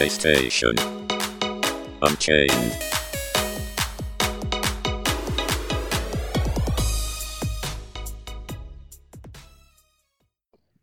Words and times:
PlayStation. 0.00 0.72
Unchained. 2.00 2.78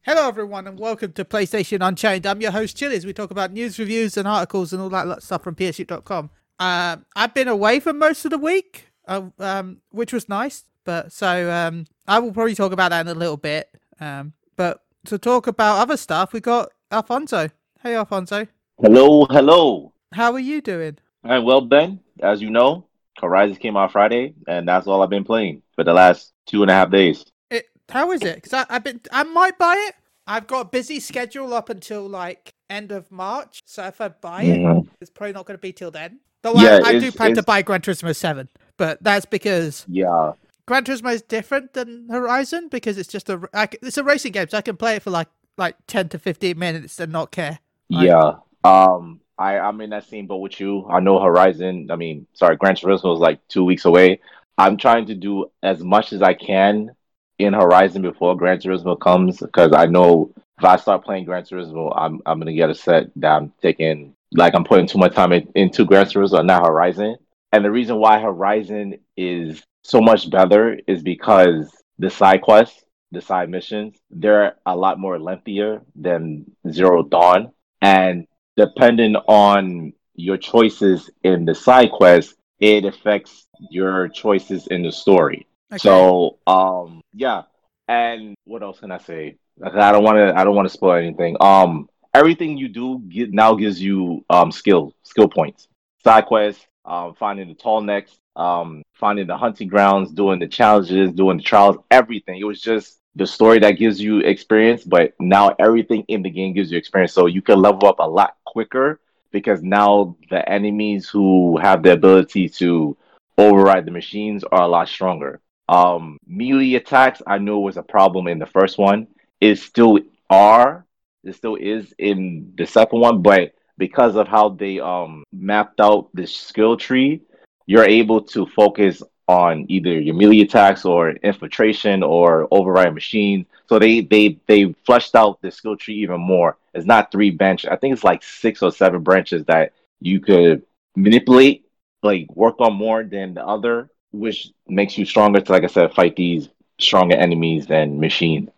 Hello, 0.03 0.27
everyone, 0.27 0.67
and 0.67 0.77
welcome 0.77 1.13
to 1.13 1.25
PlayStation 1.25 1.83
Unchained. 1.83 2.27
I'm 2.27 2.41
your 2.41 2.51
host, 2.51 2.77
Chiliz. 2.77 3.05
We 3.05 3.13
talk 3.13 3.31
about 3.31 3.51
news, 3.51 3.79
reviews, 3.79 4.17
and 4.17 4.27
articles 4.27 4.71
and 4.71 4.83
all 4.83 4.89
that 4.89 5.23
stuff 5.23 5.41
from 5.43 5.55
PSU.com. 5.55 6.29
Um, 6.59 7.05
I've 7.15 7.33
been 7.33 7.47
away 7.47 7.79
for 7.79 7.93
most 7.93 8.23
of 8.23 8.29
the 8.29 8.37
week, 8.37 8.91
uh, 9.07 9.29
um, 9.39 9.81
which 9.89 10.13
was 10.13 10.29
nice. 10.29 10.63
But 10.83 11.11
so 11.11 11.51
um, 11.51 11.87
I 12.07 12.19
will 12.19 12.33
probably 12.33 12.53
talk 12.53 12.71
about 12.71 12.91
that 12.91 13.07
in 13.07 13.07
a 13.07 13.19
little 13.19 13.37
bit. 13.37 13.67
Um, 13.99 14.33
but 14.55 14.83
to 15.05 15.17
talk 15.17 15.47
about 15.47 15.79
other 15.79 15.97
stuff, 15.97 16.33
we 16.33 16.39
got 16.39 16.69
Alfonso. 16.91 17.49
Hey, 17.81 17.95
Alfonso. 17.95 18.45
Hello, 18.81 19.25
hello. 19.31 19.91
How 20.13 20.31
are 20.33 20.39
you 20.39 20.61
doing? 20.61 20.97
All 21.23 21.31
right, 21.31 21.39
well, 21.39 21.61
Ben, 21.61 21.99
as 22.21 22.41
you 22.43 22.51
know, 22.51 22.85
Horizon 23.19 23.55
came 23.55 23.75
out 23.75 23.91
Friday, 23.91 24.35
and 24.47 24.67
that's 24.67 24.85
all 24.85 25.01
I've 25.01 25.09
been 25.09 25.23
playing 25.23 25.63
for 25.75 25.83
the 25.83 25.93
last 25.93 26.31
two 26.45 26.61
and 26.61 26.69
a 26.69 26.75
half 26.75 26.91
days. 26.91 27.25
It, 27.49 27.65
how 27.89 28.11
is 28.11 28.21
it? 28.21 28.35
Because 28.35 28.65
I've 28.69 28.83
been, 28.83 29.01
I 29.11 29.23
might 29.23 29.57
buy 29.57 29.73
it. 29.89 29.95
I've 30.27 30.45
got 30.45 30.61
a 30.61 30.69
busy 30.69 30.99
schedule 30.99 31.55
up 31.55 31.69
until 31.69 32.07
like 32.07 32.53
end 32.69 32.91
of 32.91 33.11
March. 33.11 33.63
So 33.65 33.83
if 33.85 33.99
I 33.99 34.09
buy 34.09 34.43
it, 34.43 34.59
Mhm. 34.59 34.87
it's 35.01 35.09
probably 35.09 35.33
not 35.33 35.45
going 35.47 35.57
to 35.57 35.61
be 35.61 35.71
till 35.73 35.89
then. 35.89 36.19
Though 36.43 36.53
Yeah, 36.61 36.79
I, 36.83 36.89
I 36.89 36.99
do 36.99 37.11
plan 37.11 37.33
to 37.33 37.41
buy 37.41 37.63
Gran 37.63 37.81
Turismo 37.81 38.15
7, 38.15 38.47
but 38.77 39.01
that's 39.01 39.25
because 39.25 39.85
Yeah, 39.87 40.33
Gran 40.67 40.83
Turismo 40.83 41.13
is 41.13 41.23
different 41.23 41.73
than 41.73 42.07
Horizon 42.11 42.67
because 42.69 42.99
it's 42.99 43.09
just 43.09 43.27
a 43.29 43.49
I 43.55 43.69
it's 43.81 43.97
a 43.97 44.03
racing 44.03 44.33
game, 44.33 44.47
so 44.49 44.57
I 44.59 44.61
can 44.61 44.77
play 44.77 44.97
it 44.97 45.01
for 45.01 45.09
like 45.09 45.29
like 45.57 45.75
10 45.87 46.09
to 46.09 46.19
15 46.19 46.59
minutes 46.59 46.99
and 46.99 47.11
not 47.11 47.31
care. 47.31 47.57
Like- 47.89 48.05
yeah. 48.05 48.33
Um, 48.63 49.21
I 49.37 49.59
I'm 49.59 49.79
in 49.81 49.91
that 49.91 50.07
same 50.07 50.27
boat 50.27 50.37
with 50.37 50.59
you. 50.59 50.87
I 50.89 50.99
know 50.99 51.19
Horizon. 51.19 51.89
I 51.91 51.95
mean, 51.95 52.27
sorry, 52.33 52.57
Gran 52.57 52.75
Turismo 52.75 53.13
is 53.13 53.19
like 53.19 53.39
two 53.47 53.63
weeks 53.63 53.85
away. 53.85 54.19
I'm 54.57 54.77
trying 54.77 55.05
to 55.07 55.15
do 55.15 55.51
as 55.61 55.83
much 55.83 56.13
as 56.13 56.21
I 56.21 56.33
can 56.33 56.91
in 57.37 57.53
Horizon 57.53 58.01
before 58.01 58.35
Gran 58.35 58.57
Turismo 58.57 58.99
comes 58.99 59.39
because 59.39 59.71
I 59.73 59.85
know 59.85 60.33
if 60.57 60.65
I 60.65 60.77
start 60.77 61.03
playing 61.03 61.25
Gran 61.25 61.43
Turismo, 61.43 61.93
I'm 61.95 62.21
I'm 62.25 62.39
gonna 62.39 62.53
get 62.53 62.69
a 62.69 62.75
set 62.75 63.11
that 63.17 63.31
I'm 63.31 63.53
taking 63.61 64.15
like 64.33 64.55
I'm 64.55 64.63
putting 64.63 64.87
too 64.87 64.97
much 64.97 65.13
time 65.13 65.31
in, 65.31 65.47
into 65.55 65.85
Gran 65.85 66.05
Turismo 66.05 66.43
not 66.43 66.65
Horizon. 66.65 67.17
And 67.53 67.63
the 67.63 67.71
reason 67.71 67.97
why 67.97 68.19
Horizon 68.19 68.95
is 69.15 69.63
so 69.83 70.01
much 70.01 70.29
better 70.29 70.77
is 70.85 71.01
because 71.01 71.71
the 71.97 72.09
side 72.09 72.41
quests, 72.41 72.83
the 73.11 73.21
side 73.21 73.49
missions, 73.49 73.95
they're 74.09 74.55
a 74.65 74.75
lot 74.75 74.99
more 74.99 75.17
lengthier 75.17 75.81
than 75.95 76.45
Zero 76.69 77.03
Dawn. 77.03 77.53
And 77.81 78.27
depending 78.57 79.15
on 79.15 79.93
your 80.15 80.37
choices 80.37 81.09
in 81.23 81.45
the 81.45 81.55
side 81.55 81.91
quest, 81.91 82.35
it 82.59 82.83
affects 82.85 83.47
your 83.69 84.09
choices 84.09 84.67
in 84.67 84.83
the 84.83 84.91
story. 84.91 85.47
Okay. 85.71 85.77
So, 85.77 86.39
um, 86.47 87.01
yeah. 87.13 87.43
And 87.87 88.35
what 88.45 88.63
else 88.63 88.79
can 88.79 88.91
I 88.91 88.97
say? 88.97 89.37
I 89.63 89.91
don't 89.91 90.03
want 90.03 90.17
to. 90.17 90.37
I 90.37 90.43
don't 90.43 90.55
want 90.55 90.67
to 90.67 90.73
spoil 90.73 90.97
anything. 90.97 91.37
Um, 91.39 91.87
everything 92.13 92.57
you 92.57 92.67
do 92.67 92.99
get, 92.99 93.31
now 93.31 93.55
gives 93.55 93.81
you 93.81 94.25
um 94.29 94.51
skill 94.51 94.93
skill 95.03 95.29
points. 95.29 95.67
Side 96.03 96.25
quests, 96.25 96.65
um, 96.85 97.13
finding 97.15 97.47
the 97.47 97.55
tall 97.55 97.81
necks, 97.81 98.17
um, 98.35 98.83
finding 98.93 99.27
the 99.27 99.37
hunting 99.37 99.67
grounds, 99.67 100.11
doing 100.11 100.39
the 100.39 100.47
challenges, 100.47 101.11
doing 101.11 101.37
the 101.37 101.43
trials, 101.43 101.77
everything. 101.89 102.39
It 102.39 102.43
was 102.43 102.61
just 102.61 102.96
the 103.17 103.25
story 103.25 103.59
that 103.59 103.71
gives 103.71 103.99
you 103.99 104.19
experience, 104.19 104.83
but 104.83 105.13
now 105.19 105.55
everything 105.59 106.05
in 106.07 106.21
the 106.21 106.29
game 106.29 106.53
gives 106.53 106.71
you 106.71 106.77
experience. 106.77 107.13
So 107.13 107.25
you 107.25 107.41
can 107.41 107.59
level 107.59 107.87
up 107.87 107.99
a 107.99 108.07
lot 108.07 108.37
quicker 108.45 108.99
because 109.31 109.61
now 109.63 110.15
the 110.29 110.47
enemies 110.47 111.09
who 111.09 111.57
have 111.57 111.81
the 111.81 111.93
ability 111.93 112.47
to 112.49 112.95
override 113.37 113.85
the 113.85 113.91
machines 113.91 114.43
are 114.43 114.61
a 114.61 114.67
lot 114.67 114.87
stronger. 114.87 115.41
Um, 115.67 116.17
melee 116.27 116.75
attacks, 116.75 117.21
I 117.25 117.39
know 117.39 117.59
was 117.59 117.77
a 117.77 117.83
problem 117.83 118.27
in 118.27 118.39
the 118.39 118.45
first 118.45 118.77
one. 118.77 119.07
It 119.41 119.57
still 119.57 119.99
are. 120.29 120.85
It 121.23 121.35
still 121.35 121.55
is 121.55 121.93
in 121.97 122.53
the 122.55 122.65
second 122.65 122.99
one, 122.99 123.21
but 123.21 123.53
because 123.77 124.15
of 124.15 124.27
how 124.27 124.49
they 124.49 124.79
um 124.79 125.23
mapped 125.33 125.79
out 125.81 126.09
the 126.13 126.25
skill 126.25 126.77
tree, 126.77 127.21
you're 127.65 127.83
able 127.83 128.21
to 128.21 128.45
focus 128.45 129.03
on 129.27 129.65
either 129.69 129.99
your 129.99 130.15
melee 130.15 130.41
attacks 130.41 130.85
or 130.85 131.11
infiltration 131.11 132.03
or 132.03 132.47
override 132.51 132.93
machines. 132.93 133.45
So 133.67 133.79
they 133.79 134.01
they 134.01 134.39
they 134.47 134.73
fleshed 134.85 135.15
out 135.15 135.41
the 135.41 135.51
skill 135.51 135.75
tree 135.75 135.95
even 135.95 136.19
more. 136.21 136.57
It's 136.73 136.85
not 136.85 137.11
three 137.11 137.31
bench. 137.31 137.65
I 137.65 137.75
think 137.75 137.93
it's 137.93 138.03
like 138.03 138.23
six 138.23 138.61
or 138.61 138.71
seven 138.71 139.01
branches 139.03 139.45
that 139.45 139.73
you 139.99 140.19
could 140.19 140.63
manipulate, 140.95 141.65
like 142.03 142.33
work 142.35 142.55
on 142.59 142.73
more 142.73 143.03
than 143.03 143.33
the 143.33 143.45
other, 143.45 143.89
which 144.11 144.51
makes 144.67 144.97
you 144.97 145.05
stronger 145.05 145.41
to, 145.41 145.51
like 145.51 145.63
I 145.63 145.67
said, 145.67 145.93
fight 145.93 146.15
these 146.15 146.49
stronger 146.79 147.15
enemies 147.15 147.67
than 147.67 147.99
machines. 147.99 148.49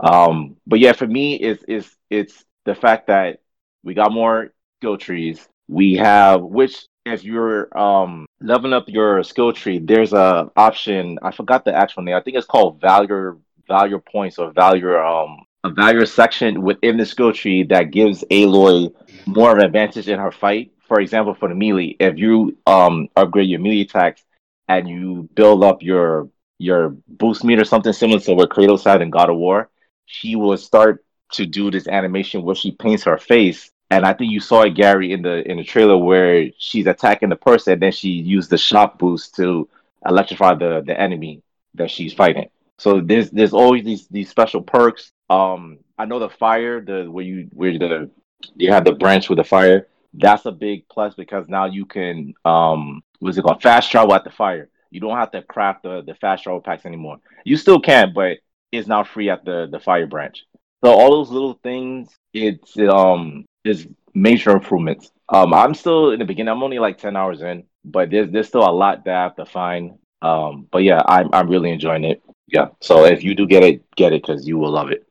Um, 0.00 0.56
but 0.66 0.78
yeah, 0.80 0.92
for 0.92 1.06
me, 1.06 1.36
it's 1.36 1.64
it's 1.68 1.96
it's 2.10 2.44
the 2.64 2.74
fact 2.74 3.06
that 3.06 3.40
we 3.84 3.94
got 3.94 4.12
more 4.12 4.52
skill 4.80 4.96
trees. 4.98 5.48
We 5.68 5.94
have 5.94 6.42
which 6.42 6.86
if 7.06 7.24
you're 7.24 7.76
um 7.78 8.26
leveling 8.40 8.72
up 8.72 8.88
your 8.88 9.22
skill 9.22 9.52
tree, 9.52 9.78
there's 9.78 10.12
a 10.12 10.50
option. 10.56 11.18
I 11.22 11.30
forgot 11.30 11.64
the 11.64 11.74
actual 11.74 12.02
name. 12.02 12.16
I 12.16 12.20
think 12.20 12.36
it's 12.36 12.46
called 12.46 12.80
value 12.80 13.40
value 13.68 13.98
points 14.00 14.38
or 14.38 14.52
value 14.52 14.96
um 14.96 15.44
a 15.64 15.70
value 15.70 16.06
section 16.06 16.62
within 16.62 16.96
the 16.96 17.06
skill 17.06 17.32
tree 17.32 17.64
that 17.64 17.90
gives 17.90 18.24
Aloy 18.30 18.92
more 19.26 19.52
of 19.52 19.58
an 19.58 19.64
advantage 19.64 20.08
in 20.08 20.18
her 20.18 20.30
fight. 20.30 20.72
For 20.86 21.00
example, 21.00 21.34
for 21.34 21.48
the 21.48 21.54
melee, 21.54 21.96
if 21.98 22.18
you 22.18 22.56
um 22.66 23.08
upgrade 23.16 23.48
your 23.48 23.60
melee 23.60 23.82
attacks 23.82 24.24
and 24.68 24.88
you 24.88 25.28
build 25.34 25.64
up 25.64 25.82
your 25.82 26.28
your 26.58 26.90
boost 27.08 27.44
meter, 27.44 27.64
something 27.64 27.92
similar 27.92 28.20
to 28.20 28.34
what 28.34 28.50
Kratos 28.50 28.84
had 28.84 29.02
in 29.02 29.10
God 29.10 29.30
of 29.30 29.36
War, 29.36 29.70
she 30.06 30.36
will 30.36 30.56
start 30.56 31.04
to 31.32 31.44
do 31.46 31.70
this 31.70 31.88
animation 31.88 32.42
where 32.42 32.54
she 32.54 32.72
paints 32.72 33.04
her 33.04 33.18
face. 33.18 33.70
And 33.90 34.04
I 34.04 34.12
think 34.14 34.32
you 34.32 34.40
saw 34.40 34.62
it, 34.62 34.74
Gary, 34.74 35.12
in 35.12 35.22
the 35.22 35.48
in 35.48 35.58
the 35.58 35.64
trailer 35.64 35.96
where 35.96 36.50
she's 36.58 36.86
attacking 36.86 37.28
the 37.28 37.36
person, 37.36 37.74
and 37.74 37.82
then 37.82 37.92
she 37.92 38.08
used 38.10 38.50
the 38.50 38.58
shock 38.58 38.98
boost 38.98 39.34
to 39.36 39.68
electrify 40.06 40.54
the 40.54 40.82
the 40.84 40.98
enemy 41.00 41.42
that 41.74 41.90
she's 41.90 42.12
fighting. 42.12 42.48
So 42.78 43.00
there's 43.00 43.30
there's 43.30 43.52
always 43.52 43.84
these 43.84 44.08
these 44.08 44.28
special 44.28 44.62
perks. 44.62 45.10
Um, 45.30 45.78
I 45.98 46.04
know 46.04 46.18
the 46.18 46.28
fire, 46.28 46.80
the 46.80 47.10
where 47.10 47.24
you 47.24 47.48
where 47.52 47.78
the 47.78 48.10
you 48.56 48.72
have 48.72 48.84
the 48.84 48.92
branch 48.92 49.28
with 49.28 49.38
the 49.38 49.44
fire. 49.44 49.88
That's 50.14 50.46
a 50.46 50.52
big 50.52 50.88
plus 50.88 51.14
because 51.14 51.48
now 51.48 51.66
you 51.66 51.84
can 51.86 52.34
um 52.44 53.02
what's 53.20 53.38
it 53.38 53.42
called 53.42 53.62
fast 53.62 53.90
travel 53.90 54.14
at 54.14 54.24
the 54.24 54.30
fire. 54.30 54.68
You 54.90 55.00
don't 55.00 55.16
have 55.16 55.30
to 55.32 55.42
craft 55.42 55.82
the 55.84 56.02
the 56.02 56.14
fast 56.14 56.42
travel 56.44 56.60
packs 56.60 56.86
anymore. 56.86 57.18
You 57.44 57.56
still 57.56 57.80
can, 57.80 58.12
but 58.14 58.38
it's 58.72 58.88
now 58.88 59.04
free 59.04 59.30
at 59.30 59.44
the 59.44 59.68
the 59.70 59.78
fire 59.78 60.06
branch. 60.06 60.44
So 60.84 60.90
all 60.90 61.10
those 61.10 61.30
little 61.30 61.54
things, 61.62 62.10
it's 62.32 62.76
um 62.78 63.46
is 63.66 63.86
major 64.14 64.50
improvements. 64.50 65.10
Um, 65.28 65.52
I'm 65.52 65.74
still 65.74 66.12
in 66.12 66.18
the 66.18 66.24
beginning. 66.24 66.52
I'm 66.52 66.62
only 66.62 66.78
like 66.78 66.98
ten 66.98 67.16
hours 67.16 67.42
in, 67.42 67.64
but 67.84 68.10
there's 68.10 68.30
there's 68.30 68.48
still 68.48 68.68
a 68.68 68.70
lot 68.70 69.04
that 69.04 69.14
I 69.14 69.22
have 69.22 69.36
to 69.36 69.46
find. 69.46 69.98
Um, 70.22 70.66
but 70.70 70.82
yeah, 70.82 71.02
I'm 71.06 71.28
I'm 71.32 71.48
really 71.48 71.70
enjoying 71.70 72.04
it. 72.04 72.22
Yeah. 72.48 72.68
So 72.80 73.04
if 73.04 73.22
you 73.22 73.34
do 73.34 73.46
get 73.46 73.62
it, 73.62 73.82
get 73.96 74.12
it 74.12 74.22
because 74.22 74.46
you 74.46 74.58
will 74.58 74.70
love 74.70 74.90
it. 74.90 75.06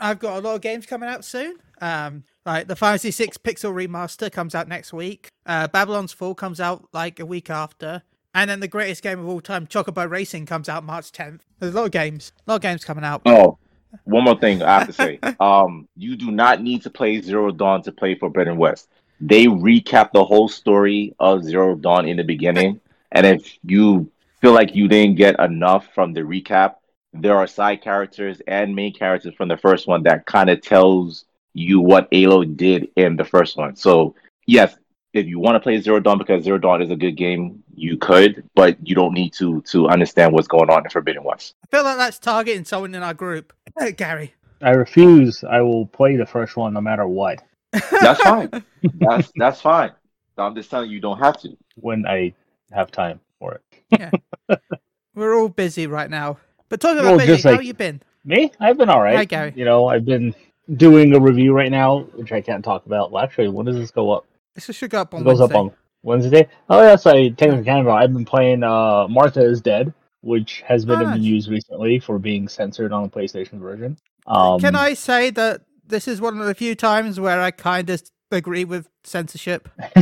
I've 0.00 0.18
got 0.18 0.38
a 0.38 0.40
lot 0.40 0.56
of 0.56 0.60
games 0.62 0.86
coming 0.86 1.08
out 1.08 1.24
soon. 1.24 1.58
Um, 1.80 2.24
like 2.44 2.66
the 2.66 2.76
Final 2.76 2.92
Fantasy 2.92 3.10
Six 3.10 3.38
Pixel 3.38 3.72
Remaster 3.72 4.30
comes 4.30 4.54
out 4.54 4.68
next 4.68 4.92
week. 4.92 5.28
Uh, 5.46 5.68
Babylon's 5.68 6.12
Fall 6.12 6.34
comes 6.34 6.60
out 6.60 6.88
like 6.92 7.20
a 7.20 7.26
week 7.26 7.50
after, 7.50 8.02
and 8.34 8.50
then 8.50 8.60
the 8.60 8.68
greatest 8.68 9.02
game 9.02 9.20
of 9.20 9.28
all 9.28 9.40
time, 9.40 9.66
Chocobo 9.66 10.08
Racing, 10.08 10.46
comes 10.46 10.68
out 10.68 10.84
March 10.84 11.12
10th. 11.12 11.40
There's 11.58 11.74
a 11.74 11.76
lot 11.76 11.86
of 11.86 11.90
games, 11.92 12.32
a 12.46 12.50
lot 12.50 12.56
of 12.56 12.62
games 12.62 12.84
coming 12.84 13.04
out. 13.04 13.22
Oh, 13.26 13.58
one 14.04 14.24
more 14.24 14.38
thing 14.38 14.62
I 14.62 14.78
have 14.78 14.86
to 14.86 14.92
say. 14.92 15.18
um, 15.40 15.88
you 15.96 16.16
do 16.16 16.30
not 16.30 16.62
need 16.62 16.82
to 16.82 16.90
play 16.90 17.20
Zero 17.20 17.50
Dawn 17.50 17.82
to 17.82 17.92
play 17.92 18.14
Forbidden 18.14 18.56
West. 18.56 18.88
They 19.20 19.46
recap 19.46 20.10
the 20.12 20.24
whole 20.24 20.48
story 20.48 21.14
of 21.18 21.44
Zero 21.44 21.74
Dawn 21.76 22.08
in 22.08 22.16
the 22.16 22.24
beginning, 22.24 22.80
and 23.12 23.26
if 23.26 23.58
you 23.62 24.10
feel 24.40 24.52
like 24.52 24.74
you 24.74 24.88
didn't 24.88 25.16
get 25.16 25.38
enough 25.38 25.88
from 25.94 26.12
the 26.12 26.22
recap, 26.22 26.74
there 27.12 27.36
are 27.36 27.46
side 27.46 27.82
characters 27.82 28.40
and 28.46 28.74
main 28.74 28.92
characters 28.92 29.34
from 29.34 29.48
the 29.48 29.56
first 29.56 29.86
one 29.86 30.02
that 30.04 30.26
kind 30.26 30.50
of 30.50 30.60
tells 30.60 31.24
you 31.54 31.80
what 31.80 32.10
Aloy 32.10 32.56
did 32.56 32.88
in 32.96 33.16
the 33.16 33.24
first 33.24 33.56
one. 33.56 33.76
So 33.76 34.14
yes, 34.46 34.74
if 35.12 35.26
you 35.26 35.38
want 35.38 35.56
to 35.56 35.60
play 35.60 35.80
Zero 35.80 36.00
Dawn 36.00 36.18
because 36.18 36.44
Zero 36.44 36.58
Dawn 36.58 36.80
is 36.82 36.90
a 36.90 36.96
good 36.96 37.16
game, 37.16 37.62
you 37.74 37.96
could, 37.96 38.48
but 38.54 38.76
you 38.86 38.94
don't 38.94 39.12
need 39.14 39.32
to 39.34 39.60
to 39.62 39.88
understand 39.88 40.32
what's 40.32 40.48
going 40.48 40.70
on 40.70 40.84
in 40.84 40.90
Forbidden 40.90 41.24
West. 41.24 41.54
I 41.64 41.76
feel 41.76 41.84
like 41.84 41.98
that's 41.98 42.18
targeting 42.18 42.64
someone 42.64 42.94
in 42.94 43.02
our 43.02 43.14
group. 43.14 43.52
Hey, 43.78 43.92
Gary. 44.02 44.34
I 44.60 44.70
refuse. 44.70 45.42
I 45.44 45.60
will 45.60 45.86
play 45.86 46.16
the 46.16 46.26
first 46.26 46.56
one 46.56 46.72
no 46.74 46.80
matter 46.80 47.06
what 47.06 47.42
That's 47.72 48.20
fine. 48.22 48.50
that's 49.00 49.32
that's 49.36 49.60
fine. 49.60 49.92
I'm 50.38 50.54
just 50.54 50.70
telling 50.70 50.88
you, 50.90 50.96
you 50.96 51.00
don't 51.00 51.18
have 51.18 51.38
to. 51.42 51.56
when 51.76 52.06
I 52.06 52.32
have 52.70 52.90
time 52.90 53.20
for 53.38 53.54
it. 53.54 53.62
Yeah. 53.90 54.10
We're 55.14 55.34
all 55.36 55.48
busy 55.48 55.86
right 55.86 56.08
now. 56.08 56.38
But 56.68 56.80
talking 56.80 57.00
about 57.00 57.10
Well, 57.10 57.18
busy, 57.18 57.32
just 57.34 57.44
how 57.44 57.52
like- 57.52 57.66
you 57.66 57.74
been? 57.74 58.00
Me, 58.24 58.50
I've 58.60 58.78
been 58.78 58.88
all 58.88 59.02
right. 59.02 59.16
Hi, 59.16 59.24
Gary. 59.24 59.52
You 59.56 59.64
know, 59.64 59.88
I've 59.88 60.04
been 60.04 60.32
doing 60.76 61.12
a 61.14 61.20
review 61.20 61.52
right 61.52 61.70
now, 61.72 62.00
which 62.14 62.30
I 62.30 62.40
can't 62.40 62.64
talk 62.64 62.86
about. 62.86 63.10
Well, 63.10 63.22
actually, 63.22 63.48
when 63.48 63.66
does 63.66 63.74
this 63.76 63.90
go 63.90 64.10
up? 64.12 64.24
This 64.54 64.64
should 64.76 64.90
go 64.90 65.00
up 65.00 65.14
on 65.14 65.20
It 65.20 65.24
goes 65.24 65.38
Wednesday. 65.38 65.54
up 65.54 65.60
on 65.60 65.72
Wednesday. 66.02 66.48
Oh 66.68 66.82
yes, 66.82 67.06
I 67.06 67.28
technically 67.30 67.64
can. 67.64 67.84
but 67.84 67.92
I've 67.92 68.12
been 68.12 68.24
playing 68.24 68.62
uh, 68.62 69.06
Martha 69.08 69.42
is 69.44 69.60
Dead, 69.60 69.92
which 70.20 70.62
has 70.66 70.84
been 70.84 71.00
Oh, 71.00 71.04
in 71.04 71.10
the 71.12 71.18
news 71.18 71.48
recently 71.48 71.98
for 71.98 72.18
being 72.18 72.48
censored 72.48 72.92
on 72.92 73.04
the 73.04 73.08
PlayStation 73.08 73.60
version. 73.60 73.96
Um, 74.26 74.60
Can 74.60 74.76
I 74.76 74.94
say 74.94 75.30
that 75.30 75.62
this 75.86 76.06
is 76.06 76.20
one 76.20 76.38
of 76.40 76.46
the 76.46 76.54
few 76.54 76.74
times 76.74 77.18
where 77.18 77.40
I 77.40 77.50
kind 77.50 77.88
of 77.90 78.02
agree 78.30 78.64
with 78.64 78.88
censorship? 79.04 79.68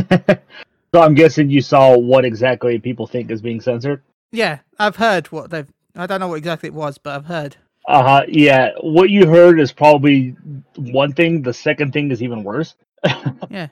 so 0.93 1.01
I'm 1.01 1.13
guessing 1.15 1.49
you 1.49 1.61
saw 1.61 1.97
what 1.97 2.25
exactly 2.25 2.77
people 2.79 3.07
think 3.07 3.31
is 3.31 3.41
being 3.41 3.61
censored. 3.61 4.01
Yeah, 4.31 4.59
I've 4.79 4.95
heard 4.97 5.27
what 5.31 5.49
they've. 5.49 5.67
I 5.95 6.05
don't 6.07 6.19
know 6.19 6.29
what 6.29 6.35
exactly 6.35 6.67
it 6.67 6.73
was, 6.73 6.97
but 6.97 7.15
I've 7.15 7.25
heard. 7.25 7.57
Uh 7.87 8.03
huh. 8.03 8.23
Yeah, 8.27 8.71
what 8.81 9.09
you 9.09 9.27
heard 9.27 9.59
is 9.59 9.71
probably 9.71 10.35
one 10.77 11.13
thing. 11.13 11.41
The 11.41 11.53
second 11.53 11.91
thing 11.93 12.11
is 12.11 12.21
even 12.21 12.43
worse. 12.43 12.75
Yeah. 13.49 13.67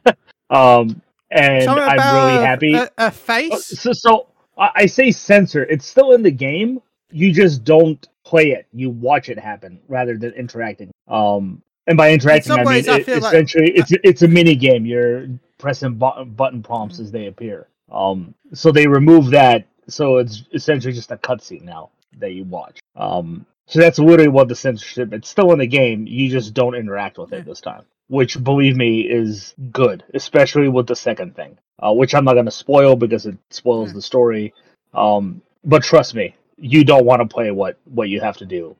Um, 0.50 1.02
and 1.32 1.64
Something 1.64 1.84
I'm 1.88 2.16
really 2.16 2.38
a- 2.44 2.46
happy. 2.46 2.74
A, 2.76 2.84
a 2.84 2.90
Uh, 2.98 3.10
face. 3.12 3.66
So, 3.80 3.94
so 3.94 4.28
I, 4.58 4.86
say 4.88 5.12
censor. 5.12 5.64
It's 5.64 5.86
still 5.86 6.14
in 6.14 6.24
the 6.24 6.32
game. 6.32 6.82
You 7.12 7.32
just 7.32 7.64
don't 7.64 8.08
play 8.26 8.52
it. 8.52 8.68
You 8.74 8.90
watch 8.90 9.30
it 9.30 9.38
happen 9.40 9.80
rather 9.88 10.18
than 10.18 10.32
interacting. 10.34 10.92
Um, 11.08 11.62
and 11.88 11.98
by 11.98 12.12
interacting, 12.12 12.52
some 12.52 12.60
I 12.60 12.64
mean 12.64 12.90
I 12.90 12.98
it- 12.98 13.06
feel 13.06 13.20
like- 13.20 13.34
essentially 13.34 13.72
it's 13.72 13.92
it's 14.04 14.22
a 14.24 14.28
mini 14.28 14.56
game. 14.56 14.86
You're 14.86 15.28
pressing 15.58 15.96
button 15.96 16.32
button 16.32 16.62
prompts 16.64 17.00
as 17.00 17.12
they 17.12 17.28
appear. 17.28 17.68
Um, 17.92 18.34
so 18.54 18.72
they 18.72 18.88
remove 18.88 19.32
that. 19.32 19.66
So 19.88 20.18
it's 20.18 20.44
essentially 20.54 20.94
just 20.94 21.12
a 21.12 21.18
cutscene 21.18 21.64
now 21.64 21.90
that 22.20 22.34
you 22.34 22.44
watch. 22.44 22.80
Um, 22.96 23.46
so 23.66 23.80
that's 23.80 23.98
literally 23.98 24.28
what 24.30 24.48
the 24.48 24.56
censorship. 24.56 25.14
It's 25.14 25.30
still 25.30 25.52
in 25.52 25.60
the 25.60 25.66
game. 25.68 26.06
You 26.06 26.30
just 26.30 26.54
don't 26.54 26.76
interact 26.76 27.18
with 27.18 27.34
it 27.34 27.46
this 27.46 27.62
time, 27.62 27.84
which 28.10 28.44
believe 28.44 28.76
me 28.76 29.02
is 29.02 29.54
good, 29.72 30.04
especially 30.14 30.68
with 30.68 30.86
the 30.88 30.96
second 30.96 31.36
thing, 31.36 31.58
uh, 31.82 31.94
which 31.94 32.14
I'm 32.14 32.26
not 32.26 32.34
going 32.34 32.46
to 32.46 32.52
spoil 32.52 32.96
because 32.96 33.26
it 33.26 33.38
spoils 33.50 33.90
Yeah. 33.90 33.94
the 33.96 34.02
story. 34.02 34.54
Um, 34.94 35.42
but 35.64 35.82
trust 35.84 36.14
me, 36.16 36.36
you 36.58 36.84
don't 36.84 37.06
want 37.06 37.22
to 37.22 37.28
play 37.28 37.52
what 37.52 37.78
what 37.86 38.10
you 38.10 38.20
have 38.22 38.38
to 38.38 38.46
do. 38.46 38.76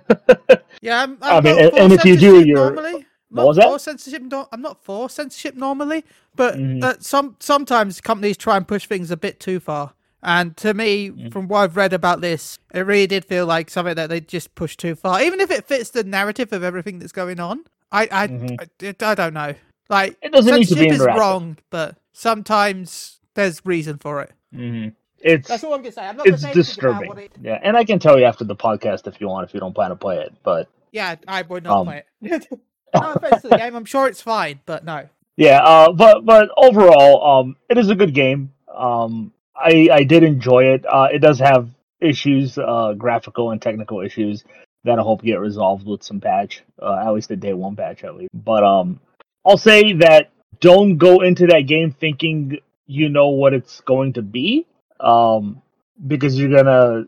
Yeah, 0.81 1.01
I'm, 1.05 1.17
I 1.23 1.37
I'm 1.37 1.45
mean, 1.45 1.55
not 1.57 1.65
and- 1.75 1.79
and 1.79 1.93
if 1.93 2.05
you 2.05 2.17
do, 2.17 2.41
you're- 2.45 2.55
normally. 2.75 3.07
What 3.31 3.47
was 3.47 3.57
that? 3.57 3.69
For 3.69 3.79
censorship, 3.79 4.21
no- 4.23 4.49
I'm 4.53 4.61
not 4.61 4.83
for 4.85 5.09
censorship 5.09 5.55
normally, 5.55 6.05
but 6.37 6.57
Mhm. 6.57 6.83
uh, 6.83 6.95
some 6.99 7.37
sometimes 7.41 8.01
companies 8.01 8.37
try 8.37 8.57
and 8.59 8.67
push 8.69 8.87
things 8.87 9.11
a 9.11 9.17
bit 9.17 9.39
too 9.41 9.59
far. 9.61 9.95
And 10.23 10.55
to 10.59 10.75
me, 10.75 11.11
Mm. 11.11 11.33
from 11.33 11.49
what 11.49 11.61
I've 11.61 11.77
read 11.77 11.93
about 11.95 12.21
this, 12.21 12.59
it 12.75 12.81
really 12.81 13.07
did 13.07 13.25
feel 13.25 13.47
like 13.47 13.71
something 13.71 13.95
that 13.95 14.09
they 14.11 14.21
just 14.21 14.55
pushed 14.55 14.81
too 14.81 14.95
far. 14.97 15.23
Even 15.23 15.41
if 15.41 15.51
it 15.51 15.65
fits 15.67 15.89
the 15.91 16.05
narrative 16.05 16.53
of 16.53 16.63
everything 16.63 16.99
that's 16.99 17.13
going 17.13 17.41
on, 17.41 17.65
I 17.93 18.09
I, 18.11 18.29
Mhm. 18.29 18.57
I, 18.61 19.11
I 19.11 19.15
don't 19.15 19.35
know. 19.35 19.55
Like 19.89 20.17
It 20.23 20.33
doesn't 20.33 20.55
need 20.55 20.69
to 20.69 20.75
be 20.75 20.89
censorship 20.89 21.11
is 21.15 21.19
wrong, 21.19 21.59
but 21.71 21.97
sometimes 22.13 23.21
there's 23.35 23.65
reason 23.65 23.99
for 23.99 24.23
it. 24.23 24.33
hmm 24.53 24.89
It's 25.19 25.49
That's 25.49 25.63
all 25.63 25.75
I'm 25.75 25.83
gonna 25.83 25.93
say. 25.93 26.07
I'm 26.07 26.17
not 26.17 26.27
it's 26.27 26.43
gonna 26.43 26.55
say 26.55 26.61
anything 26.61 26.85
about 26.85 26.93
disturbing. 26.95 27.09
what 27.09 27.19
it. 27.19 27.33
Yeah, 27.41 27.59
and 27.63 27.77
I 27.77 27.85
can 27.85 27.99
tell 27.99 28.19
you 28.19 28.25
after 28.25 28.45
the 28.45 28.57
podcast 28.57 29.07
if 29.07 29.21
you 29.21 29.29
want, 29.29 29.47
if 29.49 29.55
you 29.55 29.61
don't 29.61 29.75
plan 29.75 29.91
to 29.91 29.97
play 29.97 30.19
it. 30.19 30.33
But 30.43 30.69
Yeah, 30.93 31.17
I 31.29 31.43
would 31.43 31.65
not 31.65 31.79
Um, 31.79 31.87
play 31.87 32.03
it. 32.23 32.49
no 32.95 33.13
offense 33.13 33.43
to 33.43 33.49
the 33.49 33.57
game, 33.59 33.75
I'm 33.77 33.85
sure 33.85 34.09
it's 34.09 34.21
fine, 34.23 34.61
but 34.67 34.85
no. 34.85 35.09
yeah, 35.37 35.63
uh, 35.63 35.93
but 35.93 36.25
but 36.25 36.51
overall, 36.57 37.41
um, 37.41 37.57
it 37.69 37.79
is 37.79 37.89
a 37.91 37.95
good 37.95 38.15
game. 38.15 38.53
Um, 38.75 39.33
I 39.55 39.89
I 39.93 40.03
did 40.05 40.23
enjoy 40.23 40.65
it. 40.75 40.85
Uh, 40.87 41.09
it 41.13 41.19
does 41.19 41.39
have 41.39 41.69
issues, 42.01 42.59
uh, 42.59 42.95
graphical 42.97 43.51
and 43.51 43.61
technical 43.63 44.01
issues 44.01 44.45
that 44.85 44.99
I 44.99 45.03
hope 45.03 45.23
get 45.23 45.41
resolved 45.41 45.87
with 45.87 46.03
some 46.03 46.21
patch. 46.21 46.63
Uh, 46.81 47.03
at 47.05 47.11
least 47.11 47.29
the 47.29 47.37
day 47.37 47.53
one 47.53 47.77
patch, 47.77 48.05
at 48.05 48.17
least. 48.17 48.31
But 48.35 48.65
um, 48.65 49.01
I'll 49.45 49.59
say 49.59 49.93
that 49.95 50.31
don't 50.61 50.97
go 50.97 51.21
into 51.21 51.47
that 51.49 51.63
game 51.63 51.93
thinking 51.93 52.59
you 52.87 53.09
know 53.09 53.29
what 53.29 53.55
it's 53.55 53.81
going 53.81 54.13
to 54.15 54.23
be. 54.23 54.67
Um, 55.01 55.63
because 56.07 56.39
you're 56.39 56.51
gonna 56.51 57.07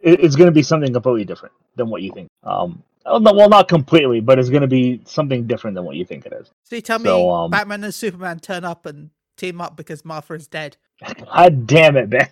it, 0.00 0.20
it's 0.20 0.36
gonna 0.36 0.50
be 0.50 0.62
something 0.62 0.92
completely 0.92 1.24
different 1.24 1.54
than 1.76 1.88
what 1.88 2.02
you 2.02 2.12
think. 2.12 2.28
Um, 2.42 2.82
well, 3.04 3.48
not 3.48 3.68
completely, 3.68 4.20
but 4.20 4.38
it's 4.38 4.48
gonna 4.48 4.66
be 4.66 5.00
something 5.04 5.46
different 5.46 5.74
than 5.74 5.84
what 5.84 5.96
you 5.96 6.04
think 6.04 6.26
it 6.26 6.32
is. 6.32 6.50
So 6.64 6.76
you 6.76 6.82
tell 6.82 6.98
me 6.98 7.08
So, 7.08 7.30
um, 7.30 7.50
Batman 7.50 7.84
and 7.84 7.94
Superman 7.94 8.40
turn 8.40 8.64
up 8.64 8.86
and 8.86 9.10
team 9.36 9.60
up 9.60 9.76
because 9.76 10.04
Martha 10.04 10.34
is 10.34 10.48
dead. 10.48 10.76
God 11.24 11.66
damn 11.66 11.96
it, 11.96 12.08
man! 12.08 12.28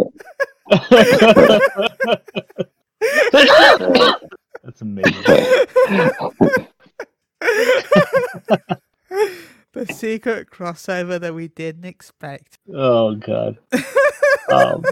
That's 4.62 4.80
amazing. 4.80 5.22
the 9.72 9.86
secret 9.92 10.50
crossover 10.50 11.20
that 11.20 11.34
we 11.34 11.48
didn't 11.48 11.84
expect. 11.84 12.58
Oh 12.74 13.14
god. 13.14 13.58
um, 14.52 14.84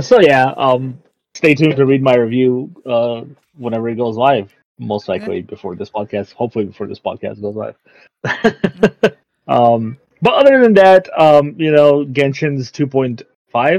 so 0.00 0.20
yeah, 0.20 0.52
um, 0.56 1.02
stay 1.34 1.54
tuned 1.54 1.76
to 1.76 1.86
read 1.86 2.02
my 2.02 2.14
review 2.14 2.72
uh, 2.86 3.22
whenever 3.56 3.88
it 3.88 3.96
goes 3.96 4.16
live. 4.16 4.54
Most 4.78 5.08
likely 5.08 5.42
before 5.42 5.74
this 5.76 5.90
podcast. 5.90 6.32
Hopefully 6.32 6.66
before 6.66 6.86
this 6.86 7.00
podcast 7.00 7.40
goes 7.40 7.56
live. 7.56 7.76
um, 9.48 9.98
but 10.20 10.34
other 10.34 10.62
than 10.62 10.74
that, 10.74 11.08
um, 11.18 11.54
you 11.58 11.72
know, 11.72 12.04
Genshin's 12.04 12.70
2.5 12.70 13.24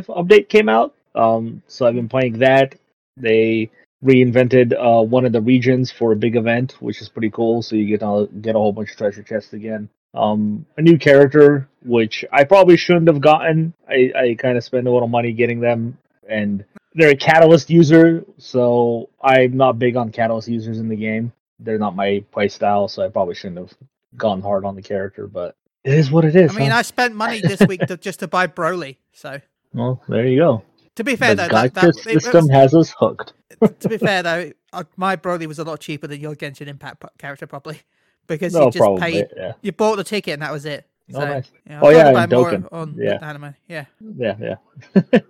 update 0.07 0.49
came 0.49 0.67
out. 0.67 0.93
Um, 1.15 1.61
so 1.67 1.85
I've 1.85 1.95
been 1.95 2.09
playing 2.09 2.39
that. 2.39 2.75
They 3.17 3.69
reinvented 4.03 4.73
uh, 4.73 5.03
one 5.03 5.25
of 5.25 5.31
the 5.31 5.41
regions 5.41 5.91
for 5.91 6.11
a 6.11 6.15
big 6.15 6.35
event, 6.35 6.73
which 6.81 7.01
is 7.01 7.09
pretty 7.09 7.29
cool. 7.29 7.61
So 7.61 7.75
you 7.75 7.85
get 7.85 8.01
a, 8.03 8.27
get 8.41 8.55
a 8.55 8.59
whole 8.59 8.73
bunch 8.73 8.91
of 8.91 8.97
treasure 8.97 9.23
chests 9.23 9.53
again. 9.53 9.89
Um, 10.13 10.65
a 10.77 10.81
new 10.81 10.97
character, 10.97 11.67
which 11.83 12.23
I 12.31 12.43
probably 12.43 12.77
shouldn't 12.77 13.07
have 13.07 13.21
gotten. 13.21 13.73
I, 13.87 14.11
I 14.15 14.35
kind 14.35 14.57
of 14.57 14.63
spent 14.63 14.87
a 14.87 14.91
little 14.91 15.07
money 15.07 15.33
getting 15.33 15.59
them, 15.59 15.97
and 16.29 16.63
they're 16.93 17.11
a 17.11 17.15
Catalyst 17.15 17.69
user, 17.69 18.23
so 18.37 19.09
I'm 19.21 19.57
not 19.57 19.79
big 19.79 19.95
on 19.95 20.11
Catalyst 20.11 20.47
users 20.47 20.79
in 20.79 20.87
the 20.87 20.95
game. 20.95 21.31
They're 21.59 21.79
not 21.79 21.95
my 21.95 22.23
play 22.31 22.47
style, 22.49 22.87
so 22.87 23.03
I 23.03 23.09
probably 23.09 23.35
shouldn't 23.35 23.57
have 23.57 23.73
gone 24.15 24.41
hard 24.41 24.65
on 24.65 24.75
the 24.75 24.81
character. 24.83 25.25
But 25.25 25.55
it 25.83 25.95
is 25.95 26.11
what 26.11 26.25
it 26.25 26.35
is. 26.35 26.55
I 26.55 26.59
mean, 26.59 26.71
huh? 26.71 26.77
I 26.77 26.81
spent 26.83 27.15
money 27.15 27.41
this 27.41 27.61
week 27.67 27.81
to, 27.87 27.97
just 27.97 28.19
to 28.19 28.27
buy 28.27 28.45
Broly. 28.45 28.97
So 29.13 29.39
well, 29.73 30.01
there 30.07 30.27
you 30.27 30.39
go. 30.39 30.63
To 30.95 31.03
be 31.03 31.15
fair 31.15 31.35
the 31.35 31.43
though, 31.43 31.47
that, 31.49 31.73
that, 31.73 31.95
system 31.95 32.45
was- 32.45 32.51
has 32.51 32.73
us 32.75 32.93
hooked. 32.97 33.33
to 33.79 33.89
be 33.89 33.97
fair 33.97 34.21
though, 34.29 34.51
uh, 34.73 34.83
my 34.95 35.15
Broly 35.15 35.47
was 35.47 35.59
a 35.59 35.63
lot 35.63 35.79
cheaper 35.79 36.07
than 36.07 36.19
your 36.21 36.35
Genshin 36.35 36.67
Impact 36.67 37.03
character 37.17 37.47
probably 37.47 37.79
because 38.27 38.53
No 38.53 38.65
you 38.65 38.71
just 38.71 38.77
problem. 38.77 39.01
paid. 39.01 39.27
Yeah, 39.35 39.53
You 39.61 39.71
bought 39.71 39.95
the 39.97 40.03
ticket 40.03 40.33
and 40.33 40.41
that 40.41 40.51
was 40.51 40.65
it. 40.65 40.85
Oh, 41.13 41.19
So, 41.19 41.25
nice. 41.25 41.51
yeah, 41.69 41.79
Oh, 41.81 41.87
I'll 41.87 41.91
yeah, 41.93 42.07
and 42.23 42.31
more 42.31 42.51
Dokkan. 42.51 42.67
on 42.71 42.95
Yeah. 42.97 43.17
anime. 43.21 43.55
Yeah. 43.67 43.85
yeah, 44.17 44.35
yeah. 44.39 44.55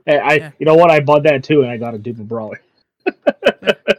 Hey, 0.05 0.19
I, 0.19 0.33
Yeah. 0.35 0.51
you 0.59 0.65
know 0.65 0.75
what? 0.75 0.91
I 0.91 0.99
bought 0.99 1.23
that 1.23 1.43
too, 1.43 1.61
and 1.63 1.71
I 1.71 1.77
got 1.77 1.95
a 1.95 1.97
dupe 1.97 2.19
of 2.19 2.27
Broly. 2.27 2.57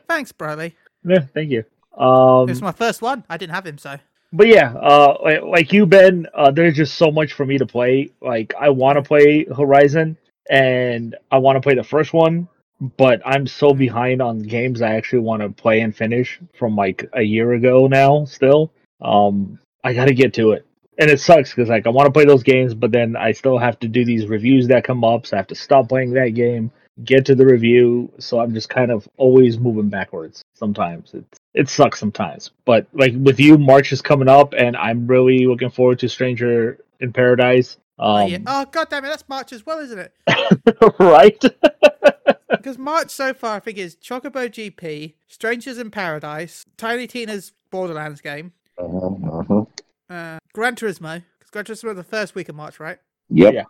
Thanks, 0.08 0.32
Broly. 0.32 0.72
Yeah, 1.04 1.20
thank 1.34 1.50
you. 1.50 1.64
Um, 1.96 2.48
It 2.48 2.52
was 2.52 2.62
my 2.62 2.72
first 2.72 3.02
one. 3.02 3.24
I 3.28 3.36
didn't 3.36 3.54
have 3.54 3.66
him, 3.66 3.78
so 3.78 3.96
but 4.32 4.48
yeah, 4.48 4.72
uh, 4.74 5.16
like, 5.22 5.42
like 5.42 5.72
you, 5.72 5.86
Ben, 5.86 6.26
uh, 6.34 6.50
there's 6.50 6.74
just 6.74 6.94
so 6.96 7.10
much 7.12 7.32
for 7.34 7.46
me 7.46 7.56
to 7.58 7.66
play. 7.66 8.10
Like, 8.20 8.52
I 8.58 8.68
want 8.68 8.96
to 8.96 9.02
play 9.02 9.44
Horizon, 9.44 10.16
and 10.50 11.16
I 11.30 11.38
want 11.38 11.56
to 11.56 11.60
play 11.60 11.74
the 11.74 11.84
first 11.84 12.12
one, 12.12 12.48
but 12.96 13.22
I'm 13.24 13.46
so 13.46 13.72
behind 13.72 14.20
on 14.20 14.40
games 14.40 14.82
I 14.82 14.94
actually 14.94 15.20
want 15.20 15.42
to 15.42 15.48
play 15.48 15.80
and 15.80 15.94
finish 15.94 16.40
from 16.58 16.76
like 16.76 17.08
a 17.12 17.22
year 17.22 17.52
ago 17.52 17.86
now. 17.86 18.24
Still, 18.24 18.70
um, 19.00 19.58
I 19.82 19.92
got 19.94 20.06
to 20.06 20.14
get 20.14 20.34
to 20.34 20.52
it, 20.52 20.66
and 20.98 21.10
it 21.10 21.20
sucks 21.20 21.50
because 21.50 21.68
like 21.68 21.86
I 21.86 21.90
want 21.90 22.06
to 22.06 22.12
play 22.12 22.24
those 22.24 22.42
games, 22.42 22.74
but 22.74 22.92
then 22.92 23.16
I 23.16 23.32
still 23.32 23.58
have 23.58 23.78
to 23.80 23.88
do 23.88 24.04
these 24.04 24.26
reviews 24.26 24.68
that 24.68 24.84
come 24.84 25.04
up, 25.04 25.26
so 25.26 25.36
I 25.36 25.38
have 25.38 25.46
to 25.48 25.54
stop 25.54 25.88
playing 25.88 26.12
that 26.14 26.30
game, 26.30 26.70
get 27.04 27.26
to 27.26 27.34
the 27.34 27.46
review. 27.46 28.12
So 28.18 28.40
I'm 28.40 28.54
just 28.54 28.68
kind 28.68 28.90
of 28.90 29.08
always 29.16 29.58
moving 29.58 29.88
backwards. 29.88 30.42
Sometimes 30.54 31.12
it's 31.14 31.38
it 31.54 31.68
sucks 31.68 32.00
sometimes, 32.00 32.50
but 32.64 32.86
like 32.92 33.14
with 33.16 33.40
you, 33.40 33.56
March 33.56 33.92
is 33.92 34.02
coming 34.02 34.28
up, 34.28 34.54
and 34.54 34.76
I'm 34.76 35.06
really 35.06 35.46
looking 35.46 35.70
forward 35.70 36.00
to 36.00 36.08
Stranger 36.08 36.78
in 37.00 37.12
Paradise. 37.12 37.76
Oh, 37.98 38.16
Um, 38.16 38.28
yeah. 38.30 38.38
oh 38.46 38.64
god 38.70 38.88
damn 38.90 39.04
it, 39.04 39.08
that's 39.08 39.28
March 39.28 39.52
as 39.52 39.64
well, 39.66 39.78
isn't 39.78 39.98
it? 39.98 40.12
right? 40.98 41.42
Because 42.50 42.78
March 42.78 43.10
so 43.10 43.34
far, 43.34 43.56
I 43.56 43.60
think 43.60 43.76
is 43.76 43.94
Chocobo 43.96 44.48
GP, 44.48 45.14
Strangers 45.26 45.76
in 45.76 45.90
Paradise, 45.90 46.64
Tiny 46.78 47.06
Tina's 47.06 47.52
Borderlands 47.70 48.22
game, 48.22 48.52
Uh-huh. 48.78 49.64
uh, 50.08 50.38
Gran 50.54 50.74
Turismo. 50.74 51.22
Because 51.38 51.50
Gran 51.50 51.64
Turismo 51.66 51.94
the 51.94 52.02
first 52.04 52.34
week 52.34 52.48
of 52.48 52.54
March, 52.54 52.80
right? 52.80 52.98
Yep. 53.28 53.52
Yeah. 53.54 53.64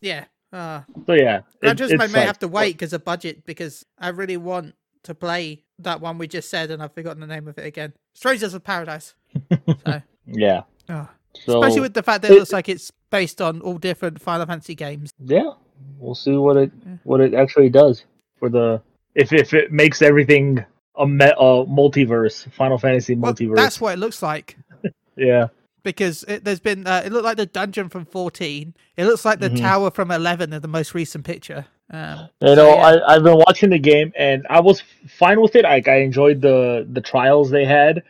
Yeah. 0.00 0.24
Uh, 0.50 0.80
so 1.06 1.12
yeah, 1.12 1.40
Gran 1.60 1.76
it- 1.76 1.78
Turismo 1.78 1.98
may 2.10 2.20
like- 2.20 2.26
have 2.26 2.38
to 2.38 2.48
wait 2.48 2.72
because 2.72 2.92
of 2.94 3.04
budget. 3.04 3.44
Because 3.44 3.84
I 3.98 4.08
really 4.08 4.38
want 4.38 4.74
to 5.02 5.14
play 5.14 5.64
that 5.80 6.00
one 6.00 6.16
we 6.16 6.26
just 6.26 6.48
said, 6.48 6.70
and 6.70 6.82
I've 6.82 6.94
forgotten 6.94 7.20
the 7.20 7.26
name 7.26 7.48
of 7.48 7.58
it 7.58 7.66
again. 7.66 7.92
Strangers 8.14 8.54
of 8.54 8.64
Paradise. 8.64 9.14
So, 9.84 10.00
Yeah. 10.26 10.62
oh. 10.88 11.08
So 11.44 11.60
especially 11.62 11.80
with 11.82 11.94
the 11.94 12.02
fact 12.02 12.22
that 12.22 12.30
it 12.30 12.34
it- 12.34 12.38
looks 12.38 12.52
like 12.52 12.68
it's 12.68 12.90
based 13.10 13.40
on 13.40 13.60
all 13.60 13.78
different 13.78 14.20
Final 14.20 14.46
Fantasy 14.46 14.74
games. 14.74 15.12
yeah, 15.24 15.50
we'll 15.98 16.14
see 16.14 16.36
what 16.36 16.56
it 16.56 16.70
Yeah. 16.86 16.96
what 17.04 17.20
it 17.20 17.34
actually 17.34 17.70
does 17.70 18.04
for 18.38 18.48
the 18.48 18.80
if 19.14 19.32
if 19.32 19.54
it 19.54 19.72
makes 19.72 20.02
everything 20.02 20.64
a, 20.96 21.06
me- 21.06 21.24
a 21.26 21.64
multiverse, 21.66 22.50
Final 22.52 22.78
Fantasy 22.78 23.14
Well, 23.14 23.32
multiverse. 23.32 23.56
that's 23.56 23.80
what 23.80 23.94
it 23.94 23.98
looks 23.98 24.22
like. 24.22 24.56
yeah. 25.16 25.48
because 25.84 26.24
it, 26.24 26.44
there's 26.44 26.60
been 26.60 26.86
uh, 26.86 27.02
it 27.04 27.12
looked 27.12 27.24
like 27.24 27.36
the 27.36 27.46
dungeon 27.46 27.88
from 27.88 28.04
14 28.04 28.74
it 28.96 29.04
looks 29.06 29.24
like 29.24 29.38
the 29.40 29.48
Mhm. 29.48 29.60
tower 29.60 29.90
from 29.90 30.10
11 30.10 30.52
in 30.52 30.60
the 30.60 30.68
most 30.68 30.92
recent 30.94 31.24
picture 31.24 31.64
um 31.90 32.28
You 32.40 32.48
so, 32.48 32.54
know, 32.56 32.68
yeah. 32.74 32.82
I, 33.06 33.14
I've 33.14 33.22
been 33.22 33.38
watching 33.38 33.70
the 33.70 33.78
game 33.78 34.12
and 34.16 34.44
I 34.50 34.60
was 34.60 34.82
fine 35.06 35.40
with 35.40 35.54
it. 35.56 35.62
Like 35.64 35.88
I 35.88 36.00
enjoyed 36.00 36.40
the 36.42 36.86
the 36.92 37.00
trials 37.00 37.48
they 37.50 37.64
had, 37.64 38.02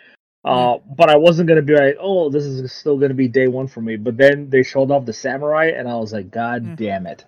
uh, 0.48 0.78
but 0.96 1.10
I 1.10 1.16
wasn't 1.16 1.48
gonna 1.48 1.62
be 1.62 1.74
like, 1.74 1.96
oh, 2.00 2.30
this 2.30 2.44
is 2.44 2.72
still 2.72 2.98
gonna 2.98 3.14
be 3.14 3.28
day 3.28 3.48
one 3.48 3.68
for 3.68 3.80
me. 3.80 3.96
But 3.96 4.16
then 4.16 4.48
they 4.50 4.62
showed 4.62 4.90
off 4.90 5.04
the 5.06 5.12
samurai, 5.12 5.66
and 5.76 5.88
I 5.88 5.96
was 5.96 6.12
like, 6.12 6.30
God 6.30 6.62
Mm. 6.64 6.76
damn 6.76 7.06
it! 7.06 7.24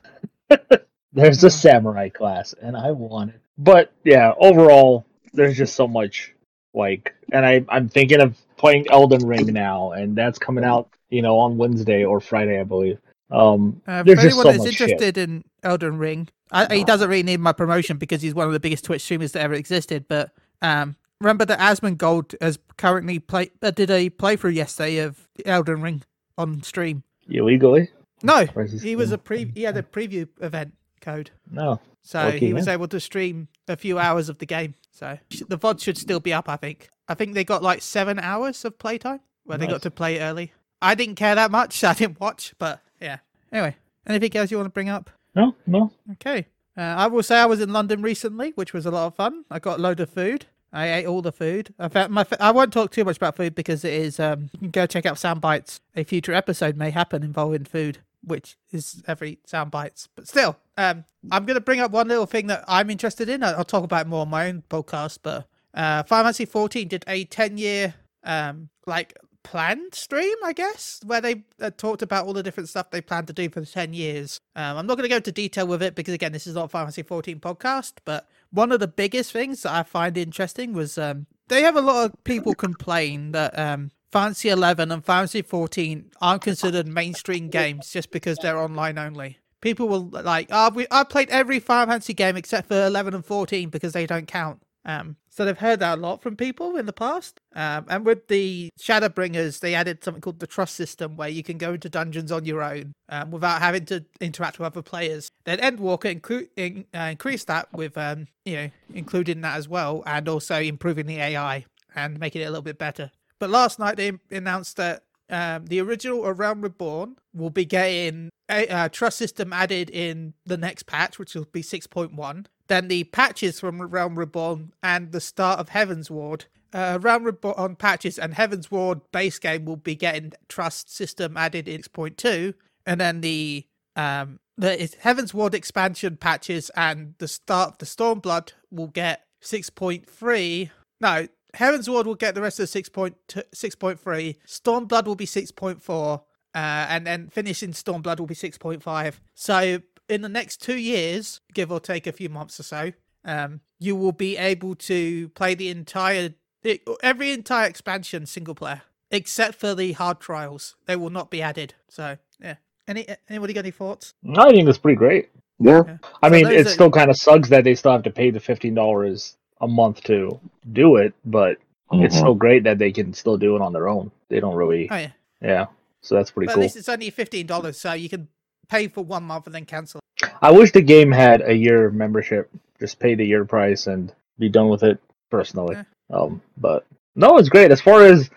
There's 1.13 1.43
a 1.45 1.51
samurai 1.51 2.09
class, 2.09 2.55
and 2.61 2.77
I 2.77 2.93
want 2.93 3.31
it. 3.31 3.41
But 3.59 3.93
yeah, 4.05 4.33
overall, 4.39 5.05
there's 5.35 5.57
just 5.57 5.75
so 5.75 5.87
much 5.89 6.35
like, 6.73 7.15
and 7.33 7.45
I 7.45 7.65
I'm 7.69 7.89
thinking 7.89 8.21
of 8.21 8.37
playing 8.57 8.87
Elden 8.91 9.27
Ring 9.27 9.47
now, 9.53 9.93
and 9.93 10.17
that's 10.17 10.39
coming 10.39 10.65
out, 10.65 10.89
you 11.11 11.21
know, 11.23 11.39
on 11.39 11.57
Wednesday 11.59 12.05
or 12.05 12.21
Friday, 12.21 12.61
I 12.61 12.65
believe. 12.65 12.99
Um, 13.31 13.81
uh, 13.87 14.03
there's 14.03 14.19
for 14.19 14.23
just 14.23 14.35
anyone 14.39 14.45
so 14.45 14.51
that's 14.53 14.59
much 14.65 14.75
shit. 14.75 14.91
interested 14.91 15.17
in 15.19 15.45
elden 15.63 15.99
ring 15.99 16.29
I, 16.51 16.79
he 16.79 16.83
doesn't 16.83 17.09
really 17.09 17.23
need 17.23 17.39
my 17.39 17.53
promotion 17.53 17.97
because 17.97 18.21
he's 18.23 18.35
one 18.35 18.49
of 18.49 18.53
the 18.53 18.59
biggest 18.59 18.85
twitch 18.85 19.03
streamers 19.03 19.31
that 19.33 19.43
ever 19.43 19.55
existed 19.55 20.07
but 20.09 20.33
um 20.63 20.97
remember 21.21 21.45
that 21.45 21.59
asmongold 21.59 22.35
has 22.41 22.59
currently 22.77 23.19
play 23.19 23.51
uh, 23.63 23.71
did 23.71 23.91
a 23.91 24.11
playthrough 24.11 24.55
yesterday 24.55 24.99
of 24.99 25.29
elden 25.45 25.81
ring 25.83 26.03
on 26.39 26.63
stream 26.63 27.03
illegally. 27.29 27.91
no 28.23 28.47
he 28.83 28.97
was 28.97 29.13
a 29.13 29.19
pre 29.19 29.51
he 29.55 29.63
had 29.63 29.77
a 29.77 29.83
preview 29.83 30.27
event 30.41 30.73
code 31.01 31.31
No. 31.51 31.81
So 32.03 32.19
Lucky 32.25 32.39
he 32.39 32.53
was 32.55 32.69
able 32.69 32.89
to 32.89 33.01
stream 33.01 33.49
a 33.69 33.77
few 33.77 33.99
hours 33.99 34.29
of 34.29 34.39
the 34.39 34.47
game. 34.47 34.75
So 34.91 35.19
the 35.49 35.59
VOD 35.59 35.81
should 35.83 35.99
still 35.99 36.21
be 36.21 36.33
up, 36.33 36.49
I 36.49 36.57
think. 36.57 36.89
I 37.09 37.15
think 37.15 37.35
they 37.35 37.45
got 37.45 37.63
like 37.63 37.83
seven 37.83 38.19
hours 38.19 38.65
of 38.65 38.79
playtime 38.79 39.21
where 39.45 39.59
they 39.59 39.67
got 39.67 39.83
to 39.83 39.91
play 39.91 40.19
early. 40.21 40.53
I 40.81 40.95
didn't 40.95 41.17
care 41.17 41.35
that 41.35 41.51
much, 41.51 41.79
so 41.79 41.89
I 41.91 41.95
didn't 41.95 42.21
watch, 42.21 42.55
but 42.59 42.81
yeah. 43.01 43.19
Anyway, 43.53 43.77
anything 44.07 44.35
else 44.37 44.51
you 44.51 44.57
want 44.57 44.67
to 44.67 44.73
bring 44.73 44.89
up? 44.89 45.11
No, 45.35 45.55
no. 45.67 45.93
Okay. 46.13 46.47
Uh, 46.77 46.81
I 46.81 47.07
will 47.09 47.23
say 47.23 47.39
I 47.39 47.47
was 47.47 47.61
in 47.61 47.73
London 47.73 48.01
recently, 48.01 48.53
which 48.55 48.73
was 48.73 48.87
a 48.87 48.91
lot 48.91 49.07
of 49.07 49.15
fun. 49.15 49.45
I 49.51 49.59
got 49.59 49.79
a 49.79 49.83
load 49.83 50.01
of 50.01 50.11
food. 50.11 50.47
I 50.73 50.93
ate 50.93 51.07
all 51.07 51.23
the 51.23 51.33
food. 51.33 51.75
I 51.79 52.07
my. 52.09 52.25
I 52.39 52.53
won't 52.53 52.73
talk 52.73 52.91
too 52.91 53.05
much 53.05 53.17
about 53.17 53.37
food 53.37 53.55
because 53.55 53.85
it 53.85 53.93
is. 53.93 54.21
Um, 54.21 54.51
you 54.53 54.59
can 54.61 54.71
go 54.71 54.87
check 54.87 55.05
out 55.07 55.19
Sound 55.19 55.41
Bites. 55.41 55.81
A 55.97 56.05
future 56.05 56.33
episode 56.33 56.77
may 56.77 56.91
happen 56.91 57.23
involving 57.23 57.65
food, 57.65 57.99
which 58.23 58.57
is 58.71 59.03
every 59.09 59.39
Sound 59.45 59.71
Bites. 59.71 60.09
But 60.15 60.29
still, 60.29 60.57
um, 60.77 61.05
I'm 61.31 61.45
going 61.45 61.57
to 61.57 61.61
bring 61.61 61.81
up 61.81 61.91
one 61.91 62.09
little 62.09 62.27
thing 62.27 62.47
that 62.49 62.65
I'm 62.69 62.89
interested 62.89 63.29
in. 63.29 63.43
I'll 63.43 63.65
talk 63.65 63.85
about 63.85 64.07
more 64.07 64.23
on 64.23 64.31
my 64.31 64.49
own 64.49 64.63
podcast. 64.71 65.19
But 65.23 65.49
uh, 65.75 66.05
Final 66.05 66.25
Fantasy 66.25 66.45
14 66.45 66.89
did 66.89 67.05
a 67.07 67.25
10 67.25 67.59
year 67.59 67.95
um 68.23 68.69
like 68.87 69.17
planned 69.43 69.95
stream, 69.95 70.35
I 70.45 70.53
guess, 70.53 71.01
where 71.05 71.21
they 71.21 71.43
uh, 71.61 71.71
talked 71.77 72.03
about 72.03 72.27
all 72.27 72.33
the 72.33 72.43
different 72.43 72.69
stuff 72.69 72.91
they 72.91 73.01
plan 73.01 73.27
to 73.27 73.33
do 73.33 73.49
for 73.49 73.61
the 73.61 73.67
10 73.67 73.93
years. 73.93 74.41
Um, 74.55 74.77
I'm 74.79 74.87
not 74.87 74.97
going 74.97 75.05
to 75.05 75.09
go 75.09 75.17
into 75.17 75.33
detail 75.33 75.67
with 75.67 75.83
it 75.83 75.95
because, 75.95 76.15
again, 76.15 76.33
this 76.33 76.47
is 76.47 76.55
not 76.55 76.67
a 76.67 76.69
Final 76.69 76.87
Fantasy 76.87 77.03
14 77.03 77.41
podcast, 77.41 77.95
but 78.05 78.29
one 78.51 78.73
of 78.73 78.81
the 78.81 78.89
biggest 78.89 79.33
things 79.33 79.63
that 79.63 79.73
I 79.73 79.83
find 79.83 80.17
interesting 80.17 80.73
was 80.73 80.99
um, 80.99 81.27
they 81.49 81.63
have 81.63 81.77
a 81.77 81.81
lot 81.81 82.07
of 82.07 82.25
people 82.25 82.55
complain 82.55 83.33
that 83.33 83.59
um, 83.59 83.91
Fantasy 84.11 84.49
11 84.49 84.91
and 84.91 85.05
Fantasy 85.05 85.43
14 85.43 86.11
aren't 86.21 86.43
considered 86.43 86.87
mainstream 86.87 87.49
games 87.49 87.91
just 87.91 88.11
because 88.11 88.39
they're 88.39 88.59
online 88.59 88.99
only. 88.99 89.39
People 89.61 89.89
will 89.89 90.09
like, 90.09 90.49
oh, 90.51 90.71
we, 90.71 90.87
I 90.91 91.05
played 91.05 91.29
every 91.31 91.61
Final 91.61 91.93
Fantasy 91.93 92.15
game 92.15 92.37
except 92.37 92.69
for 92.69 92.87
11 92.87 93.15
and 93.15 93.25
14 93.25 93.69
because 93.69 93.93
they 93.93 94.07
don't 94.07 94.27
count. 94.27 94.63
Um, 94.85 95.17
so 95.29 95.45
they've 95.45 95.59
heard 95.59 95.81
that 95.81 95.99
a 95.99 96.01
lot 96.01 96.23
from 96.23 96.37
people 96.37 96.77
in 96.77 96.87
the 96.87 96.93
past. 96.93 97.40
Um, 97.55 97.87
and 97.89 98.07
with 98.07 98.29
the 98.29 98.71
Shadowbringers, 98.81 99.61
they 99.61 99.75
added 99.75 100.05
something 100.05 100.21
called 100.21 100.39
the 100.39 100.47
trust 100.47 100.77
system, 100.77 101.17
where 101.17 101.29
you 101.29 101.43
can 101.43 101.59
go 101.59 101.73
into 101.73 101.89
dungeons 101.89 102.31
on 102.31 102.45
your 102.45 102.63
own 102.63 102.93
um, 103.09 103.31
without 103.31 103.61
having 103.61 103.85
to 103.87 104.05
interact 104.21 104.59
with 104.59 104.67
other 104.67 104.83
players. 104.83 105.31
Then 105.45 105.59
Endwalker 105.59 106.21
inclu- 106.21 106.49
in, 106.57 106.85
uh, 106.95 107.09
increased 107.11 107.49
that 107.49 107.73
with, 107.73 107.99
um, 107.99 108.29
you 108.45 108.57
know, 108.57 108.71
including 108.95 109.41
that 109.41 109.57
as 109.57 109.69
well, 109.69 110.03
and 110.07 110.29
also 110.29 110.61
improving 110.61 111.07
the 111.07 111.19
AI 111.19 111.65
and 111.95 112.21
making 112.21 112.43
it 112.43 112.45
a 112.45 112.51
little 112.51 112.63
bit 112.63 112.79
better. 112.79 113.11
But 113.39 113.51
last 113.51 113.79
night 113.79 113.97
they 113.97 114.13
announced 114.31 114.77
that 114.77 115.05
um, 115.31 115.67
the 115.67 115.81
original 115.81 116.25
A 116.27 116.33
Realm 116.33 116.61
Reborn 116.61 117.17
will 117.35 117.51
be 117.51 117.65
getting 117.65 118.31
a 118.51 118.67
uh, 118.69 118.89
trust 118.89 119.17
system 119.17 119.53
added 119.53 119.89
in 119.91 120.35
the 120.45 120.57
next 120.57 120.87
patch, 120.87 121.19
which 121.19 121.35
will 121.35 121.47
be 121.53 121.63
6.1. 121.63 122.47
Then 122.67 122.89
the 122.89 123.05
patches 123.05 123.61
from 123.61 123.81
Realm 123.81 124.19
Reborn 124.19 124.73
and 124.83 125.13
the 125.13 125.21
start 125.21 125.59
of 125.61 125.71
Heavensward. 125.71 126.45
Uh, 126.73 126.99
Realm 127.01 127.25
Reborn 127.25 127.77
patches 127.77 128.19
and 128.19 128.35
Heavensward 128.35 129.03
base 129.13 129.39
game 129.39 129.65
will 129.65 129.77
be 129.77 129.95
getting 129.95 130.33
trust 130.49 130.95
system 130.95 131.37
added 131.37 131.69
in 131.69 131.83
6.2. 131.83 132.55
And 132.87 133.01
then 133.01 133.21
the 133.21 133.67
um 133.97 134.41
the 134.57 134.77
Heavensward 135.03 135.55
expansion 135.55 136.17
patches 136.17 136.71
and 136.77 137.15
the 137.19 137.29
start 137.29 137.71
of 137.71 137.79
the 137.79 137.87
Stormblood 137.87 138.53
will 138.71 138.89
get 138.89 139.25
6.3. 139.43 140.71
No, 141.01 141.27
Heaven's 141.55 141.89
Ward 141.89 142.07
will 142.07 142.15
get 142.15 142.35
the 142.35 142.43
rest 142.43 142.61
of 142.61 142.69
6.2 142.69 143.15
6.3. 143.29 144.37
Stormblood 144.47 145.07
will 145.07 145.15
be 145.15 145.27
6.4. 145.27 146.21
Uh, 146.53 146.57
and 146.57 147.07
then 147.07 147.29
finishing 147.29 147.71
Stormblood 147.71 148.19
will 148.19 148.27
be 148.27 148.35
6.5. 148.35 149.15
So 149.35 149.81
in 150.09 150.23
the 150.23 150.29
next 150.29 150.61
two 150.61 150.77
years, 150.77 151.41
give 151.55 151.71
or 151.71 151.81
take 151.81 152.07
a 152.07 152.13
few 152.13 152.29
months 152.29 152.59
or 152.59 152.65
so, 152.65 152.93
um, 153.25 153.61
you 153.79 153.95
will 153.95 154.13
be 154.13 154.37
able 154.37 154.75
to 154.75 155.29
play 155.31 155.55
the 155.55 155.69
entire, 155.69 156.31
it, 156.63 156.83
every 157.03 157.33
entire 157.33 157.67
expansion 157.67 158.27
single 158.27 158.55
player, 158.55 158.83
except 159.11 159.55
for 159.57 159.75
the 159.75 159.93
hard 159.93 160.21
trials. 160.21 160.77
They 160.87 160.97
will 160.97 161.11
not 161.11 161.31
be 161.31 161.43
added. 161.43 161.75
So 161.89 162.19
yeah. 162.41 162.57
Any 162.89 163.07
anybody 163.29 163.53
got 163.53 163.61
any 163.61 163.71
thoughts? 163.71 164.15
I 164.37 164.51
think 164.51 164.67
that's 164.67 164.79
pretty 164.79 164.97
great. 164.97 165.29
Yeah. 165.59 165.99
I 166.23 166.29
So 166.29 166.33
mean, 166.33 166.47
it 166.47 166.67
are- 166.67 166.71
still 166.71 166.91
kind 166.91 167.11
of 167.11 167.17
sucks 167.17 167.49
that 167.51 167.65
they 167.65 167.75
still 167.75 167.93
have 167.93 168.03
to 168.05 168.11
pay 168.11 168.31
the 168.31 168.41
fifteen 168.41 168.75
dollars 168.75 169.37
a 169.61 169.69
month 169.69 170.03
to 170.05 170.41
do 170.73 170.97
it, 170.97 171.13
but 171.25 171.59
it's 171.93 172.17
Mhm. 172.17 172.21
so 172.21 172.35
great 172.35 172.65
that 172.65 172.79
they 172.79 172.91
can 172.93 173.13
still 173.13 173.37
do 173.37 173.57
it 173.57 173.63
on 173.63 173.73
their 173.73 173.89
own. 173.89 174.11
They 174.29 174.41
don't 174.41 174.55
really, 174.55 174.89
Oh 174.91 174.97
yeah. 174.97 175.11
yeah. 175.43 175.67
So 176.01 176.15
that's 176.15 176.31
pretty 176.31 176.47
But 176.47 176.55
cool. 176.55 176.63
at 176.63 176.65
least 176.65 176.77
it's 176.77 176.89
only 176.89 177.11
fifteen 177.11 177.47
dollars, 177.47 177.79
so 177.79 177.93
you 177.93 178.09
can 178.09 178.29
pay 178.69 178.89
for 178.89 179.05
one 179.05 179.25
month 179.25 179.47
and 179.47 179.55
then 179.55 179.67
cancel. 179.67 180.01
I 180.43 180.51
wish 180.51 180.73
the 180.73 180.81
game 180.83 181.13
had 181.13 181.43
a 181.43 181.53
year 181.55 181.91
membership. 181.91 182.51
Just 182.79 182.99
pay 182.99 183.15
the 183.15 183.25
year 183.27 183.45
price 183.45 183.87
and 183.87 184.13
be 184.39 184.49
done 184.49 184.69
with 184.69 184.83
it 184.83 184.99
personally. 185.31 185.77
Yeah. 185.77 185.85
Um, 186.13 186.41
but 186.59 186.87
no, 187.15 187.39
it's 187.39 187.49
great. 187.49 187.71
As 187.71 187.81
far 187.81 188.05
as 188.05 188.31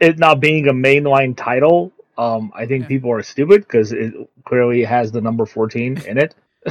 it 0.00 0.18
not 0.18 0.40
being 0.40 0.68
a 0.68 0.72
mainline 0.72 1.36
title, 1.36 1.92
um, 2.18 2.52
I 2.54 2.66
think 2.66 2.82
Yeah. 2.82 2.88
people 2.88 3.12
are 3.12 3.22
stupid 3.22 3.62
because 3.62 3.92
it 3.92 4.14
clearly 4.44 4.84
has 4.84 5.12
the 5.12 5.20
number 5.20 5.46
fourteen 5.46 6.00
in 6.06 6.18
it. 6.18 6.34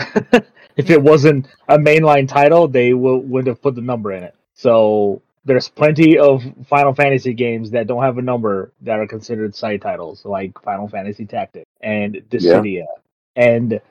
if 0.77 0.89
it 0.89 1.01
wasn't 1.01 1.47
a 1.67 1.77
mainline 1.77 2.27
title, 2.27 2.67
they 2.67 2.93
will, 2.93 3.19
would 3.19 3.47
have 3.47 3.61
put 3.61 3.75
the 3.75 3.81
number 3.81 4.13
in 4.13 4.23
it. 4.23 4.35
So 4.53 5.21
there's 5.43 5.67
plenty 5.67 6.17
of 6.17 6.43
Final 6.67 6.93
Fantasy 6.93 7.33
games 7.33 7.71
that 7.71 7.87
don't 7.87 8.03
have 8.03 8.17
a 8.17 8.21
number 8.21 8.71
that 8.81 8.99
are 8.99 9.07
considered 9.07 9.55
side 9.55 9.81
titles, 9.81 10.23
like 10.23 10.57
Final 10.61 10.87
Fantasy 10.87 11.25
Tactics 11.25 11.65
and 11.81 12.15
Dissidia 12.29 12.85
and 13.35 13.81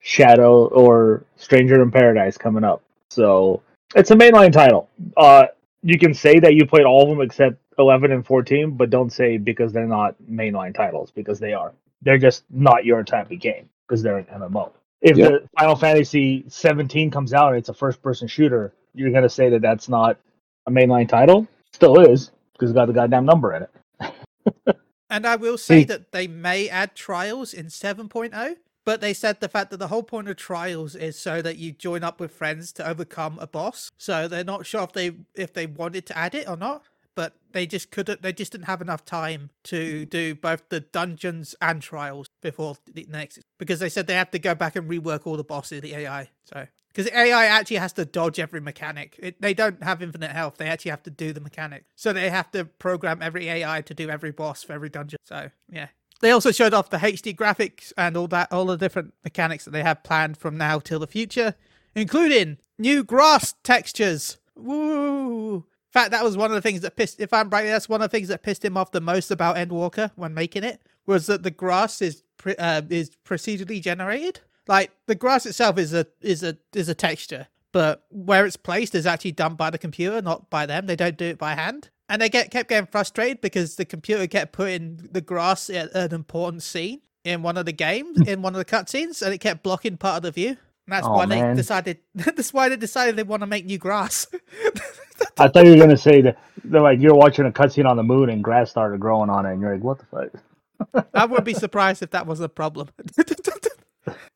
Shadow 0.00 0.66
or 0.68 1.24
Stranger 1.36 1.80
in 1.82 1.90
Paradise 1.90 2.36
coming 2.36 2.64
up. 2.64 2.82
So 3.10 3.62
it's 3.94 4.10
a 4.10 4.16
mainline 4.16 4.52
title. 4.52 4.88
Uh, 5.16 5.46
you 5.82 5.98
can 5.98 6.14
say 6.14 6.38
that 6.40 6.54
you 6.54 6.66
played 6.66 6.84
all 6.86 7.02
of 7.02 7.08
them 7.08 7.20
except 7.20 7.56
11 7.78 8.10
and 8.12 8.26
14, 8.26 8.72
but 8.76 8.90
don't 8.90 9.10
say 9.10 9.36
because 9.38 9.72
they're 9.72 9.86
not 9.86 10.16
mainline 10.30 10.74
titles 10.74 11.10
because 11.10 11.38
they 11.38 11.52
are. 11.52 11.72
They're 12.02 12.18
just 12.18 12.44
not 12.50 12.84
your 12.84 13.02
type 13.04 13.30
of 13.30 13.40
game 13.40 13.68
because 13.86 14.02
they're 14.02 14.18
an 14.18 14.26
MMO. 14.26 14.70
If 15.00 15.16
Yeah. 15.16 15.28
the 15.28 15.48
Final 15.58 15.76
Fantasy 15.76 16.44
17 16.48 17.10
comes 17.10 17.32
out 17.32 17.48
and 17.50 17.58
it's 17.58 17.68
a 17.68 17.74
first-person 17.74 18.26
shooter, 18.28 18.72
you're 18.94 19.12
gonna 19.12 19.28
say 19.28 19.48
that 19.50 19.62
that's 19.62 19.88
not 19.88 20.18
a 20.66 20.70
mainline 20.70 21.08
title. 21.08 21.46
Still 21.72 22.00
is 22.00 22.30
because 22.52 22.70
it's 22.70 22.74
got 22.76 22.86
the 22.86 22.92
goddamn 22.92 23.24
number 23.24 23.54
in 23.54 23.62
it. 23.64 23.70
And 25.10 25.26
I 25.26 25.36
will 25.36 25.56
say 25.56 25.78
Hey. 25.78 25.84
that 25.84 26.12
they 26.12 26.26
may 26.26 26.68
add 26.68 26.94
trials 26.94 27.54
in 27.54 27.66
7.0, 27.70 28.56
but 28.88 29.02
they 29.02 29.12
said 29.12 29.38
the 29.40 29.50
fact 29.50 29.70
that 29.70 29.76
the 29.76 29.88
whole 29.88 30.02
point 30.02 30.30
of 30.30 30.36
trials 30.36 30.94
is 30.94 31.18
so 31.18 31.42
that 31.42 31.58
you 31.58 31.72
join 31.72 32.02
up 32.02 32.18
with 32.18 32.30
friends 32.32 32.72
to 32.72 32.88
overcome 32.88 33.38
a 33.38 33.46
boss. 33.46 33.90
So 33.98 34.26
they're 34.26 34.42
not 34.42 34.64
sure 34.64 34.82
if 34.84 34.94
they 34.94 35.12
if 35.34 35.52
they 35.52 35.66
wanted 35.66 36.06
to 36.06 36.16
add 36.16 36.34
it 36.34 36.48
or 36.48 36.56
not, 36.56 36.84
but 37.14 37.34
they 37.52 37.66
just 37.66 37.90
couldn't 37.90 38.22
they 38.22 38.32
just 38.32 38.52
didn't 38.52 38.64
have 38.64 38.80
enough 38.80 39.04
time 39.04 39.50
to 39.64 40.06
do 40.06 40.34
both 40.34 40.70
the 40.70 40.80
dungeons 40.80 41.54
and 41.60 41.82
trials 41.82 42.30
before 42.40 42.78
the 42.90 43.06
next 43.10 43.40
because 43.58 43.78
they 43.78 43.90
said 43.90 44.06
they 44.06 44.14
had 44.14 44.32
to 44.32 44.38
go 44.38 44.54
back 44.54 44.74
and 44.74 44.88
rework 44.88 45.26
all 45.26 45.36
the 45.36 45.44
bosses 45.44 45.82
the 45.82 45.94
AI. 45.94 46.30
So 46.44 46.66
because 46.88 47.12
AI 47.12 47.44
actually 47.44 47.76
has 47.76 47.92
to 47.92 48.06
dodge 48.06 48.40
every 48.40 48.62
mechanic. 48.62 49.16
It, 49.18 49.42
they 49.42 49.52
don't 49.52 49.82
have 49.82 50.00
infinite 50.00 50.30
health. 50.30 50.54
They 50.56 50.66
actually 50.66 50.92
have 50.92 51.02
to 51.02 51.10
do 51.10 51.34
the 51.34 51.40
mechanic. 51.40 51.84
So 51.94 52.14
they 52.14 52.30
have 52.30 52.50
to 52.52 52.64
program 52.64 53.20
every 53.20 53.50
AI 53.50 53.82
to 53.82 53.92
do 53.92 54.08
every 54.08 54.30
boss 54.30 54.62
for 54.62 54.72
every 54.72 54.88
dungeon. 54.88 55.18
So 55.24 55.50
yeah. 55.70 55.88
They 56.20 56.30
also 56.30 56.50
showed 56.50 56.74
off 56.74 56.90
the 56.90 56.98
HD 56.98 57.34
graphics 57.34 57.92
and 57.96 58.16
all 58.16 58.28
that, 58.28 58.52
all 58.52 58.66
the 58.66 58.76
different 58.76 59.14
mechanics 59.24 59.64
that 59.64 59.70
they 59.70 59.82
have 59.82 60.02
planned 60.02 60.36
from 60.36 60.56
now 60.58 60.78
till 60.80 60.98
the 60.98 61.06
future, 61.06 61.54
including 61.94 62.58
new 62.78 63.04
grass 63.04 63.54
textures. 63.62 64.38
Woo! 64.56 65.56
In 65.56 65.92
fact, 65.92 66.10
that 66.10 66.24
was 66.24 66.36
one 66.36 66.50
of 66.50 66.54
the 66.54 66.60
things 66.60 66.80
that 66.82 66.96
pissed. 66.96 67.20
If 67.20 67.32
I'm 67.32 67.48
right, 67.50 67.66
that's 67.66 67.88
one 67.88 68.02
of 68.02 68.10
the 68.10 68.16
things 68.16 68.28
that 68.28 68.42
pissed 68.42 68.64
him 68.64 68.76
off 68.76 68.90
the 68.90 69.00
most 69.00 69.30
about 69.30 69.56
Endwalker 69.56 70.10
when 70.16 70.34
making 70.34 70.64
it 70.64 70.82
was 71.06 71.26
that 71.26 71.42
the 71.42 71.50
grass 71.50 72.02
is 72.02 72.22
pre- 72.36 72.56
uh, 72.56 72.82
is 72.90 73.10
procedurally 73.24 73.80
generated. 73.80 74.40
Like 74.66 74.90
the 75.06 75.14
grass 75.14 75.46
itself 75.46 75.78
is 75.78 75.94
a 75.94 76.06
is 76.20 76.42
a 76.42 76.58
is 76.74 76.90
a 76.90 76.94
texture, 76.94 77.46
but 77.72 78.04
where 78.10 78.44
it's 78.44 78.56
placed 78.56 78.94
is 78.94 79.06
actually 79.06 79.32
done 79.32 79.54
by 79.54 79.70
the 79.70 79.78
computer, 79.78 80.20
not 80.20 80.50
by 80.50 80.66
them. 80.66 80.86
They 80.86 80.96
don't 80.96 81.16
do 81.16 81.24
it 81.24 81.38
by 81.38 81.54
hand, 81.54 81.88
and 82.08 82.20
they 82.22 82.28
get 82.28 82.50
kept 82.50 82.68
getting 82.68 82.86
frustrated 82.86 83.40
because 83.40 83.76
the 83.76 83.84
computer 83.84 84.26
kept 84.26 84.52
putting 84.52 85.08
the 85.12 85.20
grass 85.20 85.68
at 85.70 85.94
an 85.94 86.14
important 86.14 86.62
scene 86.62 87.00
in 87.24 87.42
one 87.42 87.56
of 87.56 87.66
the 87.66 87.72
games, 87.72 88.20
in 88.26 88.42
one 88.42 88.54
of 88.54 88.58
the 88.58 88.64
cutscenes, 88.64 89.22
and 89.22 89.34
it 89.34 89.38
kept 89.38 89.62
blocking 89.62 89.96
part 89.96 90.18
of 90.18 90.22
the 90.22 90.30
view. 90.30 90.48
And 90.50 90.56
that's 90.94 91.06
Oh, 91.06 91.12
why 91.12 91.26
man. 91.26 91.54
they 91.54 91.60
decided. 91.60 91.98
That's 92.14 92.52
why 92.52 92.70
they 92.70 92.76
decided 92.76 93.16
they 93.16 93.22
want 93.22 93.42
to 93.42 93.46
make 93.46 93.66
new 93.66 93.76
grass. 93.76 94.26
I 95.38 95.48
thought 95.48 95.66
you 95.66 95.72
were 95.72 95.76
gonna 95.78 95.96
say 95.98 96.22
that 96.22 96.38
they're 96.64 96.80
like 96.80 96.98
you're 97.00 97.14
watching 97.14 97.44
a 97.46 97.50
cutscene 97.50 97.84
on 97.86 97.96
the 97.98 98.02
moon 98.02 98.30
and 98.30 98.42
grass 98.42 98.70
started 98.70 98.98
growing 99.00 99.28
on 99.30 99.44
it, 99.46 99.52
and 99.52 99.60
you're 99.60 99.74
like, 99.74 99.82
what 99.84 99.98
the 99.98 100.06
fuck? 100.06 101.04
I 101.14 101.26
wouldn't 101.26 101.44
be 101.44 101.54
surprised 101.66 102.02
if 102.02 102.10
that 102.10 102.26
was 102.26 102.40
a 102.40 102.48
problem. 102.48 102.88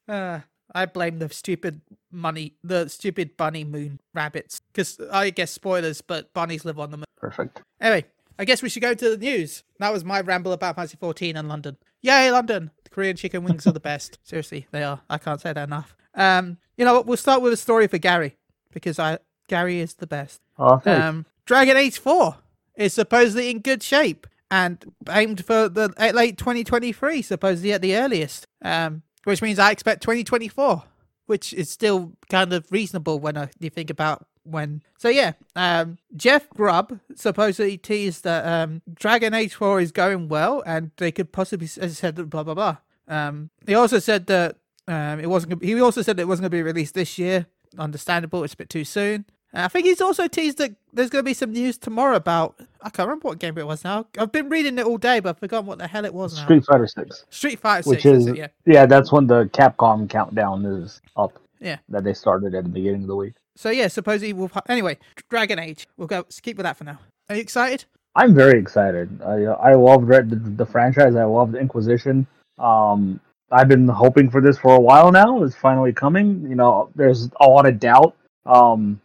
uh, 0.09 0.41
I 0.75 0.87
blame 0.87 1.19
the 1.21 1.29
stupid 1.31 1.81
money, 2.11 2.55
the 2.63 2.89
stupid 2.89 3.37
bunny 3.37 3.65
moon 3.65 4.01
rabbits. 4.15 4.61
Because 4.73 4.99
I 5.11 5.31
guess 5.31 5.51
spoilers, 5.51 6.01
but 6.03 6.33
bunnies 6.35 6.65
live 6.65 6.79
on 6.79 6.91
the 6.91 6.97
moon. 6.99 7.05
Perfect. 7.23 7.63
Anyway, 7.81 8.05
I 8.39 8.45
guess 8.45 8.63
we 8.63 8.69
should 8.69 8.83
go 8.83 8.95
to 8.95 9.11
the 9.11 9.17
news. 9.17 9.63
That 9.79 9.93
was 9.93 10.05
my 10.05 10.21
ramble 10.21 10.53
about 10.53 10.75
Fantasy 10.75 10.97
14 10.99 11.37
and 11.37 11.49
London. 11.49 11.77
Yay, 12.03 12.33
London! 12.33 12.73
The 12.83 12.91
Korean 12.91 13.17
chicken 13.17 13.45
wings 13.45 13.65
are 13.67 13.73
the 13.73 13.81
best. 13.81 14.19
Seriously, 14.25 14.67
they 14.73 14.83
are. 14.83 15.01
I 15.09 15.19
can't 15.19 15.41
say 15.41 15.53
that 15.53 15.69
enough. 15.69 15.97
Um, 16.15 16.59
you 16.77 16.85
know 16.85 16.95
what? 16.95 17.07
We'll 17.07 17.17
start 17.17 17.41
with 17.41 17.53
a 17.53 17.57
story 17.57 17.87
for 17.87 17.99
Gary 17.99 18.37
because 18.73 18.99
I 18.99 19.19
Gary 19.49 19.79
is 19.79 19.95
the 19.95 20.07
best. 20.09 20.41
Oh, 20.59 20.79
thanks. 20.79 21.01
Um, 21.01 21.27
Dragon 21.47 21.77
Age 21.77 21.99
4 21.99 22.37
is 22.77 22.93
supposedly 22.93 23.51
in 23.51 23.61
good 23.61 23.83
shape 23.83 24.27
and 24.51 24.93
aimed 25.09 25.45
for 25.45 25.69
the 25.69 25.95
late 26.13 26.37
2023, 26.39 27.23
supposedly 27.23 27.73
at 27.73 27.83
the 27.83 27.97
earliest. 27.97 28.49
Um, 28.63 29.03
which 29.25 29.41
means 29.41 29.61
I 29.61 29.71
expect 29.71 30.03
2024, 30.03 30.83
which 31.27 31.53
is 31.53 31.71
still 31.71 32.13
kind 32.29 32.53
of 32.53 32.67
reasonable 32.71 33.21
when 33.21 33.37
I, 33.37 33.51
you 33.61 33.71
think 33.71 33.91
about 33.91 34.27
when. 34.45 34.83
So 34.99 35.09
yeah, 35.09 35.33
um, 35.57 35.99
Jeff 36.17 36.49
Grubb 36.51 37.01
supposedly 37.15 37.77
teased 37.79 38.25
that 38.25 38.45
um, 38.47 38.83
Dragon 38.93 39.35
Age 39.35 39.55
4 39.55 39.81
is 39.81 39.93
going 39.93 40.29
well 40.29 40.63
and 40.67 40.91
they 40.97 41.13
could 41.13 41.33
possibly, 41.33 41.69
as 41.81 41.99
said, 41.99 42.31
blah 42.31 42.43
blah 42.43 42.55
blah. 42.55 42.77
Um, 43.09 43.51
he 43.67 43.75
also 43.75 43.99
said 43.99 44.27
that 44.27 44.57
um, 44.89 45.21
it 45.21 45.29
wasn't. 45.29 45.63
He 45.63 45.81
also 45.81 46.03
said 46.03 46.19
it 46.19 46.29
wasn't 46.29 46.45
going 46.45 46.51
to 46.51 46.57
be 46.57 46.63
released 46.63 46.95
this 46.95 47.19
year. 47.19 47.47
Understandable, 47.79 48.45
it's 48.45 48.55
a 48.55 48.57
bit 48.57 48.71
too 48.71 48.85
soon. 48.85 49.25
And 49.55 49.65
I 49.65 49.69
think 49.69 49.87
he's 49.87 50.01
also 50.01 50.29
teased 50.29 50.59
that 50.59 50.75
there's 50.93 51.11
going 51.11 51.23
to 51.23 51.29
be 51.29 51.35
some 51.35 51.53
news 51.53 51.77
tomorrow 51.77 52.17
about. 52.17 52.59
I 52.81 52.91
can't 52.91 53.07
remember 53.07 53.29
what 53.29 53.39
game 53.39 53.57
it 53.59 53.67
was 53.67 53.85
now. 53.85 54.07
I've 54.19 54.33
been 54.33 54.49
reading 54.49 54.79
it 54.79 54.87
all 54.87 54.99
day, 54.99 55.21
but 55.21 55.31
I've 55.31 55.39
forgotten 55.39 55.67
what 55.67 55.79
the 55.79 55.87
hell 55.87 56.05
it 56.05 56.15
was 56.15 56.37
now. 56.37 56.45
Street 56.45 56.65
Fighter 56.65 56.87
Six, 56.87 57.25
Street 57.31 57.59
Fighter 57.59 57.89
which 57.89 58.03
6, 58.03 58.19
is 58.19 58.27
it? 58.29 58.37
yeah. 58.37 58.47
yeah, 58.67 58.87
that's 58.87 59.13
when 59.13 59.27
the 59.27 59.45
Capcom 59.53 60.09
countdown 60.09 60.65
is 60.65 61.01
up. 61.17 61.39
Yeah. 61.61 61.77
that 61.91 62.03
they 62.03 62.13
started 62.13 62.57
at 62.57 62.65
the 62.65 62.71
beginning 62.71 63.03
of 63.03 63.07
the 63.07 63.15
week. 63.15 63.35
So 63.57 63.71
yeah, 63.71 63.89
supposedly 63.89 64.33
we'll. 64.33 64.49
ha- 64.49 64.63
Anyway, 64.69 64.99
Dragon 65.31 65.59
Age. 65.59 65.87
We'll 65.97 66.09
go. 66.09 66.25
Keep 66.43 66.57
with 66.59 66.65
that 66.65 66.77
for 66.77 66.85
now. 66.85 66.99
Are 67.29 67.37
you 67.37 67.43
excited? 67.43 67.85
I'm 68.15 68.35
very 68.35 68.59
excited. 68.59 69.21
I 69.23 69.45
I 69.45 69.75
love 69.75 70.05
Red, 70.05 70.31
the, 70.31 70.37
the 70.37 70.67
franchise. 70.67 71.17
I 71.17 71.25
love 71.25 71.53
the 71.53 71.59
Inquisition. 71.59 72.27
Um, 72.59 73.21
I've 73.51 73.69
been 73.69 73.89
hoping 73.89 74.31
for 74.31 74.41
this 74.41 74.59
for 74.59 74.75
a 74.75 74.81
while 74.81 75.13
now. 75.13 75.43
It's 75.43 75.55
finally 75.57 75.93
coming. 75.93 76.43
You 76.49 76.55
know, 76.55 76.91
there's 76.95 77.31
a 77.41 77.47
lot 77.47 77.67
of 77.67 77.79
doubt 77.79 78.17
um, 78.47 79.01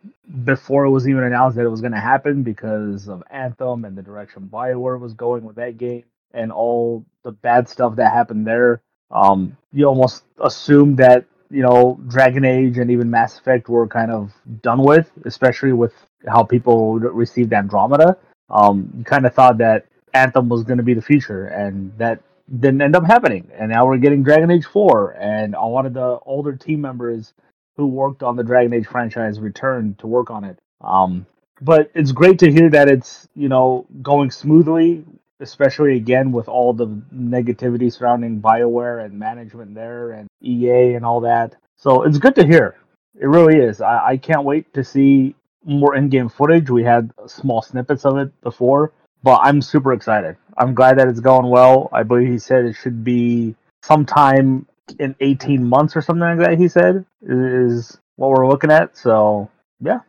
before 0.45 0.85
it 0.85 0.89
was 0.89 1.07
even 1.07 1.23
announced 1.23 1.57
that 1.57 1.65
it 1.65 1.69
was 1.69 1.81
going 1.81 1.93
to 1.93 1.99
happen 1.99 2.43
because 2.43 3.07
of 3.07 3.23
Anthem 3.29 3.85
and 3.85 3.97
the 3.97 4.01
direction 4.01 4.49
Bioware 4.51 4.99
was 4.99 5.13
going 5.13 5.43
with 5.43 5.57
that 5.57 5.77
game 5.77 6.03
and 6.33 6.51
all 6.51 7.05
the 7.23 7.31
bad 7.31 7.67
stuff 7.67 7.95
that 7.97 8.13
happened 8.13 8.45
there. 8.47 8.81
Um, 9.11 9.55
you 9.73 9.85
almost 9.85 10.23
assume 10.41 10.95
that 10.97 11.25
you 11.49 11.63
know 11.63 11.99
Dragon 12.07 12.45
Age 12.45 12.77
and 12.77 12.91
even 12.91 13.09
Mass 13.09 13.39
Effect 13.39 13.69
were 13.69 13.87
kind 13.87 14.11
of 14.11 14.33
done 14.61 14.83
with, 14.83 15.11
especially 15.25 15.73
with 15.73 15.93
how 16.27 16.43
people 16.43 16.99
received 16.99 17.53
Andromeda 17.53 18.17
um, 18.49 18.91
you 18.97 19.03
kind 19.03 19.25
of 19.25 19.33
thought 19.33 19.57
that 19.57 19.85
Anthem 20.13 20.49
was 20.49 20.63
going 20.63 20.77
to 20.77 20.83
be 20.83 20.93
the 20.93 21.01
future, 21.01 21.47
and 21.47 21.91
that 21.97 22.21
didn't 22.59 22.81
end 22.81 22.95
up 22.95 23.05
happening. 23.05 23.49
And 23.53 23.69
now 23.69 23.85
we're 23.85 23.97
getting 23.97 24.23
Dragon 24.23 24.51
Age 24.51 24.65
4, 24.65 25.17
and 25.19 25.55
a 25.55 25.65
lot 25.65 25.85
of 25.85 25.93
the 25.93 26.19
older 26.25 26.55
team 26.55 26.81
members 26.81 27.33
who 27.75 27.87
worked 27.87 28.23
on 28.23 28.35
the 28.35 28.43
Dragon 28.43 28.73
Age 28.73 28.87
franchise 28.87 29.39
returned 29.39 29.99
to 29.99 30.07
work 30.07 30.31
on 30.31 30.43
it. 30.43 30.57
Um, 30.81 31.25
but 31.61 31.91
it's 31.93 32.11
great 32.11 32.39
to 32.39 32.51
hear 32.51 32.69
that 32.69 32.87
it's 32.87 33.27
you 33.35 33.49
know 33.49 33.85
going 34.01 34.31
smoothly, 34.31 35.03
especially 35.39 35.95
again 35.95 36.31
with 36.31 36.47
all 36.47 36.73
the 36.73 36.87
negativity 37.13 37.91
surrounding 37.91 38.41
Bioware 38.41 39.05
and 39.05 39.17
management 39.17 39.75
there 39.75 40.11
and 40.11 40.27
EA 40.41 40.93
and 40.95 41.05
all 41.05 41.21
that. 41.21 41.55
So 41.77 42.03
it's 42.03 42.17
good 42.17 42.35
to 42.35 42.45
hear. 42.45 42.75
It 43.19 43.27
really 43.27 43.59
is. 43.59 43.81
I, 43.81 44.07
I 44.07 44.17
can't 44.17 44.43
wait 44.43 44.73
to 44.73 44.83
see 44.83 45.35
more 45.63 45.95
in-game 45.95 46.29
footage. 46.29 46.69
We 46.69 46.83
had 46.83 47.11
small 47.27 47.61
snippets 47.61 48.05
of 48.05 48.17
it 48.17 48.41
before, 48.41 48.93
but 49.23 49.39
I'm 49.43 49.61
super 49.61 49.93
excited. 49.93 50.37
I'm 50.57 50.73
glad 50.73 50.97
that 50.97 51.07
it's 51.07 51.19
going 51.19 51.49
well. 51.49 51.89
I 51.91 52.03
believe 52.03 52.29
he 52.29 52.39
said 52.39 52.65
it 52.65 52.75
should 52.75 53.03
be 53.03 53.55
sometime 53.83 54.65
in 54.99 55.15
18 55.19 55.63
months 55.63 55.95
or 55.95 56.01
something 56.01 56.21
like 56.21 56.39
that. 56.39 56.57
He 56.57 56.67
said 56.67 57.05
is 57.21 57.97
what 58.15 58.31
we're 58.31 58.47
looking 58.47 58.71
at. 58.71 58.97
So 58.97 59.49
yeah, 59.79 59.99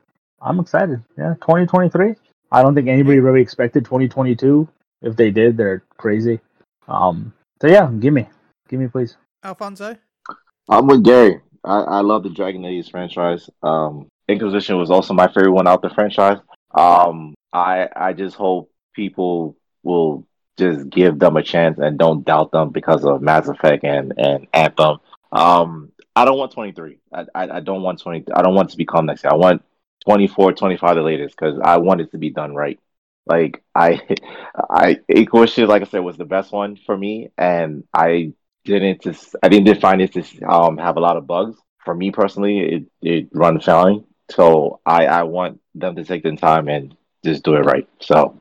I'm 0.41 0.61
excited. 0.61 1.03
Yeah, 1.17 1.35
2023. 1.41 2.15
I 2.51 2.63
don't 2.63 2.75
think 2.75 2.89
anybody 2.89 3.19
really 3.21 3.43
expected 3.43 3.85
2022. 3.85 4.69
If 5.03 5.17
they 5.17 5.31
did, 5.31 5.57
they're 5.57 5.85
crazy. 5.97 6.41
Um. 6.87 7.33
So 7.61 7.69
yeah, 7.69 7.91
give 7.99 8.15
me, 8.15 8.27
give 8.69 8.81
me, 8.81 8.89
please. 8.89 9.17
Alfonso? 9.43 9.97
I'm 10.69 10.87
with 10.87 11.05
Gary. 11.05 11.41
I, 11.65 11.81
I 11.81 12.01
love 12.01 12.23
the 12.23 12.31
Dragon 12.31 12.65
Age 12.65 12.91
franchise. 12.91 13.49
Um, 13.63 14.09
Inquisition 14.29 14.79
was 14.79 14.91
also 14.91 15.15
my 15.15 15.27
favorite 15.29 15.53
one 15.53 15.67
out 15.67 15.81
the 15.81 15.91
franchise. 15.91 16.39
Um, 16.73 17.35
I 17.53 17.89
I 17.97 18.13
just 18.13 18.37
hope 18.37 18.71
people 18.95 19.57
will 19.83 20.27
just 20.59 20.91
give 20.91 21.19
them 21.19 21.37
a 21.37 21.43
chance 21.43 21.79
and 21.79 21.99
don't 21.99 22.25
doubt 22.25 22.53
them 22.53 22.71
because 22.71 23.05
of 23.05 23.23
Mass 23.23 23.49
Effect 23.49 23.85
and 23.85 24.13
and 24.19 24.47
Anthem. 24.53 24.99
Um, 25.33 25.93
I 26.15 26.25
don't 26.25 26.37
want 26.37 26.53
23. 26.53 26.99
I, 27.13 27.25
I 27.35 27.49
I 27.57 27.61
don't 27.61 27.83
want 27.83 28.01
20. 28.01 28.27
I 28.35 28.43
don't 28.43 28.55
want 28.55 28.69
it 28.69 28.73
to 28.73 28.77
become 28.77 29.07
next 29.07 29.25
year. 29.25 29.33
I 29.33 29.37
want 29.37 29.63
24, 30.05 30.53
25 30.53 30.97
the 30.97 31.03
latest 31.03 31.37
because 31.37 31.59
I 31.63 31.79
want 31.79 32.03
it 32.03 32.11
to 32.13 32.19
be 32.19 32.31
done 32.31 32.55
right. 32.55 32.79
Like 33.29 33.63
I, 33.75 34.01
I 34.71 34.99
Inquisition, 35.09 35.69
like 35.69 35.83
I 35.83 35.87
said, 35.87 36.01
was 36.01 36.17
the 36.17 36.25
best 36.25 36.53
one 36.53 36.77
for 36.77 36.97
me, 36.97 37.31
and 37.37 37.85
I 37.95 38.33
didn't 38.65 39.03
just 39.03 39.37
I 39.43 39.49
didn't 39.49 39.81
find 39.81 40.01
it 40.01 40.13
to 40.15 40.43
um 40.43 40.79
have 40.79 40.97
a 40.97 41.01
lot 41.01 41.17
of 41.17 41.27
bugs. 41.27 41.57
For 41.85 41.95
me 41.95 42.11
personally, 42.11 42.59
it 42.61 42.85
it 43.03 43.29
runs 43.33 43.65
fine. 43.65 44.05
So 44.31 44.81
I 44.85 45.07
I 45.07 45.23
want 45.25 45.61
them 45.75 45.97
to 45.97 46.05
take 46.05 46.23
their 46.23 46.37
time 46.37 46.69
and 46.69 46.97
just 47.25 47.45
do 47.45 47.55
it 47.55 47.65
right. 47.65 47.89
So 48.01 48.41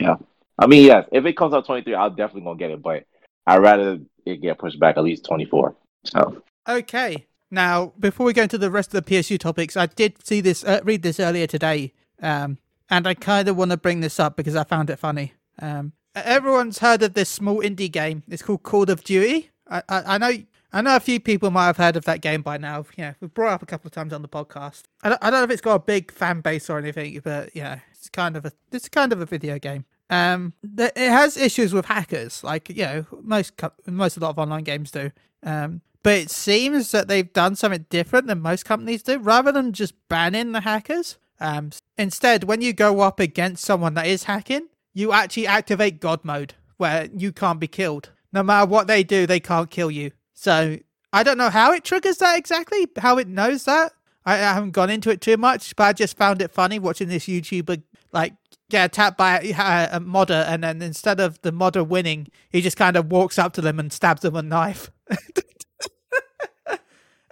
yeah, 0.00 0.16
I 0.58 0.66
mean 0.66 0.84
yes, 0.84 1.08
if 1.12 1.24
it 1.24 1.36
comes 1.36 1.54
out 1.54 1.66
twenty 1.66 1.82
three, 1.82 1.94
I'll 1.94 2.10
definitely 2.10 2.42
gonna 2.42 2.58
get 2.58 2.70
it, 2.70 2.82
but 2.82 3.04
I'd 3.46 3.62
rather 3.62 3.98
it 4.24 4.40
get 4.40 4.58
pushed 4.58 4.80
back 4.80 4.96
at 4.96 5.04
least 5.04 5.24
twenty 5.24 5.44
four. 5.44 5.76
So 6.04 6.42
Okay. 6.68 7.26
Now, 7.50 7.92
before 7.98 8.26
we 8.26 8.32
go 8.32 8.42
into 8.42 8.58
the 8.58 8.70
rest 8.70 8.94
of 8.94 9.04
the 9.04 9.14
PSU 9.14 9.38
topics, 9.38 9.76
I 9.76 9.86
did 9.86 10.26
see 10.26 10.40
this, 10.40 10.64
uh, 10.64 10.80
read 10.82 11.02
this 11.02 11.20
earlier 11.20 11.46
today, 11.46 11.92
um, 12.20 12.58
and 12.90 13.06
I 13.06 13.14
kind 13.14 13.48
of 13.48 13.56
want 13.56 13.70
to 13.70 13.76
bring 13.76 14.00
this 14.00 14.20
up 14.20 14.36
because 14.36 14.56
I 14.56 14.64
found 14.64 14.90
it 14.90 14.98
funny. 14.98 15.34
Um, 15.60 15.92
everyone's 16.14 16.78
heard 16.78 17.02
of 17.02 17.14
this 17.14 17.28
small 17.28 17.60
indie 17.60 17.90
game. 17.90 18.22
It's 18.28 18.42
called 18.42 18.62
Call 18.62 18.90
of 18.90 19.04
Duty. 19.04 19.50
I, 19.68 19.82
I, 19.88 20.02
I 20.14 20.18
know, 20.18 20.32
I 20.72 20.82
know 20.82 20.96
a 20.96 21.00
few 21.00 21.20
people 21.20 21.50
might 21.50 21.66
have 21.66 21.76
heard 21.76 21.96
of 21.96 22.04
that 22.04 22.20
game 22.20 22.42
by 22.42 22.58
now. 22.58 22.84
Yeah, 22.96 23.14
we've 23.20 23.32
brought 23.32 23.52
up 23.54 23.62
a 23.62 23.66
couple 23.66 23.88
of 23.88 23.92
times 23.92 24.12
on 24.12 24.22
the 24.22 24.28
podcast. 24.28 24.82
I 25.02 25.08
don't, 25.10 25.24
I 25.24 25.30
don't 25.30 25.40
know 25.40 25.44
if 25.44 25.50
it's 25.50 25.62
got 25.62 25.74
a 25.74 25.80
big 25.80 26.12
fan 26.12 26.40
base 26.40 26.68
or 26.68 26.78
anything, 26.78 27.20
but 27.24 27.54
yeah, 27.54 27.80
it's 27.92 28.08
kind 28.08 28.36
of 28.36 28.44
a, 28.44 28.52
it's 28.72 28.88
kind 28.88 29.12
of 29.12 29.20
a 29.20 29.26
video 29.26 29.58
game. 29.58 29.86
Um, 30.10 30.52
it 30.62 30.96
has 30.96 31.36
issues 31.36 31.72
with 31.72 31.86
hackers, 31.86 32.44
like 32.44 32.68
you 32.68 32.84
know 32.84 33.06
most 33.22 33.54
most 33.86 34.16
a 34.18 34.20
lot 34.20 34.30
of 34.30 34.38
online 34.38 34.64
games 34.64 34.90
do. 34.90 35.10
Um, 35.42 35.80
but 36.02 36.18
it 36.18 36.30
seems 36.30 36.90
that 36.90 37.08
they've 37.08 37.32
done 37.32 37.56
something 37.56 37.86
different 37.88 38.26
than 38.26 38.40
most 38.40 38.66
companies 38.66 39.02
do. 39.02 39.18
Rather 39.18 39.50
than 39.50 39.72
just 39.72 39.94
banning 40.08 40.52
the 40.52 40.60
hackers, 40.60 41.16
um, 41.40 41.70
instead, 41.98 42.44
when 42.44 42.60
you 42.60 42.72
go 42.72 43.00
up 43.00 43.20
against 43.20 43.64
someone 43.64 43.94
that 43.94 44.06
is 44.06 44.24
hacking, 44.24 44.68
you 44.92 45.12
actually 45.12 45.46
activate 45.46 46.00
God 46.00 46.24
mode, 46.24 46.54
where 46.76 47.08
you 47.14 47.32
can't 47.32 47.60
be 47.60 47.66
killed. 47.66 48.10
No 48.32 48.42
matter 48.42 48.66
what 48.66 48.86
they 48.86 49.02
do, 49.02 49.26
they 49.26 49.40
can't 49.40 49.70
kill 49.70 49.90
you. 49.90 50.12
So 50.32 50.78
I 51.12 51.22
don't 51.22 51.38
know 51.38 51.50
how 51.50 51.72
it 51.72 51.84
triggers 51.84 52.18
that 52.18 52.38
exactly, 52.38 52.88
how 52.98 53.18
it 53.18 53.28
knows 53.28 53.64
that. 53.64 53.92
I, 54.24 54.34
I 54.34 54.54
haven't 54.54 54.72
gone 54.72 54.90
into 54.90 55.10
it 55.10 55.20
too 55.20 55.36
much, 55.36 55.76
but 55.76 55.84
I 55.84 55.92
just 55.92 56.16
found 56.16 56.40
it 56.42 56.50
funny 56.50 56.78
watching 56.78 57.08
this 57.08 57.26
YouTuber 57.26 57.82
like 58.12 58.34
get 58.70 58.86
attacked 58.86 59.18
by 59.18 59.40
a, 59.40 59.96
a 59.96 60.00
modder, 60.00 60.44
and 60.48 60.64
then 60.64 60.80
instead 60.82 61.20
of 61.20 61.40
the 61.42 61.52
modder 61.52 61.84
winning, 61.84 62.28
he 62.50 62.60
just 62.60 62.76
kind 62.76 62.96
of 62.96 63.10
walks 63.10 63.38
up 63.38 63.52
to 63.54 63.60
them 63.60 63.78
and 63.78 63.92
stabs 63.92 64.22
them 64.22 64.34
with 64.34 64.44
a 64.44 64.48
knife. 64.48 64.90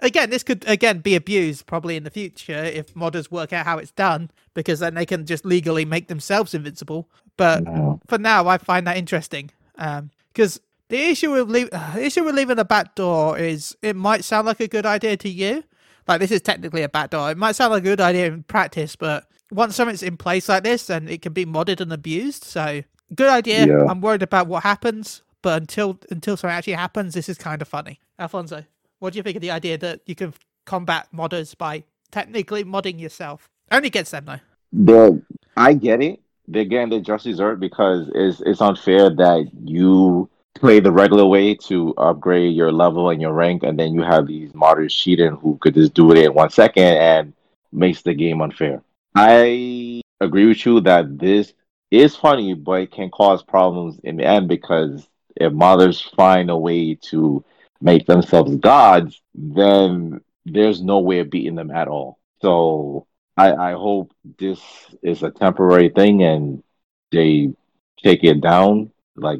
again, 0.03 0.29
this 0.29 0.43
could 0.43 0.63
again 0.67 0.99
be 0.99 1.15
abused 1.15 1.65
probably 1.65 1.95
in 1.95 2.03
the 2.03 2.11
future 2.11 2.63
if 2.63 2.93
modders 2.93 3.31
work 3.31 3.51
out 3.53 3.65
how 3.65 3.79
it's 3.79 3.91
done, 3.91 4.29
because 4.53 4.79
then 4.79 4.93
they 4.93 5.05
can 5.05 5.25
just 5.25 5.45
legally 5.45 5.85
make 5.85 6.07
themselves 6.07 6.53
invincible. 6.53 7.09
But 7.37 7.63
No. 7.63 7.99
for 8.07 8.19
now, 8.19 8.47
I 8.47 8.59
find 8.59 8.85
that 8.85 8.97
interesting 8.97 9.49
because 9.75 10.59
the 10.89 10.97
issue 10.99 11.31
with 11.31 11.49
leave, 11.49 11.69
uh, 11.71 11.91
the 11.95 12.05
issue 12.05 12.23
with 12.23 12.35
leaving 12.35 12.59
a 12.59 12.65
back 12.65 12.93
door 12.95 13.37
is 13.37 13.75
it 13.81 13.95
might 13.95 14.23
sound 14.23 14.45
like 14.45 14.59
a 14.59 14.67
good 14.67 14.85
idea 14.85 15.17
to 15.17 15.29
you. 15.29 15.63
Like 16.07 16.19
this 16.19 16.31
is 16.31 16.41
technically 16.41 16.83
a 16.83 16.89
back 16.89 17.09
door. 17.11 17.31
It 17.31 17.37
might 17.37 17.55
sound 17.55 17.71
like 17.71 17.81
a 17.81 17.85
good 17.85 18.01
idea 18.01 18.27
in 18.27 18.43
practice, 18.43 18.95
but 18.95 19.25
once 19.51 19.75
something's 19.75 20.03
in 20.03 20.17
place 20.17 20.49
like 20.49 20.63
this, 20.63 20.87
then 20.87 21.07
it 21.07 21.21
can 21.21 21.31
be 21.33 21.45
modded 21.45 21.79
and 21.79 21.93
abused. 21.93 22.43
So 22.43 22.83
good 23.15 23.29
idea. 23.29 23.65
Yeah. 23.67 23.85
I'm 23.87 24.01
worried 24.01 24.21
about 24.21 24.47
what 24.47 24.63
happens, 24.63 25.23
but 25.41 25.61
until 25.61 25.99
until 26.11 26.35
something 26.35 26.55
actually 26.55 26.73
happens, 26.73 27.13
this 27.13 27.29
is 27.29 27.37
kind 27.37 27.61
of 27.61 27.67
funny. 27.69 27.99
Alfonso, 28.19 28.65
what 29.03 29.11
do 29.11 29.17
you 29.17 29.23
think 29.23 29.35
of 29.35 29.41
the 29.41 29.51
idea 29.51 29.77
that 29.77 29.99
you 30.05 30.15
can 30.15 30.33
combat 30.65 31.09
modders 31.13 31.57
by 31.57 31.83
technically 32.09 32.63
modding 32.63 32.97
yourself? 32.97 33.49
Only 33.69 33.87
against 33.87 34.11
them 34.11 34.25
though. 34.25 34.39
The 34.71 35.21
I 35.57 35.73
get 35.73 36.01
it. 36.01 36.21
They're 36.47 36.63
getting 36.63 36.89
their 36.89 37.01
just 37.01 37.25
dessert 37.25 37.57
because 37.57 38.09
it's 38.15 38.39
it's 38.41 38.61
unfair 38.61 39.09
that 39.09 39.51
you 39.65 40.29
play 40.55 40.79
the 40.79 40.91
regular 40.91 41.25
way 41.25 41.53
to 41.55 41.93
upgrade 41.97 42.55
your 42.55 42.71
level 42.71 43.09
and 43.09 43.21
your 43.21 43.33
rank, 43.33 43.63
and 43.63 43.77
then 43.77 43.93
you 43.93 44.03
have 44.03 44.27
these 44.27 44.53
modders 44.53 44.91
cheating 44.91 45.35
who 45.35 45.57
could 45.57 45.73
just 45.73 45.93
do 45.93 46.11
it 46.11 46.23
in 46.23 46.33
one 46.33 46.49
second 46.49 46.83
and 46.83 47.33
makes 47.73 48.03
the 48.03 48.13
game 48.13 48.41
unfair. 48.41 48.81
I 49.15 50.01
agree 50.21 50.47
with 50.47 50.65
you 50.65 50.79
that 50.81 51.19
this 51.19 51.53
is 51.91 52.15
funny, 52.15 52.53
but 52.53 52.83
it 52.83 52.91
can 52.91 53.09
cause 53.09 53.43
problems 53.43 53.99
in 54.05 54.15
the 54.15 54.25
end 54.25 54.47
because 54.47 55.05
if 55.35 55.51
modders 55.51 56.09
find 56.15 56.49
a 56.49 56.57
way 56.57 56.95
to 56.95 57.43
make 57.83 58.07
themselves 58.07 58.55
gods, 58.55 59.21
then 59.35 60.21
there's 60.45 60.81
no 60.81 60.99
way 60.99 61.19
of 61.19 61.29
beating 61.29 61.55
them 61.55 61.69
at 61.69 61.87
all. 61.87 62.17
So 62.41 63.07
I, 63.37 63.53
I 63.53 63.71
hope 63.73 64.13
this 64.39 64.59
is 65.01 65.21
a 65.21 65.31
temporary 65.31 65.89
thing 65.89 66.23
and 66.23 66.63
they 67.11 67.53
take 68.01 68.23
it 68.23 68.41
down, 68.41 68.91
like 69.15 69.39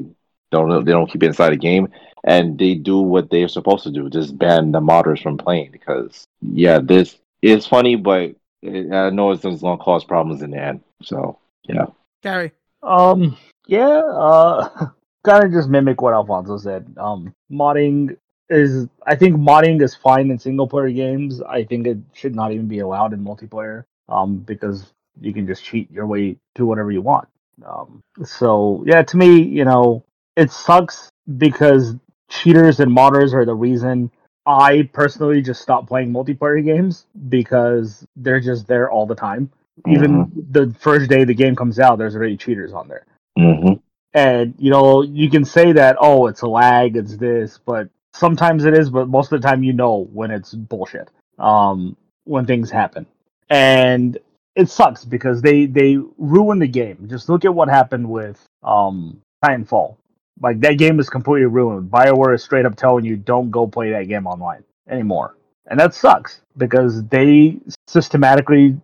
don't 0.52 0.86
they 0.86 0.92
don't 0.92 1.10
keep 1.10 1.24
it 1.24 1.28
inside 1.28 1.52
the 1.52 1.58
game, 1.58 1.88
and 2.24 2.58
they 2.58 2.76
do 2.76 3.00
what 3.00 3.30
they're 3.30 3.48
supposed 3.48 3.84
to 3.84 3.92
do, 3.92 4.10
just 4.10 4.38
ban 4.38 4.72
the 4.72 4.80
modders 4.80 5.22
from 5.22 5.38
playing. 5.38 5.72
Because 5.72 6.26
yeah, 6.42 6.80
this 6.80 7.18
is 7.42 7.66
funny, 7.66 7.96
but 7.96 8.36
it, 8.62 8.92
I 8.94 9.10
know 9.10 9.32
it's 9.32 9.42
just 9.42 9.62
gonna 9.62 9.78
cause 9.78 10.04
problems 10.04 10.42
in 10.42 10.52
the 10.52 10.62
end. 10.62 10.82
So 11.02 11.40
yeah, 11.64 11.88
Gary. 12.22 12.52
Um, 12.84 13.38
yeah, 13.68 14.00
uh, 14.00 14.88
kind 15.24 15.44
of 15.44 15.52
just 15.52 15.70
mimic 15.70 16.02
what 16.02 16.14
Alfonso 16.14 16.58
said. 16.58 16.94
Um, 16.98 17.34
modding 17.52 18.18
is, 18.50 18.88
I 19.06 19.16
think 19.16 19.36
modding 19.38 19.82
is 19.82 19.96
fine 19.96 20.30
in 20.32 20.40
single 20.40 20.68
player 20.68 20.90
games. 20.90 21.42
I 21.42 21.64
think 21.64 21.88
it 21.88 21.98
should 22.14 22.36
not 22.36 22.52
even 22.52 22.68
be 22.68 22.80
allowed 22.80 23.14
in 23.14 23.24
multiplayer. 23.24 23.86
Um, 24.10 24.38
because 24.38 24.94
you 25.22 25.34
can 25.34 25.48
just 25.48 25.64
cheat 25.64 25.90
your 25.92 26.06
way 26.06 26.38
to 26.56 26.66
whatever 26.66 26.92
you 26.92 27.02
want. 27.02 27.28
Um, 27.66 28.02
so 28.24 28.84
yeah, 28.86 29.04
to 29.04 29.18
me, 29.18 29.42
you 29.42 29.66
know, 29.66 30.04
it 30.36 30.52
sucks 30.52 31.10
because 31.38 31.96
cheaters 32.30 32.80
and 32.80 32.92
modders 32.92 33.34
are 33.34 33.46
the 33.46 33.54
reason 33.54 34.12
I 34.46 34.90
personally 34.92 35.42
just 35.42 35.62
stopped 35.62 35.88
playing 35.88 36.12
multiplayer 36.12 36.64
games 36.64 37.06
because 37.30 38.06
they're 38.16 38.42
just 38.42 38.68
there 38.68 38.92
all 38.92 39.06
the 39.06 39.16
time. 39.16 39.50
Even 39.88 40.32
the 40.52 40.76
first 40.80 41.10
day 41.10 41.24
the 41.24 41.34
game 41.34 41.56
comes 41.56 41.80
out, 41.80 41.98
there's 41.98 42.16
already 42.16 42.38
cheaters 42.38 42.74
on 42.74 42.88
there. 42.88 43.06
hmm 43.38 43.74
And 44.14 44.54
you 44.58 44.70
know, 44.70 45.02
you 45.02 45.30
can 45.30 45.46
say 45.46 45.72
that, 45.72 45.96
oh, 46.00 46.28
it's 46.28 46.42
a 46.42 46.48
lag, 46.48 46.98
it's 46.98 47.16
this, 47.18 47.60
but 47.66 47.90
sometimes 48.14 48.66
it 48.66 48.78
is, 48.78 48.90
but 48.90 49.08
most 49.08 49.32
of 49.32 49.42
the 49.42 49.48
time 49.48 49.64
you 49.64 49.74
know 49.74 50.08
when 50.14 50.32
it's 50.32 50.54
bullshit. 50.54 51.10
Um, 51.40 51.96
when 52.26 52.46
things 52.46 52.70
happen. 52.72 53.06
And 53.50 54.18
it 54.56 54.70
sucks 54.70 55.04
because 55.04 55.42
they 55.42 55.66
they 55.66 55.98
ruin 56.18 56.60
the 56.60 56.68
game. 56.68 57.08
Just 57.10 57.28
look 57.30 57.44
at 57.46 57.54
what 57.54 57.68
happened 57.70 58.10
with 58.10 58.42
um 58.64 59.22
Titanfall. 59.44 59.98
Like 60.42 60.60
that 60.62 60.78
game 60.78 61.00
is 61.00 61.10
completely 61.10 61.46
ruined. 61.48 61.92
BioWare 61.92 62.36
is 62.36 62.44
straight 62.44 62.66
up 62.66 62.76
telling 62.76 63.06
you 63.06 63.18
don't 63.18 63.52
go 63.52 63.68
play 63.68 63.92
that 63.92 64.08
game 64.08 64.26
online 64.28 64.64
anymore. 64.90 65.36
And 65.68 65.80
that 65.80 65.94
sucks 65.94 66.42
because 66.58 67.04
they 67.06 67.58
systematically 67.88 68.80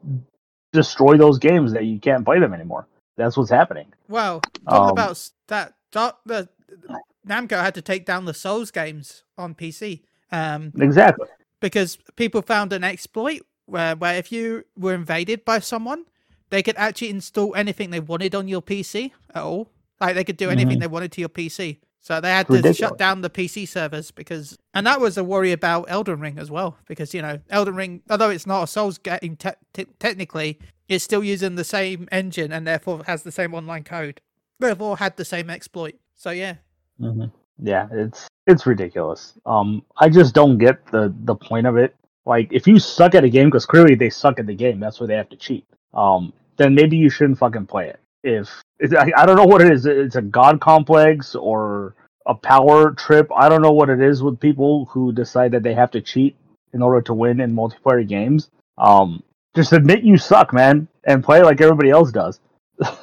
destroy 0.74 1.18
those 1.18 1.40
games 1.40 1.74
that 1.74 1.86
you 1.86 2.00
can't 2.00 2.26
play 2.26 2.40
them 2.40 2.54
anymore. 2.54 2.88
That's 3.18 3.36
what's 3.38 3.50
happening. 3.50 3.88
Well, 4.08 4.42
talking 4.68 4.86
Um, 4.86 4.92
about 4.92 5.30
that, 5.48 5.74
the 6.26 6.48
Namco 7.30 7.62
had 7.62 7.76
to 7.76 7.82
take 7.82 8.06
down 8.06 8.26
the 8.26 8.34
Souls 8.34 8.72
games 8.72 9.24
on 9.38 9.54
PC. 9.56 10.02
Um, 10.32 10.72
Exactly. 10.80 11.28
because 11.60 11.98
people 12.16 12.42
found 12.42 12.74
an 12.74 12.84
exploit 12.84 13.42
where, 13.66 13.96
where 13.96 14.16
if 14.16 14.32
you 14.32 14.64
were 14.78 14.94
invaded 14.94 15.46
by 15.46 15.60
someone, 15.60 16.06
they 16.50 16.64
could 16.64 16.76
actually 16.78 17.10
install 17.10 17.56
anything 17.56 17.90
they 17.92 18.00
wanted 18.00 18.34
on 18.36 18.48
your 18.48 18.62
PC 18.62 19.12
at 19.34 19.44
all. 19.44 19.72
Like 20.02 20.16
they 20.16 20.24
could 20.24 20.38
do 20.38 20.50
anything 20.50 20.78
Mhm. 20.78 20.82
they 20.82 20.88
wanted 20.88 21.12
to 21.14 21.22
your 21.22 21.30
PC. 21.30 21.80
So 22.02 22.22
they 22.22 22.30
had 22.32 22.48
to 22.48 22.54
Ridiculous. 22.54 22.78
shut 22.78 22.98
down 22.98 23.22
the 23.22 23.30
PC 23.30 23.66
servers 23.68 24.10
because, 24.12 24.58
and 24.74 24.88
that 24.88 25.02
was 25.02 25.18
a 25.18 25.24
worry 25.24 25.52
about 25.52 25.86
Elden 25.90 26.20
Ring 26.22 26.40
as 26.40 26.50
well. 26.50 26.78
Because 26.88 27.14
you 27.14 27.22
know, 27.22 27.40
Elden 27.50 27.76
Ring, 27.76 28.02
although 28.10 28.30
it's 28.30 28.48
not 28.48 28.64
a 28.64 28.68
Souls 28.68 28.98
game 28.98 29.36
te- 29.38 29.50
te- 29.74 29.86
technically, 30.00 30.58
it's 30.88 31.04
still 31.04 31.24
using 31.24 31.56
the 31.56 31.64
same 31.66 32.08
engine 32.12 32.52
and 32.54 32.66
therefore 32.66 33.04
has 33.06 33.24
the 33.24 33.32
same 33.32 33.54
online 33.54 33.84
code. 33.84 34.22
Therefore, 34.60 34.98
had 34.98 35.18
the 35.18 35.26
same 35.26 35.50
exploit. 35.50 35.96
So 36.16 36.32
yeah, 36.32 36.56
hmm 37.00 37.26
Yeah, 37.62 37.88
it's 37.92 38.28
it's 38.48 38.66
ridiculous. 38.66 39.34
Um, 39.46 39.84
I 39.98 40.10
just 40.10 40.34
don't 40.34 40.58
get 40.58 40.86
the 40.88 41.14
the 41.26 41.36
point 41.36 41.68
of 41.68 41.78
it. 41.78 41.96
Like, 42.26 42.50
if 42.52 42.68
you 42.68 42.80
suck 42.80 43.16
at 43.16 43.24
a 43.24 43.30
game, 43.30 43.48
because 43.48 43.66
clearly 43.66 43.96
they 43.96 44.10
suck 44.10 44.40
at 44.40 44.46
the 44.46 44.54
game, 44.54 44.80
that's 44.80 45.00
why 45.00 45.08
they 45.08 45.16
have 45.16 45.30
to 45.30 45.38
cheat. 45.38 45.66
Um, 45.94 46.34
then 46.58 46.76
maybe 46.76 46.96
you 46.98 47.10
shouldn't 47.10 47.40
fucking 47.40 47.66
play 47.66 47.90
it. 47.90 48.00
If 48.24 48.50
I, 48.94 49.12
I 49.18 49.26
don't 49.26 49.38
know 49.38 49.46
what 49.46 49.62
it 49.62 49.72
is, 49.72 49.86
it's 49.86 50.16
a 50.16 50.22
god 50.22 50.60
complex 50.62 51.36
or 51.36 51.96
a 52.28 52.36
power 52.36 52.92
trip. 52.92 53.30
I 53.36 53.50
don't 53.50 53.62
know 53.62 53.72
what 53.72 53.90
it 53.90 54.02
is 54.02 54.22
with 54.22 54.40
people 54.40 54.86
who 54.86 55.12
decide 55.12 55.52
that 55.54 55.64
they 55.64 55.74
have 55.74 55.92
to 55.92 56.02
cheat 56.02 56.36
in 56.74 56.82
order 56.82 57.02
to 57.04 57.14
win 57.14 57.40
in 57.40 57.56
multiplayer 57.56 58.08
games. 58.08 58.50
Um, 58.78 59.24
just 59.56 59.74
admit 59.74 60.04
you 60.04 60.18
suck, 60.18 60.54
man, 60.54 60.88
and 61.06 61.24
play 61.24 61.42
like 61.42 61.62
everybody 61.62 61.90
else 61.90 62.12
does 62.12 62.40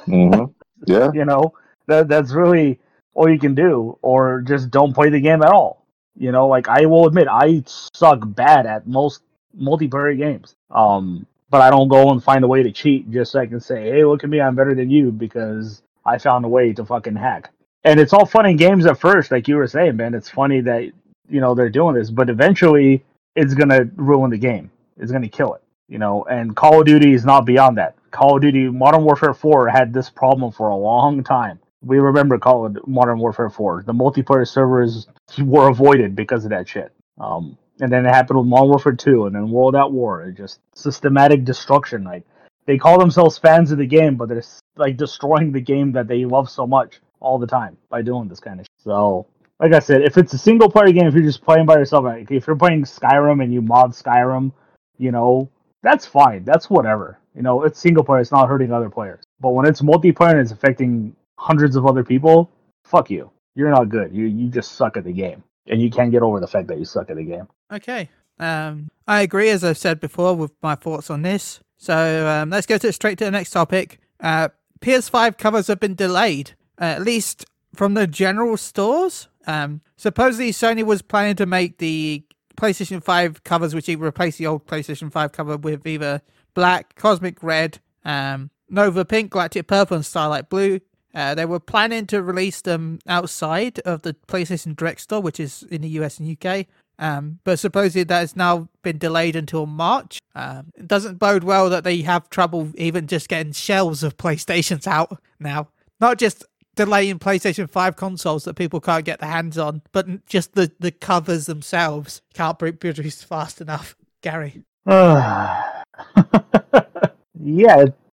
hmm 0.05 0.45
yeah, 0.87 1.11
you 1.13 1.25
know 1.25 1.53
that 1.87 2.07
that's 2.07 2.31
really 2.31 2.79
all 3.17 3.29
you 3.29 3.39
can 3.39 3.55
do 3.55 3.97
or 4.03 4.41
just 4.41 4.69
don't 4.69 4.93
play 4.93 5.09
the 5.09 5.19
game 5.19 5.41
at 5.41 5.51
all. 5.51 5.83
You 6.15 6.31
know 6.31 6.47
like 6.47 6.67
i 6.67 6.85
will 6.85 7.07
admit 7.07 7.27
i 7.29 7.63
suck 7.65 8.19
bad 8.23 8.65
at 8.65 8.87
most 8.87 9.21
multiplayer 9.59 10.17
games. 10.17 10.55
Um 10.71 11.25
but 11.49 11.61
i 11.61 11.69
don't 11.69 11.89
go 11.89 12.11
and 12.11 12.23
find 12.23 12.43
a 12.43 12.47
way 12.47 12.63
to 12.63 12.71
cheat 12.71 13.09
just 13.11 13.31
so 13.31 13.39
i 13.39 13.45
can 13.47 13.59
say 13.59 13.89
hey 13.91 14.05
look 14.05 14.23
at 14.23 14.29
me 14.29 14.39
i'm 14.41 14.55
better 14.55 14.75
than 14.75 14.89
you 14.89 15.11
because 15.11 15.81
i 16.05 16.17
found 16.17 16.45
a 16.45 16.47
way 16.47 16.73
to 16.73 16.85
fucking 16.85 17.15
hack. 17.15 17.51
And 17.83 17.99
it's 17.99 18.13
all 18.13 18.25
fun 18.25 18.45
and 18.45 18.59
games 18.59 18.85
at 18.85 18.99
first 18.99 19.31
like 19.31 19.47
you 19.47 19.55
were 19.55 19.67
saying 19.67 19.97
man. 19.97 20.13
It's 20.13 20.29
funny 20.29 20.61
that 20.61 20.83
you 21.29 21.41
know 21.41 21.55
they're 21.55 21.69
doing 21.69 21.95
this 21.95 22.11
but 22.11 22.29
eventually 22.29 23.03
it's 23.35 23.53
gonna 23.53 23.89
ruin 23.95 24.31
the 24.31 24.37
game. 24.37 24.69
It's 24.97 25.11
gonna 25.11 25.29
kill 25.29 25.55
it 25.55 25.63
you 25.87 25.97
know? 25.99 26.25
And 26.25 26.55
call 26.55 26.81
of 26.81 26.85
duty 26.85 27.13
is 27.13 27.25
not 27.25 27.45
beyond 27.45 27.77
that. 27.77 27.95
Call 28.11 28.35
of 28.35 28.41
duty 28.41 28.67
modern 28.67 29.03
warfare 29.03 29.33
4 29.33 29.69
had 29.69 29.93
this 29.93 30.09
problem 30.09 30.51
for 30.51 30.69
a 30.69 30.75
long 30.75 31.23
time 31.23 31.59
we 31.81 31.99
remember 31.99 32.37
call 32.37 32.65
of 32.65 32.77
modern 32.87 33.19
warfare 33.19 33.49
4 33.49 33.83
the 33.85 33.93
multiplayer 33.93 34.47
servers 34.47 35.07
were 35.39 35.69
avoided 35.69 36.15
because 36.15 36.43
of 36.45 36.51
that 36.51 36.67
shit 36.67 36.91
um 37.19 37.57
and 37.79 37.91
then 37.91 38.05
it 38.05 38.09
happened 38.09 38.39
with 38.39 38.47
modern 38.47 38.69
warfare 38.69 38.93
2 38.93 39.25
and 39.25 39.35
then 39.35 39.49
world 39.49 39.75
at 39.75 39.91
war 39.91 40.23
it 40.23 40.35
just 40.35 40.59
systematic 40.75 41.43
destruction 41.43 42.03
like 42.03 42.23
they 42.65 42.77
call 42.77 42.99
themselves 42.99 43.37
fans 43.37 43.71
of 43.71 43.77
the 43.77 43.85
game 43.85 44.15
but 44.15 44.29
they're 44.29 44.43
like 44.75 44.97
destroying 44.97 45.51
the 45.51 45.61
game 45.61 45.91
that 45.91 46.07
they 46.07 46.25
love 46.25 46.49
so 46.49 46.65
much 46.67 46.99
all 47.19 47.39
the 47.39 47.47
time 47.47 47.77
by 47.89 48.01
doing 48.01 48.27
this 48.27 48.39
kind 48.39 48.59
of 48.59 48.65
shit. 48.65 48.83
so 48.83 49.25
like 49.59 49.73
I 49.73 49.79
said, 49.79 50.01
if 50.01 50.17
it's 50.17 50.33
a 50.33 50.37
single 50.37 50.69
player 50.69 50.91
game, 50.91 51.07
if 51.07 51.13
you're 51.13 51.23
just 51.23 51.43
playing 51.43 51.65
by 51.65 51.75
yourself, 51.75 52.05
like 52.05 52.29
if 52.29 52.45
you're 52.45 52.55
playing 52.55 52.83
Skyrim 52.83 53.43
and 53.43 53.51
you 53.51 53.61
mod 53.61 53.91
Skyrim, 53.91 54.51
you 54.97 55.11
know, 55.11 55.49
that's 55.81 56.05
fine. 56.05 56.43
That's 56.43 56.69
whatever. 56.69 57.19
You 57.35 57.41
know, 57.41 57.63
it's 57.63 57.79
single 57.79 58.03
player, 58.03 58.21
it's 58.21 58.31
not 58.31 58.47
hurting 58.47 58.71
other 58.71 58.89
players. 58.89 59.23
But 59.39 59.51
when 59.51 59.67
it's 59.67 59.81
multiplayer 59.81 60.31
and 60.31 60.39
it's 60.39 60.51
affecting 60.51 61.15
hundreds 61.37 61.75
of 61.75 61.85
other 61.85 62.03
people, 62.03 62.49
fuck 62.83 63.09
you. 63.09 63.31
You're 63.55 63.69
not 63.69 63.89
good. 63.89 64.13
You 64.13 64.25
you 64.25 64.49
just 64.49 64.73
suck 64.73 64.97
at 64.97 65.03
the 65.03 65.13
game. 65.13 65.43
And 65.67 65.81
you 65.81 65.89
can't 65.89 66.11
get 66.11 66.21
over 66.21 66.39
the 66.39 66.47
fact 66.47 66.67
that 66.67 66.79
you 66.79 66.85
suck 66.85 67.09
at 67.09 67.17
the 67.17 67.23
game. 67.23 67.47
Okay. 67.71 68.09
Um, 68.39 68.89
I 69.07 69.21
agree, 69.21 69.49
as 69.49 69.63
I've 69.63 69.77
said 69.77 69.99
before, 69.99 70.33
with 70.35 70.51
my 70.61 70.75
thoughts 70.75 71.09
on 71.09 71.23
this. 71.23 71.59
So 71.77 72.27
um, 72.27 72.49
let's 72.49 72.65
go 72.65 72.77
to 72.77 72.93
straight 72.93 73.17
to 73.17 73.25
the 73.25 73.31
next 73.31 73.51
topic. 73.51 73.99
Uh, 74.19 74.49
PS5 74.79 75.37
covers 75.37 75.67
have 75.67 75.79
been 75.79 75.95
delayed, 75.95 76.51
uh, 76.79 76.85
at 76.85 77.01
least 77.01 77.45
from 77.75 77.95
the 77.95 78.07
general 78.07 78.57
stores. 78.57 79.27
Um, 79.45 79.81
supposedly, 79.97 80.51
Sony 80.51 80.83
was 80.83 81.01
planning 81.01 81.35
to 81.37 81.45
make 81.45 81.77
the 81.79 82.23
PlayStation 82.57 83.03
5 83.03 83.43
covers, 83.43 83.75
which 83.75 83.89
either 83.89 84.05
replace 84.05 84.37
the 84.37 84.47
old 84.47 84.65
PlayStation 84.65 85.11
5 85.11 85.31
cover 85.31 85.57
with 85.57 85.85
either 85.85 86.21
black, 86.53 86.95
cosmic 86.95 87.41
red, 87.43 87.79
um, 88.03 88.49
Nova 88.69 89.05
pink, 89.05 89.31
galactic 89.31 89.67
purple, 89.67 89.95
and 89.95 90.05
starlight 90.05 90.49
blue. 90.49 90.79
Uh, 91.13 91.33
they 91.33 91.45
were 91.45 91.59
planning 91.59 92.05
to 92.07 92.21
release 92.21 92.61
them 92.61 92.99
outside 93.07 93.79
of 93.79 94.03
the 94.03 94.13
PlayStation 94.27 94.75
Direct 94.75 95.01
store, 95.01 95.21
which 95.21 95.39
is 95.39 95.63
in 95.63 95.81
the 95.81 95.89
US 95.89 96.19
and 96.19 96.37
UK. 96.37 96.67
Um, 96.99 97.39
but 97.43 97.59
supposedly 97.59 98.03
that 98.03 98.19
has 98.19 98.35
now 98.35 98.69
been 98.81 98.97
delayed 98.97 99.35
until 99.35 99.65
March. 99.65 100.19
Um, 100.35 100.71
it 100.75 100.87
doesn't 100.87 101.19
bode 101.19 101.43
well 101.43 101.69
that 101.69 101.83
they 101.83 102.01
have 102.01 102.29
trouble 102.29 102.71
even 102.75 103.07
just 103.07 103.29
getting 103.29 103.53
shelves 103.53 104.03
of 104.03 104.17
PlayStations 104.17 104.87
out 104.87 105.21
now. 105.39 105.69
Not 105.99 106.17
just 106.17 106.45
delaying 106.75 107.19
PlayStation 107.19 107.69
5 107.69 107.95
consoles 107.95 108.43
that 108.45 108.55
people 108.55 108.79
can't 108.79 109.05
get 109.05 109.19
their 109.19 109.29
hands 109.29 109.57
on, 109.57 109.81
but 109.91 110.25
just 110.27 110.53
the, 110.53 110.71
the 110.79 110.91
covers 110.91 111.47
themselves 111.47 112.21
can't 112.33 112.57
be 112.57 112.71
produced 112.71 113.25
fast 113.25 113.61
enough. 113.61 113.95
Gary. 114.21 114.63
yeah, 114.85 115.73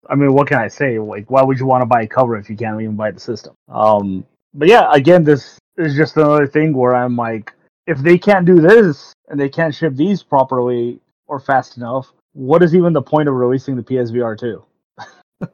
I 0.09 0.15
mean, 0.15 0.33
what 0.33 0.49
can 0.49 0.59
I 0.59 0.69
say? 0.69 0.99
Like, 0.99 1.31
why 1.31 1.43
would 1.43 1.59
you 1.59 1.67
want 1.67 1.83
to 1.83 1.87
buy 1.87 2.03
a 2.03 2.07
cover 2.07 2.37
if 2.37 2.49
you 2.49 2.57
can't 2.57 2.81
even 2.81 2.97
buy 2.97 3.11
the 3.11 3.21
system? 3.21 3.55
Um, 3.69 4.25
but 4.55 4.69
yeah, 4.69 4.89
again, 4.93 5.25
this 5.25 5.59
is 5.77 5.95
just 5.95 6.17
another 6.17 6.47
thing 6.47 6.73
where 6.73 6.95
I'm 6.95 7.17
like, 7.17 7.53
if 7.87 7.99
they 7.99 8.19
can't 8.19 8.47
do 8.47 8.61
this 8.61 9.13
and 9.29 9.39
they 9.39 9.49
can't 9.49 9.75
ship 9.75 9.95
these 9.95 10.23
properly 10.23 11.01
or 11.27 11.39
fast 11.39 11.77
enough, 11.77 12.13
what 12.33 12.63
is 12.63 12.75
even 12.75 12.93
the 12.93 13.03
point 13.03 13.29
of 13.29 13.35
releasing 13.35 13.77
the 13.77 13.83
PSVR 13.83 14.39
2? 14.39 14.65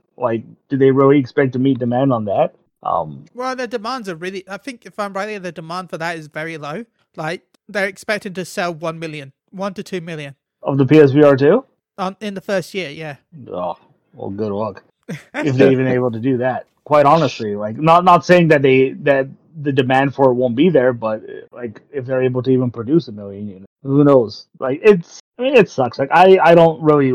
like, 0.16 0.44
do 0.68 0.76
they 0.76 0.90
really 0.90 1.18
expect 1.18 1.52
to 1.54 1.58
meet 1.58 1.78
demand 1.78 2.12
on 2.12 2.24
that? 2.26 2.54
Um, 2.82 3.24
Well, 3.34 3.56
the 3.56 3.66
demands 3.66 4.08
are 4.08 4.16
really. 4.16 4.44
I 4.48 4.58
think 4.58 4.84
if 4.84 4.98
I'm 4.98 5.14
right, 5.14 5.42
the 5.42 5.52
demand 5.52 5.90
for 5.90 5.98
that 5.98 6.18
is 6.18 6.26
very 6.26 6.58
low. 6.58 6.84
Like 7.16 7.42
they're 7.66 7.88
expecting 7.88 8.34
to 8.34 8.44
sell 8.44 8.74
one 8.74 8.98
million, 8.98 9.32
one 9.50 9.72
to 9.74 9.82
two 9.82 10.00
million 10.02 10.36
of 10.62 10.78
the 10.78 10.84
PSVR 10.84 11.38
2? 11.38 11.64
on 11.96 12.16
in 12.20 12.34
the 12.34 12.40
first 12.40 12.74
year. 12.74 12.90
Yeah. 12.90 13.16
Oh, 13.48 13.76
well, 14.14 14.30
good 14.30 14.52
luck. 14.52 14.82
if 15.08 15.56
they're 15.56 15.72
even 15.72 15.86
able 15.86 16.10
to 16.10 16.20
do 16.20 16.38
that. 16.38 16.66
Quite 16.84 17.06
honestly, 17.06 17.56
like 17.56 17.76
not 17.76 18.04
not 18.04 18.24
saying 18.24 18.48
that 18.48 18.62
they 18.62 18.90
that 19.02 19.28
the 19.62 19.72
demand 19.72 20.14
for 20.14 20.30
it 20.30 20.34
won't 20.34 20.56
be 20.56 20.68
there, 20.68 20.92
but 20.92 21.22
like 21.52 21.80
if 21.90 22.04
they're 22.04 22.22
able 22.22 22.42
to 22.42 22.50
even 22.50 22.70
produce 22.70 23.08
a 23.08 23.12
million 23.12 23.48
units, 23.48 23.66
who 23.82 24.04
knows? 24.04 24.46
Like 24.58 24.80
it's 24.82 25.20
I 25.38 25.42
mean 25.42 25.56
it 25.56 25.70
sucks. 25.70 25.98
Like 25.98 26.10
I 26.12 26.38
I 26.42 26.54
don't 26.54 26.82
really 26.82 27.12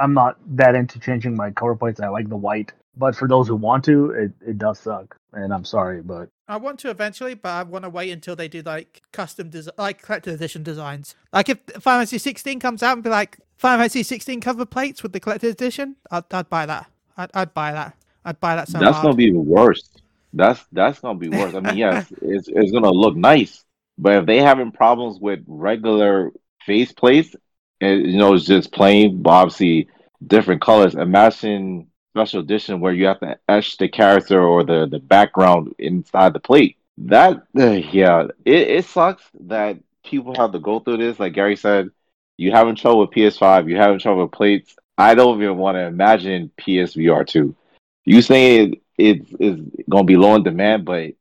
I'm 0.00 0.14
not 0.14 0.38
that 0.56 0.74
into 0.74 0.98
changing 0.98 1.36
my 1.36 1.50
color 1.50 1.74
plates. 1.74 2.00
I 2.00 2.08
like 2.08 2.28
the 2.28 2.36
white, 2.36 2.72
but 2.96 3.16
for 3.16 3.26
those 3.26 3.48
who 3.48 3.56
want 3.56 3.84
to, 3.84 4.10
it 4.10 4.32
it 4.46 4.58
does 4.58 4.78
suck. 4.78 5.16
And 5.32 5.52
I'm 5.52 5.64
sorry, 5.64 6.02
but 6.02 6.28
I 6.48 6.56
want 6.56 6.78
to 6.80 6.90
eventually, 6.90 7.34
but 7.34 7.48
I 7.48 7.62
want 7.62 7.84
to 7.84 7.90
wait 7.90 8.10
until 8.10 8.36
they 8.36 8.48
do 8.48 8.62
like 8.62 9.02
custom 9.12 9.48
design, 9.48 9.74
like 9.78 10.02
collector 10.02 10.30
edition 10.30 10.62
designs. 10.62 11.14
Like 11.32 11.48
if 11.48 11.58
Final 11.80 12.00
Fantasy 12.00 12.18
16 12.18 12.60
comes 12.60 12.82
out 12.82 12.94
and 12.94 13.02
be 13.02 13.10
like 13.10 13.38
Final 13.56 13.78
Fantasy 13.78 14.02
16 14.02 14.40
cover 14.40 14.66
plates 14.66 15.02
with 15.02 15.12
the 15.12 15.20
collector 15.20 15.48
edition, 15.48 15.96
I'd, 16.10 16.24
I'd 16.32 16.50
buy 16.50 16.66
that. 16.66 16.86
I'd, 17.16 17.30
I'd 17.34 17.54
buy 17.54 17.72
that. 17.72 17.96
I'd 18.24 18.40
buy 18.40 18.56
that 18.56 18.68
so 18.68 18.78
that's 18.78 18.96
hard. 18.96 19.04
gonna 19.04 19.16
be 19.16 19.32
worse. 19.32 19.88
That's 20.32 20.64
that's 20.72 21.00
gonna 21.00 21.18
be 21.18 21.28
worse. 21.28 21.54
I 21.54 21.60
mean, 21.60 21.76
yes, 21.76 22.12
it's 22.22 22.48
it's 22.48 22.70
gonna 22.70 22.90
look 22.90 23.16
nice, 23.16 23.64
but 23.98 24.18
if 24.18 24.26
they 24.26 24.38
having 24.38 24.72
problems 24.72 25.18
with 25.18 25.40
regular 25.46 26.32
face 26.66 26.92
plates, 26.92 27.34
and 27.80 28.06
you 28.06 28.18
know, 28.18 28.34
it's 28.34 28.44
just 28.44 28.72
plain, 28.72 29.22
but 29.22 29.30
obviously 29.30 29.88
different 30.26 30.60
colors. 30.60 30.94
Imagine 30.94 31.88
special 32.12 32.40
edition 32.40 32.80
where 32.80 32.92
you 32.92 33.06
have 33.06 33.20
to 33.20 33.38
etch 33.48 33.76
the 33.78 33.88
character 33.88 34.42
or 34.42 34.64
the 34.64 34.86
the 34.86 34.98
background 34.98 35.74
inside 35.78 36.32
the 36.32 36.40
plate. 36.40 36.76
That 36.98 37.42
uh, 37.58 37.70
yeah, 37.70 38.28
it, 38.44 38.68
it 38.68 38.84
sucks 38.84 39.24
that 39.40 39.78
people 40.04 40.34
have 40.36 40.52
to 40.52 40.58
go 40.58 40.80
through 40.80 40.98
this. 40.98 41.18
Like 41.18 41.32
Gary 41.34 41.56
said, 41.56 41.90
you 42.36 42.52
having 42.52 42.76
trouble 42.76 43.00
with 43.00 43.10
PS5, 43.10 43.68
you 43.68 43.76
having 43.76 43.98
trouble 43.98 44.22
with 44.22 44.32
plates. 44.32 44.76
I 44.98 45.14
don't 45.14 45.42
even 45.42 45.56
want 45.56 45.76
to 45.76 45.86
imagine 45.86 46.50
PSVR 46.58 47.26
two 47.26 47.56
you 48.04 48.22
saying 48.22 48.80
it 48.98 49.22
is 49.40 49.56
going 49.88 50.04
to 50.04 50.06
be 50.06 50.16
low 50.16 50.34
in 50.34 50.42
demand, 50.42 50.84
but 50.84 51.12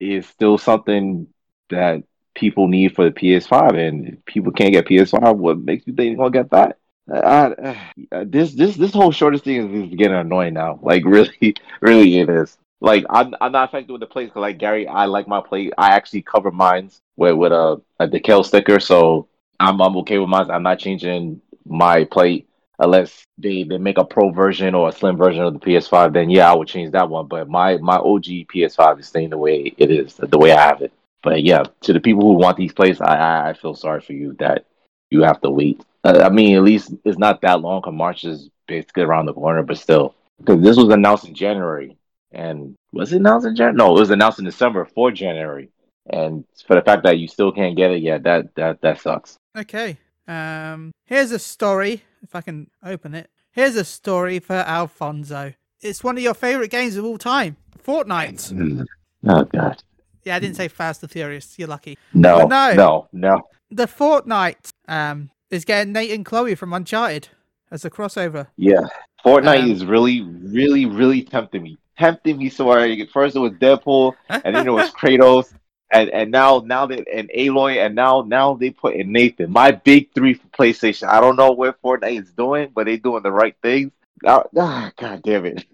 it's 0.00 0.28
still 0.28 0.58
something 0.58 1.26
that 1.70 2.04
people 2.34 2.68
need 2.68 2.94
for 2.94 3.04
the 3.04 3.10
PS5, 3.10 3.76
and 3.76 4.24
people 4.24 4.52
can't 4.52 4.72
get 4.72 4.86
PS5, 4.86 5.36
what 5.36 5.58
makes 5.58 5.86
you 5.86 5.92
think 5.92 6.10
they're 6.10 6.16
going 6.16 6.32
to 6.32 6.38
get 6.38 6.50
that? 6.50 6.78
I, 7.12 7.76
I, 8.12 8.24
this 8.24 8.54
this 8.54 8.76
this 8.76 8.92
whole 8.92 9.12
shortage 9.12 9.42
thing 9.42 9.74
is, 9.74 9.88
is 9.88 9.94
getting 9.96 10.16
annoying 10.16 10.54
now. 10.54 10.78
Like 10.82 11.04
really, 11.04 11.54
really, 11.80 12.18
it 12.18 12.28
is. 12.28 12.56
Like 12.80 13.04
I'm 13.10 13.34
I'm 13.40 13.52
not 13.52 13.68
affected 13.68 13.92
with 13.92 14.00
the 14.00 14.06
plates 14.06 14.30
because 14.30 14.40
like 14.40 14.58
Gary, 14.58 14.86
I 14.86 15.06
like 15.06 15.26
my 15.28 15.40
plate. 15.40 15.72
I 15.76 15.90
actually 15.90 16.22
cover 16.22 16.50
mines 16.50 17.00
with 17.16 17.34
with 17.34 17.52
a 17.52 17.80
a 17.98 18.06
decal 18.06 18.44
sticker, 18.44 18.80
so 18.80 19.28
I'm 19.58 19.80
I'm 19.80 19.96
okay 19.98 20.18
with 20.18 20.28
mine. 20.28 20.50
I'm 20.50 20.62
not 20.62 20.78
changing 20.78 21.40
my 21.66 22.04
plate 22.04 22.48
unless 22.78 23.24
they, 23.38 23.64
they 23.64 23.78
make 23.78 23.98
a 23.98 24.04
pro 24.04 24.30
version 24.30 24.74
or 24.74 24.88
a 24.88 24.92
slim 24.92 25.16
version 25.16 25.42
of 25.42 25.52
the 25.52 25.60
PS5, 25.60 26.12
then 26.12 26.30
yeah, 26.30 26.50
I 26.50 26.54
would 26.54 26.68
change 26.68 26.92
that 26.92 27.08
one. 27.08 27.26
But 27.26 27.48
my 27.48 27.76
my 27.78 27.96
OG 27.96 28.24
PS5 28.54 29.00
is 29.00 29.06
staying 29.06 29.30
the 29.30 29.38
way 29.38 29.74
it 29.76 29.90
is, 29.90 30.14
the 30.14 30.38
way 30.38 30.52
I 30.52 30.62
have 30.62 30.82
it. 30.82 30.92
But 31.22 31.42
yeah, 31.42 31.64
to 31.82 31.92
the 31.92 32.00
people 32.00 32.22
who 32.22 32.34
want 32.34 32.56
these 32.56 32.72
plates, 32.72 33.00
I, 33.00 33.50
I 33.50 33.52
feel 33.54 33.74
sorry 33.74 34.00
for 34.00 34.12
you 34.12 34.34
that 34.38 34.66
you 35.10 35.22
have 35.22 35.40
to 35.42 35.50
wait. 35.50 35.80
Uh, 36.04 36.20
I 36.24 36.28
mean, 36.28 36.56
at 36.56 36.62
least 36.62 36.92
it's 37.04 37.18
not 37.18 37.40
that 37.42 37.60
long. 37.60 37.82
Cause 37.82 37.94
March 37.94 38.24
is 38.24 38.50
basically 38.66 39.02
around 39.04 39.26
the 39.26 39.34
corner, 39.34 39.62
but 39.62 39.78
still, 39.78 40.14
because 40.38 40.62
this 40.62 40.76
was 40.76 40.88
announced 40.90 41.26
in 41.26 41.34
January, 41.34 41.96
and 42.32 42.74
was 42.92 43.12
it 43.12 43.16
announced 43.16 43.46
in 43.46 43.56
January? 43.56 43.76
No, 43.76 43.96
it 43.96 44.00
was 44.00 44.10
announced 44.10 44.38
in 44.38 44.44
December 44.44 44.84
for 44.84 45.10
January. 45.10 45.70
And 46.10 46.44
for 46.66 46.74
the 46.74 46.82
fact 46.82 47.02
that 47.02 47.18
you 47.18 47.28
still 47.28 47.52
can't 47.52 47.76
get 47.76 47.90
it 47.90 48.02
yet, 48.02 48.22
that 48.22 48.54
that 48.54 48.80
that 48.80 49.00
sucks. 49.00 49.36
Okay. 49.56 49.98
Um, 50.26 50.92
here's 51.06 51.32
a 51.32 51.38
story. 51.38 52.02
If 52.22 52.34
I 52.34 52.40
can 52.40 52.70
open 52.84 53.14
it. 53.14 53.30
Here's 53.52 53.76
a 53.76 53.84
story 53.84 54.38
for 54.38 54.54
Alfonso. 54.54 55.52
It's 55.80 56.02
one 56.04 56.16
of 56.16 56.22
your 56.22 56.34
favorite 56.34 56.70
games 56.70 56.96
of 56.96 57.04
all 57.04 57.18
time. 57.18 57.56
Fortnite. 57.84 58.52
Mm. 58.52 58.86
Oh 59.26 59.44
god, 59.44 59.82
Yeah, 60.24 60.36
I 60.36 60.38
didn't 60.38 60.56
say 60.56 60.68
Fast 60.68 61.02
and 61.02 61.10
Furious. 61.10 61.58
You're 61.58 61.68
lucky. 61.68 61.98
no, 62.14 62.46
But 62.46 62.48
no. 62.48 62.74
no, 62.74 63.08
no. 63.12 63.42
The 63.70 63.86
Fortnite 63.86 64.70
um 64.88 65.30
is 65.50 65.64
getting 65.64 65.92
Nate 65.92 66.10
and 66.10 66.24
Chloe 66.24 66.54
from 66.54 66.72
Uncharted 66.72 67.28
as 67.70 67.84
a 67.84 67.90
crossover. 67.90 68.48
Yeah, 68.56 68.86
Fortnite 69.24 69.62
Um, 69.64 69.70
is 69.70 69.84
really, 69.84 70.22
really, 70.22 70.86
really 70.86 71.22
tempting 71.22 71.62
me. 71.62 71.78
Tempting 71.98 72.38
me 72.38 72.48
so 72.48 72.66
hard. 72.66 72.90
First 73.12 73.36
it 73.36 73.40
was 73.40 73.52
Deadpool, 73.52 74.14
and 74.28 74.54
then 74.54 74.66
it 74.66 74.70
was 74.72 74.90
Kratos, 74.98 75.52
and 75.90 76.10
and 76.10 76.30
now 76.30 76.62
now 76.64 76.86
that 76.86 77.08
and 77.12 77.30
Aloy, 77.36 77.84
and 77.84 77.94
now 77.94 78.22
now 78.26 78.54
they 78.54 78.70
put 78.70 78.94
in 78.94 79.12
Nathan. 79.12 79.50
My 79.50 79.72
big 79.72 80.12
three 80.14 80.34
for 80.34 80.46
PlayStation. 80.48 81.08
I 81.08 81.20
don't 81.20 81.36
know 81.36 81.52
what 81.52 81.80
Fortnite 81.82 82.20
is 82.20 82.30
doing, 82.32 82.70
but 82.74 82.86
they're 82.86 82.98
doing 82.98 83.22
the 83.22 83.32
right 83.32 83.56
things. 83.62 83.92
Ah, 84.24 84.44
ah, 84.56 84.92
God 84.96 85.22
damn 85.22 85.46
it! 85.46 85.64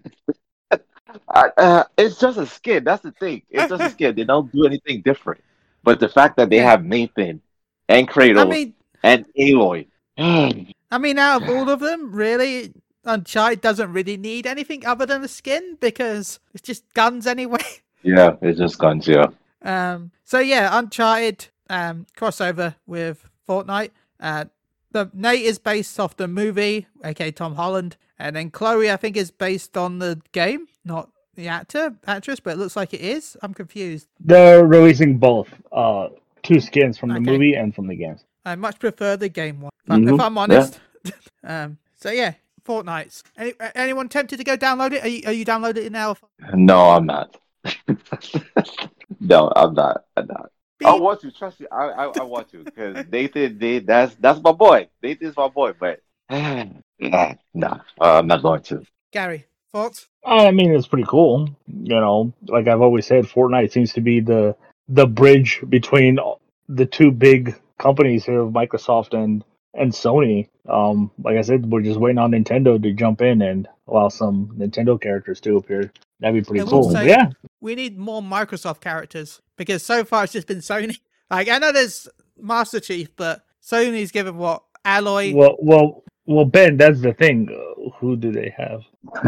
I, 1.29 1.49
uh, 1.57 1.83
it's 1.97 2.19
just 2.19 2.37
a 2.37 2.45
skin. 2.45 2.83
That's 2.83 3.03
the 3.03 3.11
thing. 3.11 3.43
It's 3.49 3.69
just 3.69 3.83
a 3.83 3.89
skin. 3.91 4.15
They 4.15 4.23
don't 4.23 4.51
do 4.51 4.65
anything 4.65 5.01
different. 5.01 5.41
But 5.83 5.99
the 5.99 6.09
fact 6.09 6.37
that 6.37 6.49
they 6.49 6.57
have 6.57 6.83
Nathan 6.83 7.41
and 7.87 8.07
Kratos 8.07 8.41
I 8.41 8.45
mean, 8.45 8.73
and 9.03 9.25
Aloy. 9.37 9.87
I 10.17 10.97
mean, 10.99 11.19
out 11.19 11.43
of 11.43 11.49
all 11.49 11.69
of 11.69 11.79
them, 11.79 12.13
really, 12.13 12.73
Uncharted 13.03 13.61
doesn't 13.61 13.91
really 13.91 14.17
need 14.17 14.47
anything 14.47 14.85
other 14.85 15.05
than 15.05 15.23
a 15.23 15.27
skin 15.27 15.77
because 15.79 16.39
it's 16.53 16.61
just 16.63 16.83
guns 16.93 17.27
anyway. 17.27 17.61
yeah, 18.03 18.35
it's 18.41 18.59
just 18.59 18.77
guns. 18.79 19.07
Yeah. 19.07 19.27
Um, 19.61 20.11
so 20.23 20.39
yeah, 20.39 20.69
Uncharted 20.77 21.47
um, 21.69 22.05
crossover 22.17 22.75
with 22.87 23.27
Fortnite. 23.47 23.91
Uh, 24.19 24.45
the 24.91 25.09
Nate 25.13 25.41
is 25.43 25.59
based 25.59 25.99
off 25.99 26.15
the 26.15 26.27
movie, 26.27 26.87
aka 27.03 27.31
Tom 27.31 27.55
Holland, 27.55 27.97
and 28.17 28.35
then 28.35 28.49
Chloe, 28.51 28.89
I 28.89 28.95
think, 28.95 29.17
is 29.17 29.29
based 29.31 29.75
on 29.75 29.99
the 29.99 30.21
game, 30.31 30.67
not 30.85 31.09
the 31.35 31.49
actor, 31.49 31.95
actress, 32.07 32.39
but 32.39 32.51
it 32.51 32.57
looks 32.57 32.77
like 32.77 32.93
it 32.93 33.01
is. 33.01 33.35
I'm 33.41 33.53
confused. 33.53 34.07
they're 34.21 34.65
releasing 34.65 35.17
both 35.17 35.49
uh 35.73 36.07
two 36.43 36.61
skins 36.61 36.97
from 36.97 37.09
the 37.09 37.15
Okay. 37.15 37.31
movie 37.31 37.55
and 37.55 37.75
from 37.75 37.87
the 37.87 37.95
games. 37.95 38.23
I 38.45 38.55
much 38.55 38.79
prefer 38.79 39.17
the 39.17 39.29
game 39.29 39.61
one, 39.61 39.71
if, 39.85 39.91
I- 39.91 39.97
Mhm, 39.97 40.13
if 40.13 40.19
I'm 40.19 40.35
yeah. 40.35 40.41
honest. 40.41 40.79
um, 41.43 41.77
so 41.99 42.11
yeah, 42.11 42.33
Fortnite. 42.63 43.23
Any, 43.37 43.53
anyone 43.73 44.07
tempted 44.09 44.37
to 44.37 44.43
go 44.43 44.55
download 44.55 44.93
it? 44.93 45.03
Are 45.03 45.07
you, 45.07 45.21
are 45.25 45.33
you 45.33 45.45
downloading 45.45 45.85
it 45.85 45.91
now? 45.91 46.15
No, 46.53 46.91
I'm 46.91 47.05
not. 47.05 47.37
no, 49.19 49.51
I'm 49.55 49.73
not. 49.73 50.03
I'm 50.15 50.27
not. 50.27 50.51
I 50.85 50.93
want 50.95 51.21
to 51.21 51.31
trust 51.31 51.59
you. 51.59 51.67
I 51.71 51.85
I, 51.85 52.05
I 52.05 52.23
want 52.23 52.51
to 52.51 52.63
because 52.63 53.05
Nathan, 53.11 53.57
they, 53.57 53.79
that's 53.79 54.13
that's 54.15 54.39
my 54.41 54.51
boy. 54.51 54.87
Nathan's 55.01 55.35
my 55.35 55.47
boy, 55.47 55.73
but 55.79 56.01
nah, 56.29 57.33
nah, 57.53 57.79
uh, 57.99 58.19
I'm 58.19 58.27
not 58.27 58.43
going 58.43 58.61
to. 58.63 58.85
Gary, 59.11 59.45
thoughts? 59.71 60.07
I 60.23 60.51
mean, 60.51 60.71
it's 60.71 60.87
pretty 60.87 61.07
cool. 61.07 61.49
You 61.67 61.95
know, 61.95 62.33
like 62.47 62.67
I've 62.67 62.81
always 62.81 63.07
said, 63.07 63.25
Fortnite 63.25 63.71
seems 63.71 63.93
to 63.93 64.01
be 64.01 64.19
the 64.19 64.55
the 64.87 65.07
bridge 65.07 65.63
between 65.69 66.19
the 66.67 66.85
two 66.85 67.11
big 67.11 67.55
companies 67.79 68.25
here, 68.25 68.41
of 68.41 68.53
Microsoft 68.53 69.13
and 69.13 69.43
and 69.73 69.91
Sony. 69.91 70.47
Um, 70.69 71.11
like 71.21 71.37
I 71.37 71.41
said, 71.41 71.65
we're 71.65 71.81
just 71.81 71.99
waiting 71.99 72.17
on 72.17 72.31
Nintendo 72.31 72.81
to 72.81 72.93
jump 72.93 73.21
in 73.21 73.41
and 73.41 73.67
allow 73.87 74.07
some 74.09 74.55
Nintendo 74.57 74.99
characters 74.99 75.39
to 75.41 75.57
appear. 75.57 75.91
That'd 76.21 76.35
be 76.41 76.47
pretty 76.47 76.61
I 76.61 76.63
will 76.63 76.83
cool. 76.83 76.91
say- 76.91 77.07
yeah, 77.09 77.29
we 77.61 77.75
need 77.75 77.97
more 77.97 78.21
Microsoft 78.21 78.79
characters 78.81 79.41
because 79.57 79.83
so 79.83 80.03
far 80.05 80.23
it's 80.23 80.33
just 80.33 80.47
been 80.47 80.59
Sony. 80.59 80.97
Like 81.31 81.49
I 81.49 81.57
know 81.57 81.71
there's 81.71 82.07
Master 82.39 82.79
Chief, 82.79 83.09
but 83.15 83.43
Sony's 83.59 84.11
given 84.11 84.37
what 84.37 84.61
Aloy, 84.85 85.33
well, 85.33 85.55
well, 85.59 86.03
well, 86.27 86.45
Ben, 86.45 86.77
that's 86.77 87.01
the 87.01 87.13
thing. 87.13 87.49
Uh, 87.51 87.89
who 87.97 88.15
do 88.15 88.31
they 88.31 88.53
have? 88.55 88.81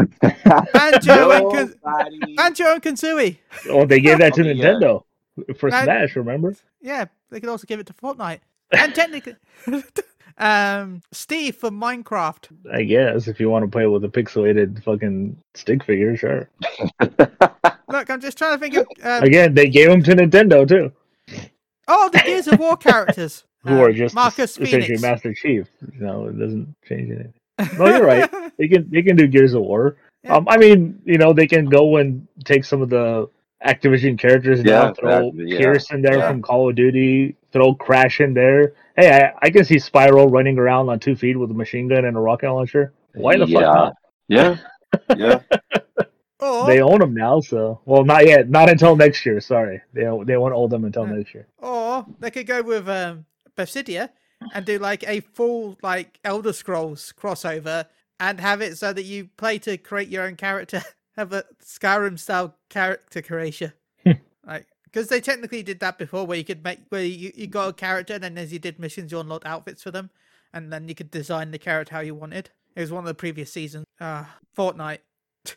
Banjo, 0.72 1.30
and 1.32 1.44
Kaz- 1.46 1.74
Nobody. 1.84 2.34
Banjo 2.36 2.64
and 2.84 3.38
Oh, 3.70 3.84
they 3.84 4.00
gave 4.00 4.18
that 4.18 4.32
to 4.34 4.42
Okay, 4.42 4.52
yeah. 4.58 4.64
Nintendo 4.64 5.02
for 5.58 5.68
Right. 5.70 5.84
Smash. 5.84 6.16
Remember? 6.16 6.54
Yeah, 6.80 7.06
they 7.30 7.40
could 7.40 7.48
also 7.48 7.66
give 7.66 7.80
it 7.80 7.86
to 7.86 7.92
Fortnite. 7.94 8.40
and 8.72 8.94
technically, 8.94 9.36
um, 10.38 11.00
Steve 11.12 11.56
for 11.56 11.70
Minecraft. 11.70 12.48
I 12.72 12.82
guess 12.84 13.28
if 13.28 13.40
you 13.40 13.48
want 13.50 13.64
to 13.64 13.70
play 13.70 13.86
with 13.86 14.04
a 14.04 14.08
pixelated 14.08 14.82
fucking 14.82 15.36
stick 15.54 15.82
figure, 15.84 16.16
sure. 16.16 16.48
Look, 17.00 18.10
I'm 18.10 18.20
just 18.20 18.36
trying 18.38 18.54
to 18.54 18.58
think 18.58 18.76
of 18.76 18.86
um, 19.02 19.22
Again, 19.22 19.54
they 19.54 19.68
gave 19.68 19.88
them 19.88 20.02
to 20.02 20.12
Nintendo 20.14 20.68
too, 20.68 20.92
oh 21.88 22.10
the 22.12 22.18
Gears 22.24 22.46
of 22.48 22.58
War 22.58 22.76
characters 22.76 23.44
who 23.64 23.78
Uh, 23.78 23.84
are 23.86 23.92
just 23.92 24.14
Marcus 24.14 24.52
essentially 24.58 24.82
Phoenix. 24.82 25.02
Master 25.02 25.32
Chief. 25.34 25.66
You 25.94 26.00
know, 26.06 26.26
it 26.26 26.38
doesn't 26.38 26.74
change 26.86 27.10
anything. 27.10 27.32
No, 27.78 27.86
you're 27.88 28.04
right. 28.04 28.30
They 28.58 28.68
can 28.68 28.88
they 28.90 29.02
can 29.02 29.16
do 29.16 29.26
Gears 29.26 29.54
of 29.54 29.62
War. 29.62 29.96
Yeah. 30.24 30.34
Um, 30.36 30.46
I 30.48 30.58
mean, 30.58 31.00
you 31.04 31.16
know, 31.18 31.32
they 31.32 31.46
can 31.46 31.64
go 31.66 31.96
and 31.96 32.26
take 32.44 32.64
some 32.64 32.82
of 32.82 32.90
the 32.90 33.28
Activision 33.66 34.18
characters 34.18 34.60
Yeah, 34.64 34.72
now, 34.82 34.94
throw 34.94 35.28
exactly, 35.28 35.52
yeah. 35.52 35.62
Price 35.62 35.90
in 35.90 36.02
there 36.02 36.18
Yeah. 36.18 36.28
from 36.28 36.42
Call 36.42 36.68
of 36.70 36.76
Duty, 36.76 37.36
throw 37.52 37.74
Crash 37.74 38.20
in 38.20 38.34
there. 38.34 38.74
Hey, 38.96 39.10
I, 39.10 39.32
I 39.42 39.50
can 39.50 39.64
see 39.64 39.76
Spyro 39.76 40.30
running 40.30 40.58
around 40.58 40.88
on 40.88 40.98
two 41.00 41.16
feet 41.16 41.36
with 41.36 41.50
a 41.50 41.54
machine 41.54 41.88
gun 41.88 42.04
and 42.04 42.16
a 42.16 42.20
rocket 42.20 42.52
launcher. 42.52 42.92
Why 43.14 43.36
the 43.36 43.46
fuck 43.46 43.50
Yeah. 43.50 43.60
not? 43.60 43.94
Yeah. 44.28 44.56
Yeah. 45.16 45.40
or, 46.40 46.66
They 46.66 46.80
own 46.80 47.00
them 47.00 47.14
now, 47.14 47.40
so 47.40 47.80
well, 47.84 48.04
not 48.04 48.26
yet, 48.26 48.48
not 48.48 48.70
until 48.70 48.96
next 48.96 49.26
year. 49.26 49.40
Sorry, 49.40 49.82
they 49.92 50.02
they 50.24 50.36
won't 50.36 50.54
own 50.54 50.70
them 50.70 50.84
until 50.84 51.06
Yeah. 51.06 51.14
next 51.16 51.34
year. 51.34 51.46
or 51.58 52.06
they 52.20 52.30
could 52.30 52.46
go 52.46 52.62
with 52.62 52.88
um, 52.88 53.26
Bethesda 53.56 54.10
and 54.54 54.64
do 54.64 54.78
like 54.78 55.06
a 55.06 55.20
full 55.20 55.76
like 55.82 56.18
Elder 56.24 56.52
Scrolls 56.52 57.12
crossover 57.20 57.86
and 58.20 58.40
have 58.40 58.62
it 58.62 58.78
so 58.78 58.92
that 58.92 59.02
you 59.02 59.28
play 59.36 59.58
to 59.58 59.76
create 59.76 60.08
your 60.08 60.24
own 60.24 60.36
character, 60.36 60.82
have 61.16 61.32
a 61.32 61.44
Skyrim 61.62 62.18
style 62.18 62.54
character 62.68 63.22
creation. 63.22 63.72
like 64.46 64.66
because 64.84 65.08
they 65.08 65.20
technically 65.20 65.62
did 65.62 65.80
that 65.80 65.98
before, 65.98 66.26
where 66.26 66.38
you 66.38 66.44
could 66.44 66.64
make 66.64 66.80
where 66.88 67.04
you, 67.04 67.30
you 67.34 67.46
got 67.46 67.68
a 67.68 67.72
character 67.72 68.14
and 68.14 68.24
then 68.24 68.38
as 68.38 68.52
you 68.52 68.58
did 68.58 68.78
missions, 68.78 69.12
you 69.12 69.20
unlocked 69.20 69.46
outfits 69.46 69.82
for 69.82 69.90
them, 69.90 70.10
and 70.52 70.72
then 70.72 70.88
you 70.88 70.94
could 70.94 71.10
design 71.10 71.50
the 71.50 71.58
character 71.58 71.94
how 71.94 72.00
you 72.00 72.14
wanted. 72.14 72.50
It 72.74 72.80
was 72.80 72.90
one 72.92 73.04
of 73.04 73.08
the 73.08 73.14
previous 73.14 73.52
seasons. 73.52 73.84
Uh 74.00 74.24
Fortnite. 74.56 74.98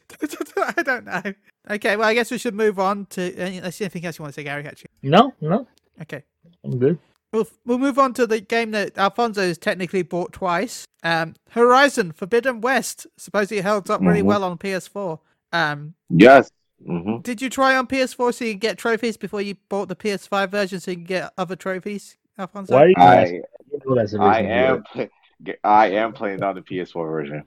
I 0.77 0.83
don't 0.83 1.05
know. 1.05 1.33
Okay, 1.69 1.95
well, 1.95 2.07
I 2.07 2.13
guess 2.13 2.31
we 2.31 2.37
should 2.37 2.55
move 2.55 2.79
on 2.79 3.05
to. 3.11 3.33
Uh, 3.35 3.61
let's 3.63 3.79
anything 3.81 4.05
else 4.05 4.17
you 4.19 4.23
want 4.23 4.33
to 4.33 4.39
say, 4.39 4.43
Gary. 4.43 4.65
Actually, 4.65 4.89
No, 5.01 5.33
no, 5.41 5.67
okay. 6.01 6.23
I'm 6.63 6.77
good. 6.79 6.97
We'll, 7.33 7.47
we'll 7.65 7.77
move 7.77 7.97
on 7.97 8.13
to 8.15 8.27
the 8.27 8.41
game 8.41 8.71
that 8.71 8.97
Alfonso 8.97 9.41
has 9.41 9.57
technically 9.57 10.01
bought 10.01 10.33
twice. 10.33 10.85
Um, 11.03 11.35
Horizon 11.51 12.11
Forbidden 12.11 12.59
West 12.61 13.07
supposedly 13.17 13.61
held 13.61 13.89
up 13.89 14.01
really 14.01 14.21
Mhm. 14.21 14.25
well 14.25 14.43
on 14.43 14.57
PS4. 14.57 15.19
Um, 15.53 15.93
yes. 16.09 16.51
Hmm 16.85 17.17
did 17.19 17.41
you 17.41 17.49
try 17.49 17.75
on 17.75 17.87
PS4 17.87 18.31
so 18.31 18.45
you 18.45 18.51
can 18.53 18.59
get 18.59 18.77
trophies 18.77 19.17
before 19.17 19.41
you 19.41 19.55
bought 19.69 19.87
the 19.87 19.95
PS5 19.95 20.49
version 20.49 20.79
so 20.79 20.91
you 20.91 20.97
can 20.97 21.03
get 21.05 21.31
other 21.37 21.55
trophies, 21.55 22.17
Alfonso? 22.37 22.73
Why 22.75 22.93
are? 22.97 22.99
I 22.99 23.25
You 23.25 23.43
know 23.85 23.95
that's 23.95 24.13
I 24.13 24.17
reason 24.17 24.45
you 24.45 24.47
do 24.47 24.73
am 24.73 24.75
it. 24.95 25.09
pl- 25.43 25.55
I 25.63 25.87
am 25.91 26.13
playing 26.13 26.43
on 26.43 26.55
the 26.55 26.61
PS4 26.61 27.09
version. 27.09 27.43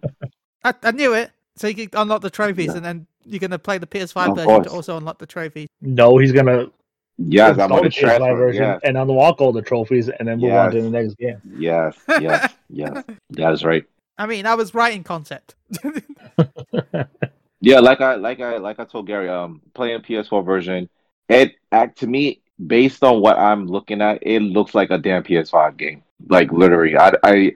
I, 0.65 0.75
I 0.83 0.91
knew 0.93 1.15
it. 1.15 1.31
So 1.57 1.69
you 1.69 1.75
can 1.75 1.89
unlock 2.01 2.21
the 2.23 2.31
trophies 2.31 2.75
and 2.75 2.85
then 2.85 3.07
you're 3.25 3.39
going 3.39 3.53
to 3.53 3.59
play 3.59 3.79
the 3.79 3.87
PS5 3.87 4.31
Of 4.31 4.37
version 4.37 4.63
to 4.65 4.71
also 4.71 4.97
unlock 4.97 5.19
the 5.19 5.27
trophies. 5.27 5.69
No, 5.81 6.19
he's 6.19 6.33
gonna 6.33 6.67
Yes, 7.17 7.59
I'm 7.59 7.61
install 7.61 7.79
on 7.79 7.85
the 7.85 7.89
the 7.91 7.91
PS5 7.91 8.19
transfer. 8.19 8.37
version 8.37 8.65
Yes, 8.65 8.81
and 8.85 8.97
unlock 8.99 9.41
all 9.41 9.53
the 9.53 9.63
trophies, 9.63 10.09
and 10.09 10.27
then 10.27 10.41
move 10.41 10.53
on 10.53 10.73
to 10.73 10.83
the 10.83 10.91
next 10.91 11.15
game. 11.17 11.41
yes, 11.57 11.97
yes, 12.21 12.55
yes. 12.71 13.05
That 13.31 13.53
is 13.53 13.65
right. 13.65 13.85
I 14.19 14.27
mean, 14.27 14.47
I 14.47 14.55
was 14.55 14.75
right 14.75 14.95
in 14.95 15.05
concept. 15.05 15.55
Yeah, 17.65 17.81
like 17.81 18.03
I 18.03 18.17
like 18.17 18.41
I 18.41 18.59
like 18.59 18.79
I 18.79 18.85
told 18.85 19.07
Gary, 19.07 19.29
um, 19.31 19.63
playing 19.75 20.03
PS4 20.03 20.43
version, 20.43 20.91
it 21.31 21.55
act 21.73 21.99
to 22.01 22.07
me 22.07 22.43
based 22.67 23.03
on 23.03 23.23
what 23.23 23.39
I'm 23.39 23.67
looking 23.67 24.03
at, 24.03 24.19
it 24.23 24.41
looks 24.43 24.75
like 24.75 24.91
a 24.91 24.99
damn 24.99 25.23
PS5 25.23 25.79
game. 25.79 26.03
Like 26.29 26.53
literally, 26.53 26.95
I 26.99 27.13
I 27.23 27.53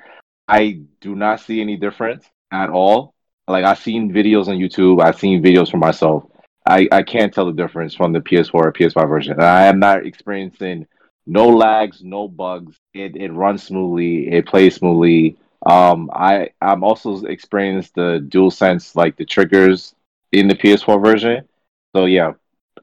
I 0.48 0.80
do 1.02 1.14
not 1.14 1.40
see 1.40 1.60
any 1.60 1.76
difference 1.76 2.24
at 2.50 2.70
all. 2.70 3.12
Like 3.48 3.66
I've 3.66 3.80
seen 3.80 4.10
videos 4.10 4.48
on 4.48 4.56
YouTube, 4.56 5.02
I've 5.02 5.18
seen 5.18 5.42
videos 5.42 5.70
for 5.70 5.76
myself. 5.76 6.24
I 6.66 6.88
I 6.90 7.02
can't 7.02 7.32
tell 7.32 7.44
the 7.46 7.52
difference 7.52 7.94
from 7.94 8.14
the 8.14 8.20
PS4 8.20 8.60
or 8.64 8.72
PS5 8.72 9.06
version. 9.10 9.38
I 9.40 9.66
am 9.66 9.78
not 9.78 10.06
experiencing 10.06 10.86
no 11.26 11.48
lags, 11.50 12.02
no 12.02 12.28
bugs. 12.28 12.78
It 12.94 13.14
it 13.14 13.30
runs 13.30 13.62
smoothly, 13.62 14.32
it 14.32 14.46
plays 14.46 14.76
smoothly. 14.76 15.36
Um, 15.66 16.10
I 16.14 16.48
I'm 16.62 16.82
also 16.82 17.24
experienced 17.26 17.94
the 17.94 18.24
dual 18.26 18.50
sense, 18.50 18.96
like 18.96 19.16
the 19.16 19.26
triggers 19.26 19.94
in 20.32 20.48
the 20.48 20.54
PS4 20.54 21.02
version. 21.02 21.48
So 21.94 22.04
yeah, 22.04 22.32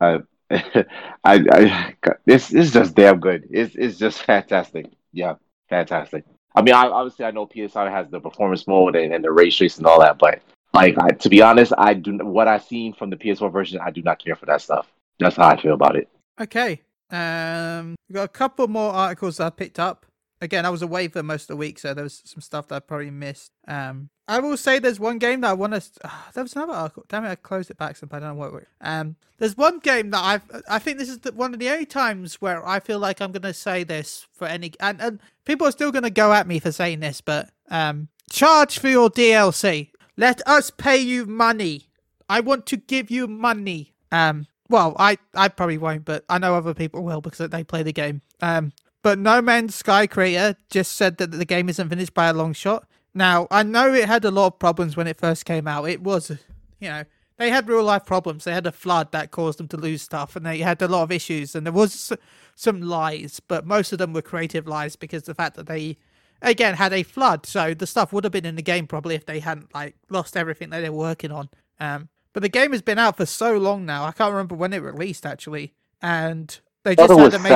I, 0.01 0.19
I, 0.51 0.86
I, 1.23 1.95
this, 2.25 2.51
is 2.51 2.73
just 2.73 2.95
damn 2.95 3.19
good. 3.19 3.47
It's, 3.51 3.75
it's 3.75 3.97
just 3.97 4.23
fantastic. 4.23 4.88
Yeah, 5.12 5.36
fantastic. 5.69 6.25
I 6.55 6.62
mean, 6.62 6.73
I, 6.73 6.88
obviously, 6.88 7.25
I 7.25 7.31
know 7.31 7.47
PS5 7.47 7.91
has 7.91 8.10
the 8.10 8.19
performance 8.19 8.67
mode 8.67 8.95
and, 8.95 9.13
and 9.13 9.23
the 9.23 9.31
ray 9.31 9.49
trace 9.49 9.77
and 9.77 9.86
all 9.86 9.99
that, 9.99 10.17
but 10.17 10.41
like, 10.73 10.97
I, 10.97 11.10
to 11.10 11.29
be 11.29 11.41
honest, 11.41 11.73
I 11.77 11.93
do 11.93 12.17
what 12.17 12.47
I've 12.47 12.63
seen 12.63 12.93
from 12.93 13.10
the 13.10 13.17
PS4 13.17 13.51
version. 13.51 13.79
I 13.81 13.91
do 13.91 14.01
not 14.01 14.23
care 14.23 14.36
for 14.36 14.45
that 14.47 14.62
stuff. 14.62 14.88
That's 15.19 15.38
how 15.38 15.47
I 15.47 15.62
feel 15.62 15.73
about 15.73 15.95
it. 15.95 16.10
Okay. 16.39 16.81
Um, 17.10 17.95
we've 18.10 18.15
got 18.15 18.23
a 18.23 18.29
couple 18.29 18.67
more 18.67 18.91
articles 18.91 19.39
I 19.39 19.49
picked 19.49 19.79
up. 19.79 20.05
Again, 20.45 20.65
I 20.65 20.69
was 20.69 20.81
away 20.81 21.08
for 21.08 21.23
most 21.23 21.43
of 21.43 21.47
the 21.47 21.55
week, 21.55 21.79
so 21.79 21.93
there 21.93 22.03
was 22.03 22.21
some 22.23 22.39
stuff 22.39 22.67
that 22.67 22.75
I 22.75 22.79
probably 22.79 23.12
missed. 23.12 23.51
Um, 23.67 24.10
I 24.27 24.39
will 24.39 24.58
say 24.58 24.79
there's 24.79 24.99
one 24.99 25.17
game 25.17 25.41
that 25.41 25.49
I 25.49 25.53
want 25.53 25.73
to. 25.73 25.81
Uh, 26.03 26.10
there 26.34 26.43
was 26.43 26.55
another 26.55 26.73
article. 26.73 27.03
Damn 27.10 27.25
it, 27.25 27.29
I 27.29 27.36
closed 27.36 27.71
it 27.71 27.77
back 27.77 27.97
sometime. 27.97 28.23
I 28.23 28.27
don't 28.27 28.38
know 28.38 28.49
what. 28.51 28.63
Um, 28.79 29.15
there's 29.39 29.58
one 29.58 29.79
game 29.79 30.12
that 30.12 30.23
I've. 30.23 30.63
I 30.69 30.79
think 30.79 30.99
this 30.99 31.10
is 31.10 31.19
the, 31.19 31.31
one 31.31 31.53
of 31.53 31.60
the 31.60 31.69
only 31.69 31.86
times 31.86 32.36
where 32.36 32.65
I 32.65 32.79
feel 32.79 32.99
like 32.99 33.21
I'm 33.21 33.31
going 33.31 33.41
to 33.41 33.53
say 33.53 33.84
this 33.84 34.27
for 34.34 34.47
any. 34.47 34.71
And, 34.79 35.01
and 35.01 35.19
people 35.45 35.67
are 35.67 35.71
still 35.71 35.91
going 35.91 36.03
to 36.03 36.10
go 36.10 36.31
at 36.31 36.47
me 36.47 36.60
for 36.60 36.71
saying 36.71 36.99
this, 36.99 37.21
but 37.21 37.49
um, 37.69 38.10
charge 38.29 38.79
for 38.79 38.88
your 38.88 39.10
DLC. 39.10 39.89
Let 40.15 40.47
us 40.47 40.69
pay 40.69 40.97
you 40.97 41.25
money. 41.25 41.89
I 42.29 42.39
want 42.39 42.65
to 42.67 42.77
give 42.77 43.12
you 43.12 43.27
money. 43.27 43.93
Um, 44.12 44.47
well, 44.69 44.95
I, 44.97 45.17
I 45.34 45.49
probably 45.49 45.77
won't, 45.77 46.05
but 46.05 46.25
I 46.29 46.39
know 46.39 46.55
other 46.55 46.73
people 46.73 47.03
will 47.03 47.21
because 47.21 47.49
they 47.49 47.63
play 47.63 47.84
the 47.84 47.93
game. 47.93 48.21
Um, 48.41 48.71
but 49.05 49.19
No 49.19 49.39
Man's 49.39 49.75
Sky 49.75 50.07
creator 50.07 50.57
just 50.71 50.93
said 50.93 51.17
that 51.17 51.29
the 51.29 51.45
game 51.45 51.69
isn't 51.69 51.89
finished 51.89 52.15
by 52.15 52.25
a 52.25 52.33
long 52.33 52.53
shot. 52.53 52.87
Now, 53.13 53.45
I 53.51 53.61
know 53.61 53.93
it 53.93 54.07
had 54.07 54.25
a 54.25 54.31
lot 54.31 54.47
of 54.47 54.57
problems 54.57 54.97
when 54.97 55.05
it 55.05 55.19
first 55.19 55.45
came 55.45 55.67
out. 55.67 55.87
It 55.87 56.01
was, 56.01 56.31
you 56.79 56.89
know, 56.89 57.03
they 57.37 57.51
had 57.51 57.69
real 57.69 57.83
life 57.83 58.03
problems. 58.03 58.45
They 58.45 58.51
had 58.51 58.65
a 58.65 58.71
flood 58.71 59.11
that 59.11 59.29
caused 59.29 59.59
them 59.59 59.67
to 59.67 59.77
lose 59.77 60.01
stuff, 60.01 60.35
and 60.35 60.43
they 60.43 60.57
had 60.57 60.81
a 60.81 60.87
lot 60.87 61.03
of 61.03 61.11
issues. 61.11 61.53
And 61.53 61.67
there 61.67 61.71
was 61.71 62.13
some 62.55 62.81
lies, 62.81 63.39
but 63.47 63.63
most 63.63 63.93
of 63.93 63.99
them 63.99 64.11
were 64.11 64.23
creative 64.23 64.65
lies 64.65 64.95
because 64.95 65.21
the 65.25 65.35
fact 65.35 65.55
that 65.57 65.67
they, 65.67 65.97
again, 66.41 66.73
had 66.73 66.91
a 66.91 67.03
flood. 67.03 67.45
So 67.45 67.75
the 67.75 67.85
stuff 67.85 68.11
would 68.11 68.23
have 68.23 68.33
been 68.33 68.43
in 68.43 68.55
the 68.55 68.63
game 68.63 68.87
probably 68.87 69.13
if 69.13 69.27
they 69.27 69.39
hadn't 69.39 69.71
like 69.75 69.93
lost 70.09 70.35
everything 70.35 70.71
that 70.71 70.81
they 70.81 70.89
were 70.89 70.97
working 70.97 71.31
on. 71.31 71.49
Um, 71.79 72.09
but 72.33 72.41
the 72.41 72.49
game 72.49 72.71
has 72.71 72.81
been 72.81 72.97
out 72.97 73.17
for 73.17 73.27
so 73.27 73.55
long 73.55 73.85
now. 73.85 74.03
I 74.03 74.13
can't 74.13 74.31
remember 74.31 74.55
when 74.55 74.73
it 74.73 74.81
released 74.81 75.27
actually, 75.27 75.75
and 76.01 76.59
they 76.86 76.91
I 76.91 76.95
thought 76.95 77.08
just 77.08 77.12
it 77.12 77.17
had 77.17 77.24
was 77.26 77.34
to 77.34 77.39
make. 77.39 77.52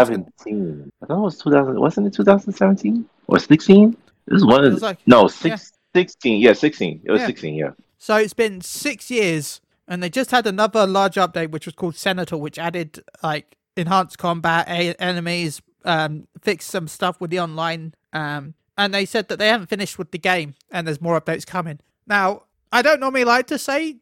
17. 0.46 0.92
I 1.02 1.06
thought 1.06 1.18
it 1.18 1.22
was 1.22 1.38
2000. 1.40 1.80
Wasn't 1.80 2.08
it 2.08 2.14
2017 2.14 3.06
or 3.28 3.40
16? 3.40 3.98
It 4.28 4.34
was 4.34 4.46
one 4.46 4.66
It 4.66 4.70
was 4.74 4.82
like- 4.82 5.00
no 5.08 5.28
six, 5.28 5.72
16. 5.96 6.42
Yeah, 6.42 6.54
16. 6.54 7.02
It 7.04 7.12
was 7.12 7.22
Yeah. 7.22 7.28
16. 7.28 7.54
Yeah. 7.56 7.72
So 7.98 8.16
it's 8.18 8.34
been 8.34 8.62
six 8.62 9.10
years, 9.10 9.62
and 9.88 10.02
they 10.04 10.10
just 10.10 10.32
had 10.32 10.46
another 10.48 10.86
large 10.86 11.16
update, 11.16 11.52
which 11.52 11.66
was 11.66 11.76
called 11.76 11.96
Sentinel, 11.96 12.40
which 12.42 12.60
added 12.60 13.04
like 13.24 13.56
enhanced 13.78 14.18
combat, 14.18 14.68
a- 14.68 14.96
enemies, 15.02 15.62
um, 15.86 16.28
fixed 16.42 16.70
some 16.70 16.88
stuff 16.88 17.20
with 17.22 17.32
the 17.32 17.40
online, 17.40 17.94
um, 18.14 18.54
and 18.78 18.94
they 18.94 19.06
said 19.06 19.28
that 19.30 19.40
they 19.40 19.48
haven't 19.48 19.68
finished 19.68 19.98
with 19.98 20.12
the 20.12 20.18
game, 20.18 20.56
and 20.72 20.86
there's 20.88 21.02
more 21.02 21.20
updates 21.20 21.46
coming. 21.46 21.80
Now, 22.08 22.44
I 22.72 22.82
don't 22.82 23.00
normally 23.00 23.24
like 23.26 23.48
to 23.48 23.58
say 23.58 23.96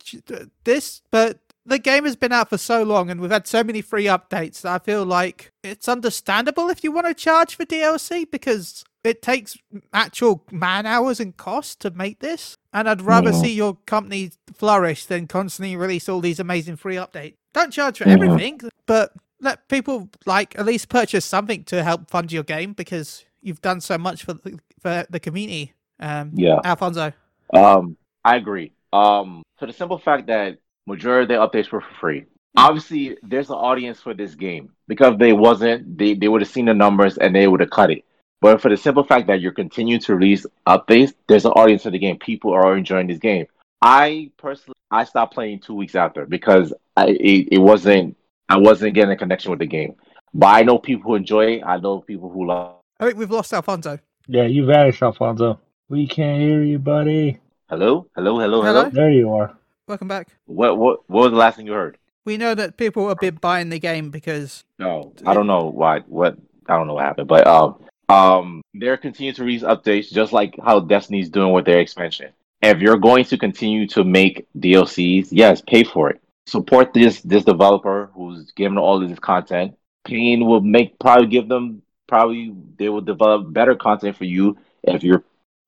this, 0.64 1.02
but 1.12 1.40
the 1.68 1.78
game 1.78 2.06
has 2.06 2.16
been 2.16 2.32
out 2.32 2.50
for 2.50 2.58
so 2.58 2.82
long, 2.84 3.10
and 3.10 3.20
we've 3.20 3.30
had 3.30 3.46
so 3.46 3.64
many 3.64 3.82
free 3.82 4.06
updates 4.06 4.62
that 4.62 4.74
I 4.74 4.80
feel 4.80 5.06
like 5.06 5.52
it's 5.64 5.88
understandable 5.90 6.70
if 6.70 6.84
you 6.84 6.92
want 6.94 7.08
to 7.08 7.14
charge 7.14 7.56
for 7.56 7.66
DLC 7.66 8.30
because 8.32 8.86
it 9.04 9.22
takes 9.22 9.58
actual 9.94 10.44
man 10.50 10.86
hours 10.86 11.20
and 11.20 11.36
cost 11.36 11.82
to 11.82 11.92
make 11.92 12.20
this. 12.20 12.58
And 12.74 12.90
I'd 12.90 13.02
rather 13.02 13.32
Mhm. 13.32 13.42
see 13.42 13.54
your 13.54 13.76
company 13.86 14.32
flourish 14.54 15.06
than 15.06 15.28
constantly 15.28 15.76
release 15.76 16.08
all 16.10 16.22
these 16.22 16.40
amazing 16.40 16.78
free 16.78 16.96
updates. 16.96 17.36
Don't 17.54 17.72
charge 17.72 17.98
for 17.98 18.06
Mhm. 18.06 18.12
everything, 18.12 18.62
but 18.86 19.14
let 19.42 19.68
people 19.68 20.10
like 20.26 20.58
at 20.58 20.66
least 20.66 20.90
purchase 20.90 21.26
something 21.26 21.64
to 21.66 21.84
help 21.84 22.10
fund 22.10 22.32
your 22.32 22.44
game 22.44 22.74
because 22.74 23.26
you've 23.42 23.62
done 23.62 23.82
so 23.82 23.98
much 23.98 24.24
for 24.24 24.34
the, 24.34 24.60
for 24.82 25.06
the 25.10 25.20
community. 25.20 25.74
Um, 26.00 26.32
Yeah. 26.34 26.60
Alfonso. 26.64 27.12
Um, 27.54 27.98
I 28.26 28.36
agree. 28.38 28.72
Um, 28.94 29.44
for 29.58 29.68
the 29.68 29.74
simple 29.74 29.98
fact 30.00 30.28
that 30.28 30.58
majority 30.88 31.34
of 31.36 31.52
the 31.52 31.60
updates 31.60 31.72
were 31.72 31.82
for 31.82 31.94
free. 32.00 32.20
Hmm. 32.22 32.26
Obviously, 32.58 33.18
there's 33.24 33.50
an 33.50 33.56
audience 33.58 34.02
for 34.02 34.14
this 34.14 34.34
game 34.36 34.72
because 34.88 35.14
if 35.14 35.20
they 35.20 35.34
wasn't, 35.34 35.98
they, 35.98 36.14
they 36.16 36.28
would 36.28 36.42
have 36.42 36.50
seen 36.50 36.66
the 36.66 36.74
numbers 36.74 37.18
and 37.18 37.36
they 37.36 37.48
would 37.48 37.60
have 37.60 37.70
cut 37.70 37.92
it. 37.92 38.04
But 38.42 38.62
for 38.62 38.70
the 38.70 38.78
simple 38.78 39.04
fact 39.04 39.28
that 39.28 39.42
you're 39.42 39.52
continuing 39.52 40.00
to 40.02 40.16
release 40.16 40.46
updates, 40.68 41.14
there's 41.28 41.46
an 41.46 41.52
audience 41.52 41.84
for 41.84 41.92
the 41.92 42.00
game. 42.00 42.18
People 42.18 42.54
are 42.54 42.78
enjoying 42.78 43.08
this 43.08 43.20
game. 43.20 43.48
I 43.82 44.32
personally, 44.38 44.76
I 44.92 45.04
stopped 45.04 45.34
playing 45.34 45.60
two 45.60 45.74
weeks 45.76 45.96
after 45.96 46.26
because 46.26 46.74
I 46.96 47.08
it, 47.10 47.48
it 47.52 47.58
wasn't 47.60 48.16
I 48.50 48.58
wasn't 48.58 48.94
getting 48.94 49.12
a 49.12 49.18
connection 49.18 49.52
with 49.52 49.60
the 49.60 49.66
game. 49.68 49.96
But 50.34 50.48
I 50.48 50.62
know 50.64 50.78
people 50.78 51.12
who 51.12 51.16
enjoy 51.16 51.58
it. 51.58 51.64
I 51.64 51.78
know 51.78 52.00
people 52.02 52.30
who 52.30 52.48
love 52.48 52.76
I 53.00 53.06
think 53.06 53.18
we've 53.18 53.30
lost 53.30 53.54
Alfonso. 53.54 54.00
Yeah, 54.28 54.44
you 54.46 54.66
vanished, 54.66 55.04
Alfonso. 55.04 55.60
We 55.90 56.08
can't 56.08 56.42
hear 56.42 56.64
you, 56.64 56.80
buddy. 56.80 57.40
Hello, 57.70 58.08
hello, 58.16 58.40
hello, 58.40 58.62
Hello? 58.62 58.84
hello. 58.84 58.90
There 58.90 59.12
you 59.12 59.34
are. 59.34 59.56
Welcome 59.88 60.10
back. 60.10 60.28
What 60.46 60.78
what 60.78 61.10
what 61.10 61.24
was 61.24 61.32
the 61.32 61.38
last 61.38 61.56
thing 61.56 61.66
you 61.66 61.72
heard? 61.72 61.98
We 62.26 62.36
know 62.36 62.54
that 62.54 62.76
people 62.76 63.08
have 63.08 63.20
been 63.20 63.36
buying 63.36 63.70
the 63.70 63.80
game 63.80 64.12
because 64.12 64.66
No, 64.80 65.14
I 65.26 65.34
don't 65.34 65.48
know 65.48 65.68
why. 65.68 66.02
What 66.02 66.38
I 66.68 66.76
don't 66.76 66.88
know 66.88 66.96
what 66.96 67.06
happened, 67.06 67.30
but 67.30 67.48
um, 67.48 67.82
um, 68.10 68.62
they're 68.74 68.98
continuing 68.98 69.36
to 69.36 69.46
release 69.46 69.64
updates, 69.64 70.12
just 70.12 70.34
like 70.34 70.56
how 70.62 70.82
Destiny's 70.82 71.30
doing 71.30 71.54
with 71.54 71.64
their 71.64 71.80
expansion. 71.80 72.34
If 72.62 72.80
you're 72.80 72.98
going 72.98 73.24
to 73.26 73.38
continue 73.38 73.88
to 73.90 74.04
make 74.04 74.46
DLCs, 74.58 75.30
yes, 75.32 75.62
pay 75.62 75.86
for 75.86 76.10
it. 76.10 76.22
Support 76.48 76.94
this 76.94 77.22
this 77.22 77.46
developer 77.46 78.10
who's 78.14 78.52
giving 78.52 78.78
all 78.78 79.02
of 79.02 79.08
this 79.08 79.20
content. 79.20 79.78
Paying 80.06 80.46
will 80.46 80.62
make 80.62 81.00
probably 81.00 81.28
give 81.28 81.48
them 81.48 81.82
probably 82.08 82.54
they 82.78 82.90
will 82.90 83.02
develop 83.02 83.54
better 83.54 83.76
content 83.76 84.18
for 84.18 84.26
you 84.26 84.58
if 84.84 85.02
you're, 85.02 85.24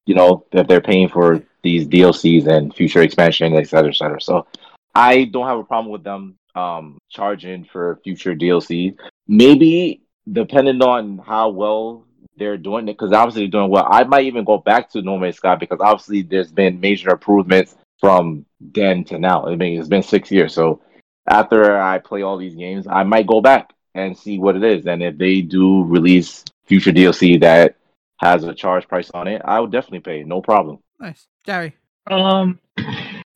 you 0.06 0.16
know, 0.16 0.46
if 0.52 0.68
they're 0.68 0.82
paying 0.82 1.08
for 1.08 1.42
these 1.62 1.88
DLCs 1.88 2.48
and 2.48 2.74
future 2.74 3.02
expansion, 3.02 3.54
et 3.54 3.68
cetera, 3.68 3.90
et 3.90 3.96
cetera. 3.96 4.22
So 4.22 4.48
I 4.96 5.26
don't 5.26 5.48
have 5.48 5.60
a 5.60 5.64
problem 5.64 5.92
with 5.92 6.04
them 6.04 6.36
um 6.56 6.98
charging 7.10 7.64
for 7.66 8.00
future 8.04 8.36
DLC. 8.36 8.98
Maybe 9.28 10.02
depending 10.32 10.82
on 10.82 11.20
how 11.20 11.50
well 11.50 12.06
they're 12.38 12.58
doing 12.58 12.88
it, 12.88 12.94
because 12.94 13.14
obviously 13.14 13.44
they're 13.44 13.60
doing 13.60 13.70
well. 13.70 13.88
I 13.90 14.04
might 14.04 14.26
even 14.26 14.46
go 14.46 14.58
back 14.58 14.90
to 14.92 15.02
No 15.02 15.18
Man's 15.18 15.36
Sky 15.36 15.56
because 15.56 15.80
obviously 15.82 16.22
there's 16.22 16.52
been 16.52 16.80
major 16.80 17.12
improvements 17.12 17.76
from 18.00 18.46
then 18.60 19.04
to 19.06 19.20
now. 19.20 19.46
I 19.46 19.56
mean, 19.56 19.78
it's 19.80 19.90
been 19.90 20.04
six 20.04 20.32
years. 20.32 20.54
So 20.54 20.82
after 21.28 21.80
I 21.80 22.00
play 22.00 22.22
all 22.22 22.38
these 22.38 22.56
games, 22.56 22.88
I 22.90 23.04
might 23.04 23.28
go 23.28 23.42
back 23.42 23.74
and 23.94 24.18
see 24.18 24.40
what 24.40 24.56
it 24.56 24.64
is. 24.64 24.86
And 24.88 25.04
if 25.04 25.18
they 25.18 25.42
do 25.42 25.84
release 25.84 26.44
future 26.66 26.92
DLC 26.92 27.40
that 27.42 27.76
has 28.18 28.44
a 28.44 28.54
charge 28.54 28.88
price 28.88 29.12
on 29.12 29.28
it, 29.28 29.42
I 29.44 29.60
would 29.60 29.72
definitely 29.72 30.00
pay. 30.00 30.24
No 30.24 30.42
problem. 30.42 30.80
Nice. 31.00 31.28
Gary. 31.46 31.76
Um, 32.10 32.60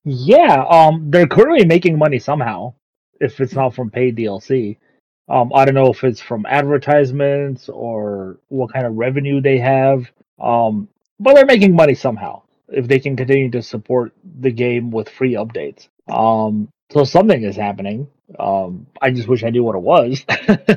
yeah. 0.04 0.64
Um, 0.70 1.10
they're 1.10 1.28
currently 1.28 1.66
making 1.66 1.98
money 1.98 2.20
somehow. 2.20 2.74
If 3.20 3.40
it's 3.40 3.54
not 3.54 3.74
from 3.74 3.90
paid 3.90 4.18
DLC, 4.18 4.78
um, 5.30 5.52
I 5.56 5.66
don't 5.66 5.76
know 5.76 5.92
if 5.92 6.04
it's 6.04 6.20
from 6.20 6.46
advertisements 6.46 7.70
or 7.70 8.38
what 8.50 8.74
kind 8.74 8.86
of 8.86 8.96
revenue 8.96 9.40
they 9.40 9.60
have. 9.60 10.10
Um, 10.40 10.90
but 11.20 11.36
they're 11.36 11.46
making 11.46 11.76
money 11.76 11.96
somehow 11.96 12.42
if 12.68 12.88
they 12.88 13.00
can 13.00 13.16
continue 13.16 13.50
to 13.52 13.62
support 13.62 14.14
the 14.42 14.52
game 14.52 14.92
with 14.92 15.08
free 15.10 15.34
updates. 15.34 15.88
Um, 16.10 16.70
so 16.92 17.04
something 17.04 17.44
is 17.44 17.56
happening. 17.56 18.08
Um, 18.38 18.88
I 19.02 19.12
just 19.12 19.28
wish 19.28 19.44
I 19.44 19.50
knew 19.50 19.64
what 19.64 19.76
it 19.76 19.82
was. 19.82 20.26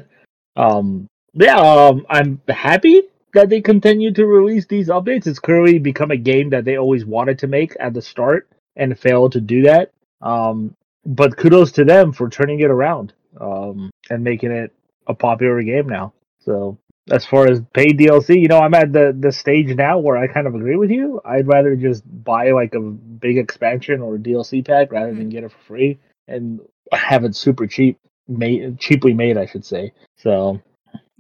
um, 0.57 1.09
yeah, 1.33 1.57
um, 1.57 2.07
I'm 2.09 2.41
happy 2.49 3.03
that 3.35 3.49
they 3.49 3.61
continue 3.61 4.13
to 4.13 4.27
release 4.27 4.67
these 4.67 4.89
updates. 4.89 5.27
It's 5.27 5.39
clearly 5.39 5.79
become 5.79 6.11
a 6.11 6.17
game 6.17 6.51
that 6.51 6.65
they 6.65 6.77
always 6.77 7.05
wanted 7.05 7.39
to 7.41 7.47
make 7.47 7.77
at 7.81 7.95
the 7.95 8.03
start 8.03 8.49
and 8.77 8.99
failed 8.99 9.33
to 9.33 9.41
do 9.41 9.63
that. 9.63 9.93
Um, 10.23 10.75
but 11.05 11.37
kudos 11.37 11.73
to 11.73 11.85
them 11.85 12.13
for 12.13 12.29
turning 12.29 12.61
it 12.61 12.71
around 12.71 13.13
um, 13.41 13.91
and 14.11 14.25
making 14.25 14.53
it 14.53 14.73
a 15.07 15.15
popular 15.15 15.63
game 15.63 15.89
now. 15.89 16.13
So 16.41 16.79
as 17.11 17.25
far 17.25 17.49
as 17.49 17.61
paid 17.73 17.99
DLC, 17.99 18.41
you 18.41 18.49
know, 18.49 18.59
I'm 18.59 18.75
at 18.75 18.93
the 18.93 19.17
the 19.19 19.31
stage 19.31 19.75
now 19.77 19.99
where 19.99 20.17
I 20.17 20.27
kind 20.27 20.47
of 20.47 20.55
agree 20.55 20.77
with 20.77 20.91
you. 20.91 21.21
I'd 21.25 21.47
rather 21.47 21.77
just 21.77 22.03
buy 22.25 22.51
like 22.51 22.75
a 22.75 22.81
big 22.81 23.39
expansion 23.39 24.01
or 24.01 24.19
DLC 24.19 24.65
pack 24.65 24.91
rather 24.93 25.15
than 25.15 25.29
get 25.29 25.45
it 25.45 25.53
for 25.53 25.59
free 25.67 25.99
and 26.27 26.61
have 26.93 27.25
it 27.25 27.37
super 27.37 27.67
cheap, 27.67 27.99
made 28.27 28.79
cheaply 28.79 29.15
made, 29.15 29.39
I 29.39 29.47
should 29.47 29.65
say. 29.65 29.93
So 30.17 30.61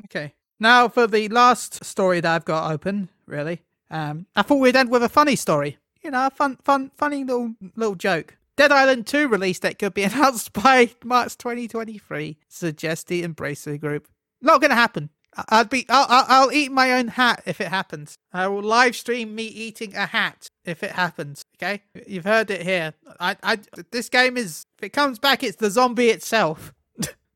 Okay. 0.05 0.33
Now 0.59 0.89
for 0.89 1.07
the 1.07 1.29
last 1.29 1.85
story 1.85 2.21
that 2.21 2.35
I've 2.35 2.45
got 2.45 2.71
open, 2.71 3.11
really. 3.27 3.63
Um, 3.91 4.27
I 4.35 4.43
thought 4.43 4.57
we'd 4.57 4.77
end 4.77 4.91
with 4.91 5.03
a 5.03 5.09
funny 5.09 5.37
story. 5.37 5.79
You 6.03 6.11
know, 6.11 6.27
a 6.27 6.31
fun, 6.31 6.59
fun, 6.65 6.91
funny 6.97 7.25
little 7.25 7.55
little 7.75 7.95
joke. 7.95 8.37
Dead 8.57 8.73
Island 8.73 9.07
2 9.07 9.29
release 9.29 9.59
date 9.59 9.79
could 9.79 9.95
be 9.95 10.03
announced 10.05 10.53
by 10.53 10.91
March 11.05 11.37
2023. 11.37 12.39
Suggest 12.49 13.09
the 13.09 13.23
Embracer 13.23 13.79
Group. 13.79 14.09
Not 14.41 14.61
gonna 14.61 14.75
happen. 14.75 15.11
I'd 15.51 15.69
be. 15.69 15.85
I'll, 15.89 16.07
I'll. 16.09 16.25
I'll 16.29 16.53
eat 16.53 16.73
my 16.73 16.93
own 16.93 17.09
hat 17.09 17.43
if 17.45 17.61
it 17.61 17.69
happens. 17.69 18.17
I 18.33 18.49
will 18.49 18.63
live 18.63 18.97
stream 18.97 19.35
me 19.35 19.45
eating 19.45 19.95
a 19.95 20.07
hat 20.07 20.49
if 20.65 20.83
it 20.83 20.93
happens. 20.93 21.45
Okay, 21.57 21.83
you've 22.07 22.25
heard 22.25 22.51
it 22.51 22.63
here. 22.63 22.95
I. 23.21 23.37
I. 23.43 23.59
This 23.91 24.09
game 24.09 24.37
is. 24.37 24.65
If 24.79 24.85
it 24.85 24.93
comes 24.93 25.19
back, 25.19 25.43
it's 25.43 25.57
the 25.57 25.71
zombie 25.71 26.09
itself. 26.09 26.73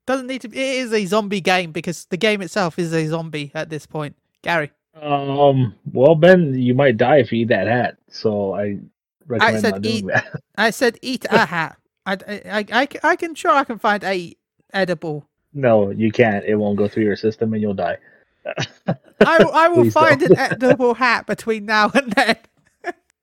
Doesn't 0.06 0.26
need 0.26 0.40
to. 0.42 0.48
Be, 0.48 0.58
it 0.58 0.76
is 0.78 0.92
a 0.92 1.06
zombie 1.06 1.40
game 1.40 1.72
because 1.72 2.06
the 2.06 2.16
game 2.16 2.40
itself 2.42 2.78
is 2.78 2.92
a 2.92 3.06
zombie 3.06 3.50
at 3.54 3.68
this 3.70 3.86
point. 3.86 4.16
Gary. 4.42 4.70
Um. 5.00 5.74
Well, 5.92 6.14
Ben, 6.14 6.54
you 6.58 6.74
might 6.74 6.96
die 6.96 7.18
if 7.18 7.30
you 7.32 7.40
eat 7.42 7.48
that 7.48 7.66
hat. 7.66 7.96
So 8.08 8.54
I 8.54 8.78
recommend 9.26 9.60
said 9.60 9.70
not 9.74 9.82
doing 9.82 9.94
eat. 9.96 10.06
that. 10.06 10.40
I 10.56 10.70
said 10.70 10.98
eat 11.02 11.26
a 11.30 11.46
hat. 11.46 11.76
I, 12.06 12.12
I, 12.26 12.40
I, 12.50 12.66
I, 12.82 12.88
I 13.04 13.16
can 13.16 13.34
sure 13.34 13.52
I 13.52 13.64
can 13.64 13.78
find 13.78 14.02
a 14.02 14.34
edible. 14.72 15.26
no, 15.52 15.90
you 15.90 16.10
can't. 16.10 16.44
It 16.44 16.56
won't 16.56 16.76
go 16.78 16.88
through 16.88 17.04
your 17.04 17.16
system, 17.16 17.52
and 17.52 17.62
you'll 17.62 17.74
die. 17.74 17.98
I, 18.86 19.38
will- 19.38 19.52
I 19.52 19.68
will 19.68 19.82
Please 19.84 19.92
find 19.92 20.18
don't. 20.20 20.30
an 20.32 20.38
edible 20.38 20.94
hat 20.94 21.26
between 21.26 21.66
now 21.66 21.90
and 21.94 22.10
then. 22.12 22.36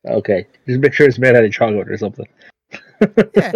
Okay, 0.05 0.45
just 0.67 0.79
make 0.79 0.93
sure 0.93 1.07
it's 1.07 1.17
made 1.19 1.35
out 1.35 1.43
of 1.43 1.51
chocolate 1.51 1.89
or 1.89 1.97
something. 1.97 2.27
Yeah. 3.35 3.51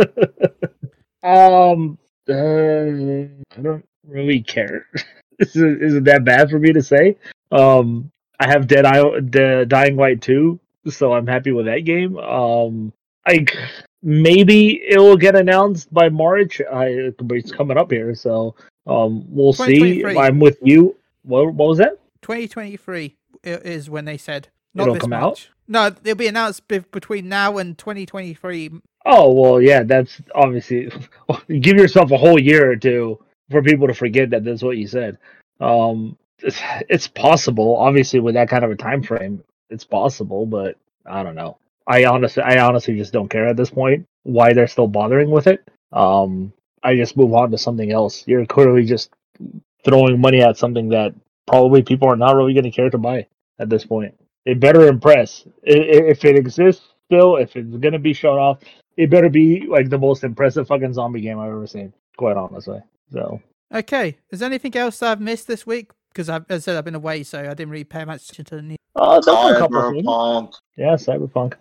Um. 1.24 1.98
Uh, 2.30 3.28
I 3.58 3.62
don't 3.62 3.86
really 4.08 4.42
care. 4.42 4.88
is, 5.40 5.56
it, 5.56 5.82
is 5.82 5.96
it 5.96 6.04
that 6.06 6.24
bad 6.24 6.50
for 6.50 6.60
me 6.60 6.74
to 6.74 6.82
say? 6.82 7.18
Um. 7.52 8.12
I 8.40 8.48
have 8.48 8.66
Dead 8.66 8.86
Eye, 8.86 9.66
Dying 9.66 9.98
Light 9.98 10.20
2, 10.20 10.60
so 10.90 11.14
I'm 11.14 11.28
happy 11.28 11.52
with 11.52 11.68
that 11.68 11.82
game. 11.82 12.18
Um. 12.18 12.92
Like 13.28 13.56
maybe 14.02 14.82
it 14.84 14.98
will 14.98 15.18
get 15.18 15.36
announced 15.36 15.94
by 15.94 16.10
March. 16.10 16.62
I 16.62 17.12
but 17.20 17.38
it's 17.38 17.52
coming 17.52 17.78
up 17.78 17.92
here, 17.92 18.16
so 18.16 18.56
um, 18.88 19.26
we'll 19.28 19.54
see. 19.54 20.04
I'm 20.06 20.40
with 20.40 20.58
you. 20.62 20.96
What, 21.24 21.54
what 21.54 21.70
was 21.70 21.78
that? 21.78 22.00
2023 22.22 23.16
is 23.44 23.90
when 23.90 24.06
they 24.06 24.18
said. 24.18 24.50
Not 24.74 24.84
It'll 24.84 24.94
this 24.94 25.02
come 25.02 25.14
out? 25.14 25.50
No, 25.68 25.88
it'll 25.88 26.16
be 26.16 26.28
announced 26.28 26.68
be- 26.68 26.80
between 26.80 27.28
now 27.28 27.58
and 27.58 27.78
2023. 27.78 28.72
Oh 29.06 29.34
well, 29.34 29.62
yeah, 29.62 29.84
that's 29.84 30.22
obviously 30.36 30.92
give 31.48 31.78
yourself 31.78 32.12
a 32.12 32.18
whole 32.18 32.40
year 32.40 32.72
or 32.72 32.76
two 32.76 33.20
for 33.50 33.62
people 33.62 33.88
to 33.88 33.94
forget 33.94 34.30
that 34.30 34.44
that's 34.44 34.64
what 34.64 34.78
you 34.78 34.88
said. 34.88 35.18
Um, 35.60 36.18
it's, 36.40 36.60
it's 36.90 37.08
possible, 37.08 37.78
obviously, 37.78 38.20
with 38.20 38.36
that 38.36 38.50
kind 38.50 38.64
of 38.64 38.72
a 38.72 38.76
time 38.76 39.04
frame, 39.04 39.44
it's 39.70 39.84
possible, 39.84 40.46
but 40.46 40.78
I 41.06 41.24
don't 41.24 41.36
know. 41.36 41.58
I 41.88 42.06
honestly, 42.06 42.44
I 42.44 42.60
honestly 42.66 42.96
just 42.96 43.14
don't 43.14 43.30
care 43.30 43.48
at 43.48 43.58
this 43.58 43.70
point 43.70 44.06
why 44.24 44.54
they're 44.54 44.68
still 44.68 44.88
bothering 44.88 45.30
with 45.30 45.48
it. 45.48 45.68
Um, 45.92 46.54
I 46.84 46.96
just 46.96 47.18
move 47.18 47.34
on 47.34 47.52
to 47.52 47.58
something 47.58 47.92
else. 47.92 48.24
You're 48.28 48.46
clearly 48.46 48.86
just 48.86 49.12
throwing 49.84 50.20
money 50.20 50.42
at 50.42 50.58
something 50.58 50.90
that 50.90 51.14
probably 51.48 51.82
people 51.82 52.08
are 52.08 52.16
not 52.16 52.36
really 52.36 52.54
going 52.54 52.64
to 52.64 52.72
care 52.72 52.90
to 52.90 52.98
buy 52.98 53.28
at 53.60 53.70
this 53.70 53.86
point. 53.86 54.16
It 54.46 54.60
better 54.60 54.88
impress. 54.88 55.46
If 55.64 56.24
it 56.24 56.36
exists 56.36 56.84
still, 57.06 57.38
if 57.38 57.56
it's 57.56 57.76
going 57.78 57.94
to 57.94 58.00
be 58.00 58.14
shown 58.14 58.38
off, 58.40 58.60
it 58.98 59.10
better 59.10 59.30
be 59.30 59.66
like 59.68 59.90
the 59.90 59.98
most 59.98 60.24
impressive 60.24 60.68
fucking 60.68 60.94
zombie 60.94 61.22
game 61.22 61.40
I've 61.40 61.50
ever 61.52 61.68
seen. 61.68 61.94
Quite 62.18 62.38
honestly. 62.38 62.80
So 63.12 63.42
Okay, 63.74 64.18
is 64.32 64.40
there 64.40 64.48
anything 64.48 64.76
else 64.76 65.02
I've 65.02 65.22
missed 65.22 65.48
this 65.48 65.66
week? 65.66 65.92
Because 66.10 66.28
I've, 66.30 66.46
as 66.50 66.64
I 66.64 66.66
said, 66.66 66.78
I've 66.78 66.84
been 66.86 66.96
away, 66.96 67.24
so 67.24 67.40
I 67.40 67.54
didn't 67.54 67.70
really 67.70 67.86
pay 67.86 68.04
much 68.04 68.24
attention 68.24 68.46
to 68.46 68.56
the 68.58 68.62
news. 68.62 68.78
oh, 68.98 69.22
there 69.22 69.56
a 69.56 69.60
couple 69.60 69.78
of. 69.78 69.94
Cyberpunk. 69.94 70.54
Yeah, 70.76 70.96
Cyberpunk. 70.96 71.54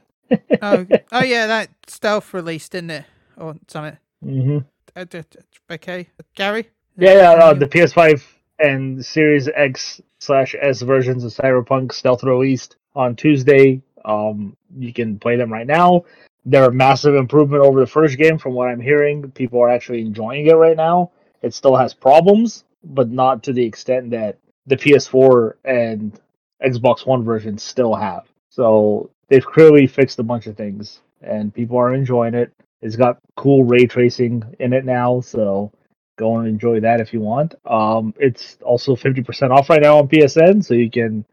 Oh, 0.61 0.87
oh 1.13 1.23
yeah, 1.23 1.47
that 1.47 1.71
stealth 1.87 2.35
released, 2.35 2.73
didn't 2.73 2.91
it? 2.91 3.05
Or 3.37 3.55
something. 3.69 3.97
hmm 4.23 4.59
Uh, 4.97 5.05
d- 5.05 5.23
d- 5.31 5.39
Okay, 5.71 6.09
Gary. 6.35 6.69
Yeah, 6.99 7.15
yeah. 7.15 7.31
Uh, 7.33 7.55
the 7.55 7.67
PS5 7.67 8.25
and 8.59 9.05
Series 9.07 9.49
X 9.49 10.01
slash 10.19 10.57
S 10.61 10.83
versions 10.83 11.23
of 11.23 11.33
Cyberpunk 11.33 11.93
stealth 11.93 12.25
released 12.25 12.75
on 12.97 13.15
Tuesday. 13.15 13.81
Um, 14.05 14.57
you 14.77 14.93
can 14.93 15.19
play 15.21 15.37
them 15.37 15.53
right 15.53 15.67
now. 15.67 16.05
They're 16.45 16.69
a 16.69 16.73
massive 16.73 17.15
improvement 17.15 17.63
over 17.63 17.81
the 17.81 17.87
first 17.87 18.17
game, 18.19 18.39
from 18.39 18.55
what 18.55 18.69
I'm 18.69 18.81
hearing. 18.81 19.31
People 19.33 19.61
are 19.61 19.69
actually 19.69 20.01
enjoying 20.01 20.47
it 20.47 20.55
right 20.55 20.77
now. 20.77 21.11
It 21.43 21.55
still 21.55 21.77
has 21.77 21.95
problems, 21.95 22.65
but 22.83 23.11
not 23.11 23.43
to 23.45 23.53
the 23.53 23.65
extent 23.65 24.11
that 24.11 24.39
the 24.67 24.77
PS4 24.77 25.55
and 25.65 26.19
Xbox 26.63 27.07
One 27.07 27.25
versions 27.25 27.63
still 27.63 27.95
have. 27.95 28.25
So 28.49 29.11
they've 29.29 29.45
clearly 29.45 29.87
fixed 29.87 30.19
a 30.19 30.23
bunch 30.23 30.47
of 30.47 30.57
things, 30.57 31.01
and 31.23 31.55
people 31.55 31.77
are 31.79 31.95
enjoying 31.95 32.35
it. 32.35 32.53
It's 32.83 32.97
got 32.97 33.19
cool 33.37 33.65
ray 33.65 33.87
tracing 33.87 34.43
in 34.59 34.73
it 34.73 34.85
now, 34.85 35.21
so 35.21 35.73
go 36.19 36.39
and 36.39 36.49
enjoy 36.49 36.81
that 36.81 37.01
if 37.01 37.13
you 37.13 37.21
want. 37.21 37.55
Um, 37.67 38.15
it's 38.19 38.59
also 38.63 38.97
50% 38.97 39.51
off 39.51 39.71
right 39.71 39.83
now 39.83 39.99
on 39.99 40.09
PSN, 40.09 40.65
so 40.65 40.75
you 40.75 40.91
can 40.91 41.25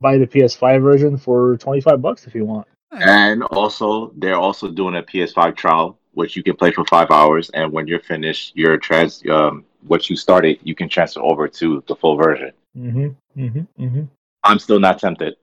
buy 0.00 0.18
the 0.18 0.26
PS5 0.26 0.82
version 0.82 1.16
for 1.16 1.56
25 1.58 2.00
bucks 2.00 2.26
if 2.26 2.34
you 2.34 2.44
want. 2.44 2.66
And 2.94 3.42
also, 3.44 4.12
they're 4.16 4.36
also 4.36 4.70
doing 4.70 4.96
a 4.96 5.02
PS5 5.02 5.56
trial, 5.56 5.98
which 6.12 6.36
you 6.36 6.42
can 6.42 6.56
play 6.56 6.70
for 6.70 6.84
five 6.86 7.10
hours. 7.10 7.50
And 7.50 7.72
when 7.72 7.86
you're 7.86 8.00
finished, 8.00 8.56
your 8.56 8.76
trans, 8.78 9.22
um, 9.30 9.64
what 9.86 10.08
you 10.08 10.16
started, 10.16 10.58
you 10.62 10.74
can 10.74 10.88
transfer 10.88 11.20
over 11.20 11.48
to 11.48 11.82
the 11.86 11.96
full 11.96 12.16
version. 12.16 12.52
Mm-hmm. 12.76 13.08
Mm-hmm. 13.40 13.82
Mm-hmm. 13.84 14.02
I'm 14.44 14.58
still 14.58 14.80
not 14.80 14.98
tempted. 14.98 15.36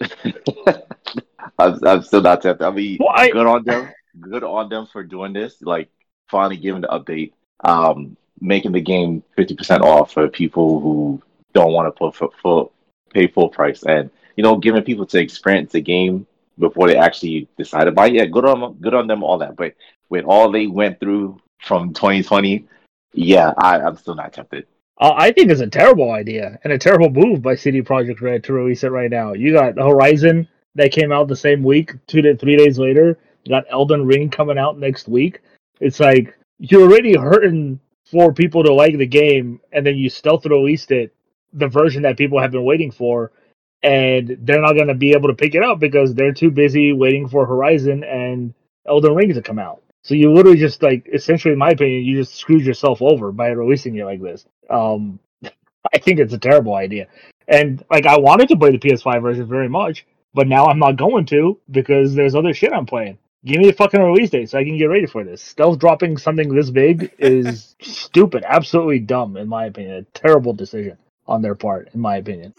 I'm, 1.58 1.78
I'm 1.84 2.02
still 2.02 2.22
not 2.22 2.42
tempted. 2.42 2.64
I 2.64 2.70
mean, 2.70 2.98
Well, 3.00 3.10
I- 3.14 3.30
good 3.30 3.46
on 3.46 3.64
them. 3.64 3.90
Good 4.20 4.42
on 4.42 4.68
them 4.68 4.86
for 4.86 5.02
doing 5.04 5.32
this. 5.32 5.62
Like 5.62 5.88
finally 6.28 6.56
giving 6.56 6.80
the 6.80 6.88
update, 6.88 7.32
um, 7.62 8.16
making 8.40 8.72
the 8.72 8.80
game 8.80 9.22
fifty 9.36 9.54
percent 9.54 9.82
off 9.82 10.12
for 10.12 10.26
people 10.28 10.80
who 10.80 11.22
don't 11.52 11.72
want 11.72 11.86
to 11.86 11.92
put 11.96 12.16
full, 12.16 12.34
full 12.42 12.72
pay 13.14 13.28
full 13.28 13.48
price, 13.48 13.84
and 13.84 14.10
you 14.36 14.42
know, 14.42 14.56
giving 14.56 14.82
people 14.82 15.06
to 15.06 15.20
experience 15.20 15.70
the 15.70 15.80
game 15.80 16.26
before 16.58 16.88
they 16.88 16.96
actually 16.96 17.48
decided 17.56 17.94
buy. 17.94 18.06
Yeah, 18.06 18.26
good 18.26 18.44
on 18.44 18.74
good 18.74 18.94
on 18.94 19.06
them. 19.06 19.22
All 19.22 19.38
that, 19.38 19.56
but 19.56 19.74
with 20.08 20.24
all 20.24 20.50
they 20.50 20.66
went 20.66 21.00
through 21.00 21.40
from 21.60 21.92
2020, 21.92 22.66
yeah, 23.12 23.52
I, 23.58 23.80
I'm 23.80 23.96
still 23.96 24.14
not 24.14 24.32
tempted. 24.32 24.66
Uh, 25.00 25.14
I 25.16 25.32
think 25.32 25.50
it's 25.50 25.60
a 25.60 25.66
terrible 25.66 26.12
idea 26.12 26.58
and 26.64 26.72
a 26.72 26.78
terrible 26.78 27.10
move 27.10 27.40
by 27.40 27.54
CD 27.54 27.82
Projekt 27.82 28.20
Red 28.20 28.42
to 28.44 28.52
release 28.52 28.82
it 28.82 28.90
right 28.90 29.10
now. 29.10 29.32
You 29.32 29.52
got 29.52 29.78
Horizon 29.78 30.48
that 30.74 30.92
came 30.92 31.12
out 31.12 31.28
the 31.28 31.36
same 31.36 31.62
week, 31.62 31.94
two 32.06 32.22
to 32.22 32.36
three 32.36 32.56
days 32.56 32.78
later. 32.78 33.18
You 33.44 33.50
got 33.50 33.66
Elden 33.70 34.04
Ring 34.04 34.28
coming 34.28 34.58
out 34.58 34.78
next 34.78 35.08
week. 35.08 35.40
It's 35.80 36.00
like 36.00 36.36
you're 36.58 36.82
already 36.82 37.16
hurting 37.16 37.78
for 38.10 38.32
people 38.32 38.64
to 38.64 38.72
like 38.72 38.98
the 38.98 39.06
game, 39.06 39.60
and 39.72 39.86
then 39.86 39.96
you 39.96 40.10
stealth 40.10 40.46
released 40.46 40.90
it, 40.90 41.14
the 41.52 41.68
version 41.68 42.02
that 42.02 42.16
people 42.16 42.40
have 42.40 42.50
been 42.50 42.64
waiting 42.64 42.90
for, 42.90 43.32
and 43.82 44.36
they're 44.42 44.60
not 44.60 44.74
going 44.74 44.88
to 44.88 44.94
be 44.94 45.12
able 45.12 45.28
to 45.28 45.34
pick 45.34 45.54
it 45.54 45.62
up 45.62 45.78
because 45.78 46.14
they're 46.14 46.32
too 46.32 46.50
busy 46.50 46.92
waiting 46.92 47.28
for 47.28 47.46
Horizon 47.46 48.04
and 48.04 48.54
Elden 48.86 49.14
Ring 49.14 49.34
to 49.34 49.42
come 49.42 49.58
out. 49.58 49.82
So 50.02 50.14
you 50.14 50.32
literally 50.32 50.58
just 50.58 50.82
like, 50.82 51.08
essentially, 51.12 51.52
in 51.52 51.58
my 51.58 51.70
opinion, 51.70 52.04
you 52.04 52.16
just 52.18 52.34
screwed 52.34 52.64
yourself 52.64 53.02
over 53.02 53.30
by 53.32 53.48
releasing 53.48 53.96
it 53.96 54.04
like 54.04 54.22
this. 54.22 54.46
Um, 54.70 55.18
I 55.42 55.98
think 55.98 56.18
it's 56.18 56.32
a 56.32 56.38
terrible 56.38 56.74
idea. 56.74 57.06
And 57.46 57.84
like, 57.90 58.06
I 58.06 58.18
wanted 58.18 58.48
to 58.48 58.56
play 58.56 58.70
the 58.72 58.78
PS5 58.78 59.22
version 59.22 59.46
very 59.46 59.68
much, 59.68 60.06
but 60.34 60.48
now 60.48 60.66
I'm 60.66 60.78
not 60.78 60.96
going 60.96 61.26
to 61.26 61.58
because 61.70 62.14
there's 62.14 62.34
other 62.34 62.54
shit 62.54 62.72
I'm 62.72 62.86
playing. 62.86 63.18
Give 63.44 63.60
me 63.60 63.68
a 63.68 63.72
fucking 63.72 64.00
release 64.00 64.30
date 64.30 64.50
so 64.50 64.58
I 64.58 64.64
can 64.64 64.76
get 64.76 64.86
ready 64.86 65.06
for 65.06 65.24
this. 65.24 65.40
Stealth 65.40 65.78
dropping 65.78 66.16
something 66.16 66.52
this 66.52 66.70
big 66.70 67.12
is 67.18 67.76
stupid, 67.82 68.44
absolutely 68.46 68.98
dumb, 68.98 69.36
in 69.36 69.48
my 69.48 69.66
opinion. 69.66 69.94
A 69.96 70.18
terrible 70.18 70.52
decision 70.52 70.98
on 71.26 71.42
their 71.42 71.54
part, 71.54 71.90
in 71.94 72.00
my 72.00 72.16
opinion. 72.16 72.54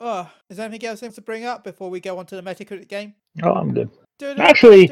Oh, 0.00 0.30
is 0.50 0.56
there 0.56 0.66
anything 0.66 0.88
else 0.88 1.00
to 1.00 1.20
bring 1.20 1.44
up 1.44 1.64
before 1.64 1.88
we 1.88 2.00
go 2.00 2.18
on 2.18 2.26
to 2.26 2.36
the 2.36 2.42
Metacritic 2.42 2.88
game? 2.88 3.14
Oh, 3.42 3.52
I'm 3.52 3.72
good. 3.72 3.90
Actually, 4.38 4.86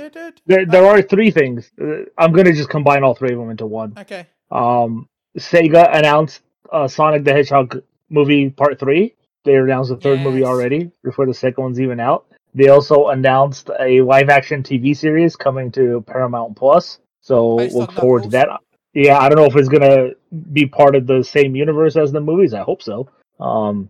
There, 0.47 0.67
there 0.67 0.85
are 0.87 1.01
three 1.01 1.31
things. 1.31 1.71
Uh, 1.81 2.05
I'm 2.19 2.33
gonna 2.33 2.53
just 2.53 2.69
combine 2.69 3.05
all 3.05 3.15
three 3.15 3.33
of 3.33 3.39
them 3.39 3.51
into 3.51 3.67
one. 3.67 3.95
Okay. 3.97 4.27
Um, 4.51 5.09
Sega 5.39 5.97
announced 5.97 6.41
uh, 6.73 6.89
Sonic 6.89 7.25
the 7.25 7.33
Hedgehog 7.33 7.83
movie 8.11 8.51
part 8.51 8.79
three. 8.79 9.15
They 9.45 9.57
announced 9.57 9.91
the 9.91 9.97
third 9.97 10.21
movie 10.21 10.45
already 10.45 10.91
before 11.03 11.27
the 11.27 11.35
second 11.35 11.63
one's 11.63 11.81
even 11.81 12.01
out. 12.01 12.27
They 12.55 12.69
also 12.69 13.09
announced 13.09 13.71
a 13.81 14.01
live 14.03 14.29
action 14.29 14.63
TV 14.63 14.97
series 14.97 15.37
coming 15.37 15.71
to 15.73 16.03
Paramount 16.07 16.57
Plus. 16.57 16.99
So 17.21 17.59
Based 17.59 17.75
look 17.75 17.93
forward 17.93 18.25
to 18.25 18.29
that. 18.31 18.49
Yeah, 18.93 19.19
I 19.19 19.29
don't 19.29 19.39
know 19.39 19.47
if 19.47 19.57
it's 19.57 19.69
gonna 19.69 20.11
be 20.53 20.67
part 20.67 20.95
of 20.95 21.07
the 21.07 21.23
same 21.23 21.57
universe 21.57 21.97
as 21.97 22.13
the 22.13 22.21
movies. 22.21 22.55
I 22.55 22.63
hope 22.63 22.83
so. 22.83 23.09
Um, 23.41 23.89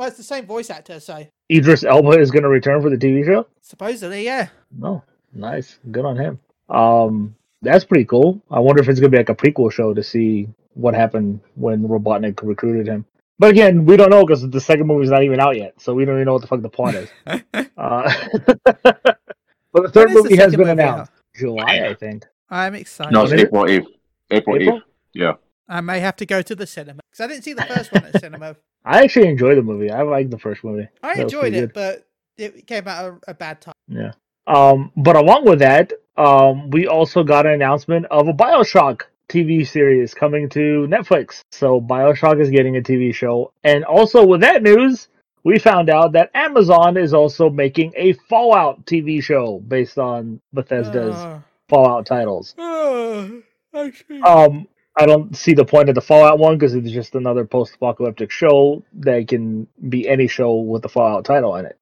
Well, 0.00 0.08
it's 0.08 0.16
the 0.16 0.22
same 0.22 0.46
voice 0.46 0.70
actor, 0.70 0.98
so 0.98 1.26
Idris 1.52 1.84
Elba 1.84 2.18
is 2.18 2.30
gonna 2.30 2.48
return 2.48 2.80
for 2.80 2.88
the 2.88 2.96
TV 2.96 3.22
show. 3.22 3.46
supposedly, 3.60 4.24
yeah. 4.24 4.48
No, 4.74 5.04
nice, 5.34 5.78
good 5.90 6.06
on 6.06 6.16
him. 6.16 6.40
Um, 6.70 7.36
that's 7.60 7.84
pretty 7.84 8.06
cool. 8.06 8.40
I 8.50 8.60
wonder 8.60 8.80
if 8.80 8.88
it's 8.88 8.98
gonna 8.98 9.10
be 9.10 9.18
like 9.18 9.28
a 9.28 9.34
prequel 9.34 9.70
show 9.70 9.92
to 9.92 10.02
see 10.02 10.48
what 10.72 10.94
happened 10.94 11.40
when 11.54 11.86
Robotnik 11.86 12.40
recruited 12.42 12.86
him. 12.86 13.04
But 13.38 13.50
again, 13.50 13.84
we 13.84 13.98
don't 13.98 14.08
know 14.08 14.24
because 14.24 14.48
the 14.48 14.58
second 14.58 14.86
movie's 14.86 15.10
not 15.10 15.22
even 15.22 15.38
out 15.38 15.58
yet, 15.58 15.78
so 15.78 15.92
we 15.92 16.06
don't 16.06 16.14
even 16.14 16.24
know 16.24 16.32
what 16.32 16.40
the 16.40 16.48
fuck 16.48 16.62
the 16.62 16.70
plot 16.70 16.94
is. 16.94 17.10
Uh, 17.76 18.10
but 18.54 19.82
the 19.82 19.90
third 19.92 20.08
When 20.08 20.16
is 20.16 20.22
the 20.22 20.22
movie 20.22 20.36
has 20.36 20.52
been 20.52 20.60
movie 20.60 20.70
announced. 20.70 21.12
July, 21.34 21.88
I 21.90 21.94
think. 21.94 22.24
I'm 22.48 22.74
excited. 22.74 23.12
No, 23.12 23.24
it's 23.24 23.32
When 23.32 23.38
is 23.38 23.44
it? 23.44 23.48
April 23.48 23.64
8th. 23.64 23.86
April, 24.30 24.56
April? 24.56 24.78
8th. 24.78 24.82
Yeah. 25.12 25.32
I 25.68 25.82
may 25.82 26.00
have 26.00 26.16
to 26.16 26.26
go 26.26 26.40
to 26.40 26.54
the 26.54 26.66
cinema 26.66 27.00
because 27.10 27.22
I 27.22 27.26
didn't 27.26 27.44
see 27.44 27.52
the 27.52 27.64
first 27.64 27.92
one 27.92 28.04
at 28.06 28.18
cinema. 28.18 28.56
I 28.84 29.02
actually 29.02 29.28
enjoyed 29.28 29.58
the 29.58 29.62
movie. 29.62 29.90
I 29.90 30.02
liked 30.02 30.30
the 30.30 30.38
first 30.38 30.64
movie. 30.64 30.88
I 31.02 31.14
That 31.14 31.22
enjoyed 31.22 31.54
it, 31.54 31.60
good. 31.60 31.72
but 31.74 32.06
it 32.38 32.66
came 32.66 32.88
out 32.88 33.20
a, 33.26 33.30
a 33.32 33.34
bad 33.34 33.60
time. 33.60 33.74
Yeah. 33.88 34.12
Um, 34.46 34.90
but 34.96 35.16
along 35.16 35.44
with 35.44 35.58
that, 35.60 35.92
um, 36.16 36.70
we 36.70 36.86
also 36.86 37.22
got 37.22 37.46
an 37.46 37.52
announcement 37.52 38.06
of 38.10 38.28
a 38.28 38.32
Bioshock 38.32 39.02
TV 39.28 39.66
series 39.66 40.12
coming 40.14 40.48
to 40.50 40.86
Netflix. 40.90 41.40
So 41.52 41.80
Bioshock 41.80 42.40
is 42.40 42.50
getting 42.50 42.76
a 42.76 42.80
TV 42.80 43.14
show. 43.14 43.52
And 43.64 43.84
also 43.84 44.24
with 44.26 44.40
that 44.40 44.62
news, 44.62 45.08
we 45.44 45.58
found 45.58 45.88
out 45.88 46.12
that 46.12 46.30
Amazon 46.34 46.96
is 46.96 47.14
also 47.14 47.48
making 47.48 47.92
a 47.96 48.12
Fallout 48.28 48.84
TV 48.86 49.22
show 49.22 49.60
based 49.60 49.98
on 49.98 50.40
Bethesda's 50.52 51.14
Oh. 51.16 51.42
Fallout 51.68 52.04
titles. 52.06 52.54
See. 52.58 54.20
Um, 54.22 54.66
I 55.00 55.06
don't 55.06 55.34
see 55.34 55.54
the 55.54 55.64
point 55.64 55.88
of 55.88 55.94
the 55.94 56.00
Fallout 56.02 56.38
one 56.38 56.58
because 56.58 56.74
it's 56.74 56.90
just 56.90 57.14
another 57.14 57.46
post-apocalyptic 57.46 58.30
show 58.30 58.82
that 58.94 59.28
can 59.28 59.66
be 59.88 60.06
any 60.06 60.28
show 60.28 60.56
with 60.56 60.82
the 60.82 60.90
Fallout 60.90 61.24
title 61.24 61.56
in 61.56 61.66
it. 61.66 61.78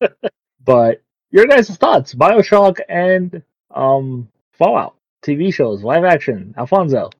but 0.64 1.02
your 1.32 1.46
guys' 1.46 1.76
thoughts: 1.76 2.14
Bioshock 2.14 2.78
and 2.88 3.42
um 3.74 4.28
Fallout 4.52 4.94
TV 5.22 5.52
shows, 5.52 5.82
live 5.82 6.04
action. 6.04 6.54
Alfonso, 6.56 7.10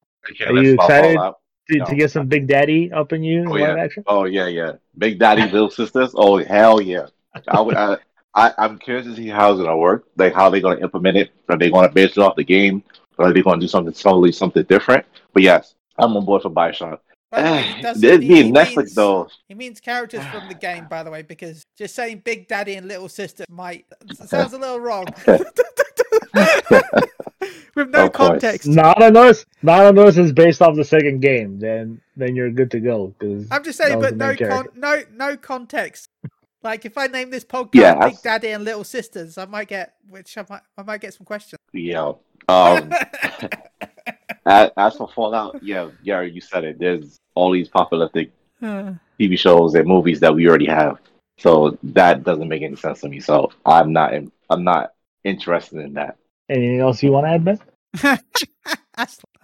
Are 0.47 0.55
you 0.63 0.75
excited? 0.75 1.19
to, 1.19 1.79
No. 1.79 1.85
to 1.85 1.95
get 1.97 2.11
some 2.13 2.29
Big 2.29 2.47
Daddy 2.47 2.93
up 2.93 3.13
in 3.13 3.23
you, 3.25 3.47
Oh, 3.49 3.53
live 3.55 3.77
yeah. 3.77 3.83
action. 3.83 4.05
Oh 4.07 4.25
yeah, 4.25 4.47
yeah. 4.47 4.73
Big 4.97 5.19
Daddy, 5.19 5.43
Little 5.51 5.71
Sisters. 5.71 6.13
Oh 6.15 6.39
hell 6.43 6.81
yeah. 6.81 7.07
I 7.49 7.61
would. 7.61 7.75
I, 7.77 7.97
I, 8.35 8.53
I'm 8.59 8.79
curious 8.79 9.07
to 9.07 9.17
see 9.17 9.27
how 9.27 9.51
it's 9.53 9.61
gonna 9.61 9.77
work. 9.77 10.05
Like 10.17 10.35
how 10.35 10.51
they're 10.51 10.61
gonna 10.61 10.81
implement 10.81 11.17
it. 11.17 11.31
Are 11.49 11.59
they 11.59 11.69
gonna 11.71 11.89
base 11.91 12.13
it 12.13 12.19
off 12.19 12.37
the 12.37 12.45
game? 12.45 12.85
Or 13.19 13.27
are 13.27 13.33
they 13.33 13.43
gonna 13.43 13.61
do 13.61 13.69
something 13.69 13.93
totally 13.93 14.33
something 14.33 14.63
different? 14.65 15.05
But 15.33 15.43
yes, 15.43 15.75
I'm 15.99 16.17
on 16.17 16.25
board 16.25 16.43
for 16.43 16.51
Bioshock. 16.51 17.01
By 17.31 17.43
the 17.43 17.51
way, 17.51 17.63
he 18.01 18.07
It'd 18.09 18.23
he- 18.23 18.29
be 18.29 18.43
he 18.45 18.53
Netflix 18.53 18.77
means- 18.77 18.95
though. 18.95 19.29
He 19.49 19.55
means 19.55 19.81
characters 19.81 20.25
from 20.27 20.49
the 20.49 20.55
game, 20.55 20.87
by 20.89 21.03
the 21.03 21.11
way, 21.11 21.23
because 21.23 21.63
just 21.77 21.95
saying 21.95 22.23
Big 22.25 22.49
Daddy 22.49 22.75
and 22.77 22.87
Little 22.89 23.09
Sister 23.09 23.45
might 23.51 23.85
sounds 24.25 24.53
a 24.53 24.59
little 24.59 24.81
wrong. 24.81 25.07
With 27.75 27.91
no 27.91 28.07
Of 28.07 28.13
course. 28.13 28.29
context. 28.31 28.67
Not 28.67 29.01
unless, 29.03 29.45
not 29.63 29.87
unless 29.87 30.17
it's 30.17 30.33
based 30.33 30.61
off 30.63 30.75
the 30.75 30.85
second 30.85 31.21
game, 31.21 31.59
then 31.61 32.01
then 32.17 32.35
you're 32.35 32.51
good 32.51 32.71
to 32.73 32.81
go. 32.81 33.15
Because 33.19 33.47
I'm 33.53 33.63
just 33.63 33.79
saying, 33.79 34.01
but 34.01 34.17
no, 34.17 34.35
con- 34.35 34.69
no, 34.75 35.03
no 35.13 35.37
context. 35.37 36.09
Like 36.63 36.85
if 36.85 36.99
I 36.99 37.07
name 37.07 37.31
this 37.31 37.45
podcast 37.45 37.71
Yeah, 37.75 38.09
Big 38.09 38.21
Daddy 38.23 38.49
and 38.49 38.65
Little 38.65 38.83
Sisters, 38.83 39.39
I 39.39 39.45
might 39.45 39.69
get, 39.69 39.95
which 40.09 40.37
I 40.37 40.45
might, 40.51 40.63
I 40.77 40.83
might 40.83 41.01
get 41.01 41.15
some 41.15 41.25
questions. 41.25 41.59
Yeah. 41.73 42.13
Um. 42.49 42.93
as, 44.47 44.71
as 44.77 44.97
for 44.97 45.09
Fallout, 45.09 45.63
yeah, 45.63 45.91
Gary, 46.05 46.33
you 46.33 46.41
said 46.41 46.65
it. 46.65 46.79
There's 46.79 47.17
all 47.35 47.53
these 47.53 47.69
apocalyptic 47.69 48.31
Uh, 48.63 48.95
TV 49.21 49.39
shows 49.39 49.75
and 49.75 49.87
movies 49.87 50.19
that 50.21 50.35
we 50.35 50.49
already 50.49 50.67
have. 50.67 50.99
So 51.39 51.79
that 51.83 52.25
doesn't 52.25 52.49
make 52.49 52.63
any 52.63 52.75
sense 52.77 53.01
to 53.03 53.09
me. 53.09 53.21
So 53.21 53.53
I'm 53.65 53.93
not. 53.93 54.15
in- 54.15 54.33
I'm 54.51 54.65
not 54.65 54.93
interested 55.25 55.79
in 55.85 55.93
that. 55.95 56.17
Anything 56.49 56.81
else 56.81 57.03
you 57.03 57.13
want 57.13 57.27
to 57.27 57.31
add, 57.31 57.45
Ben? 57.45 58.19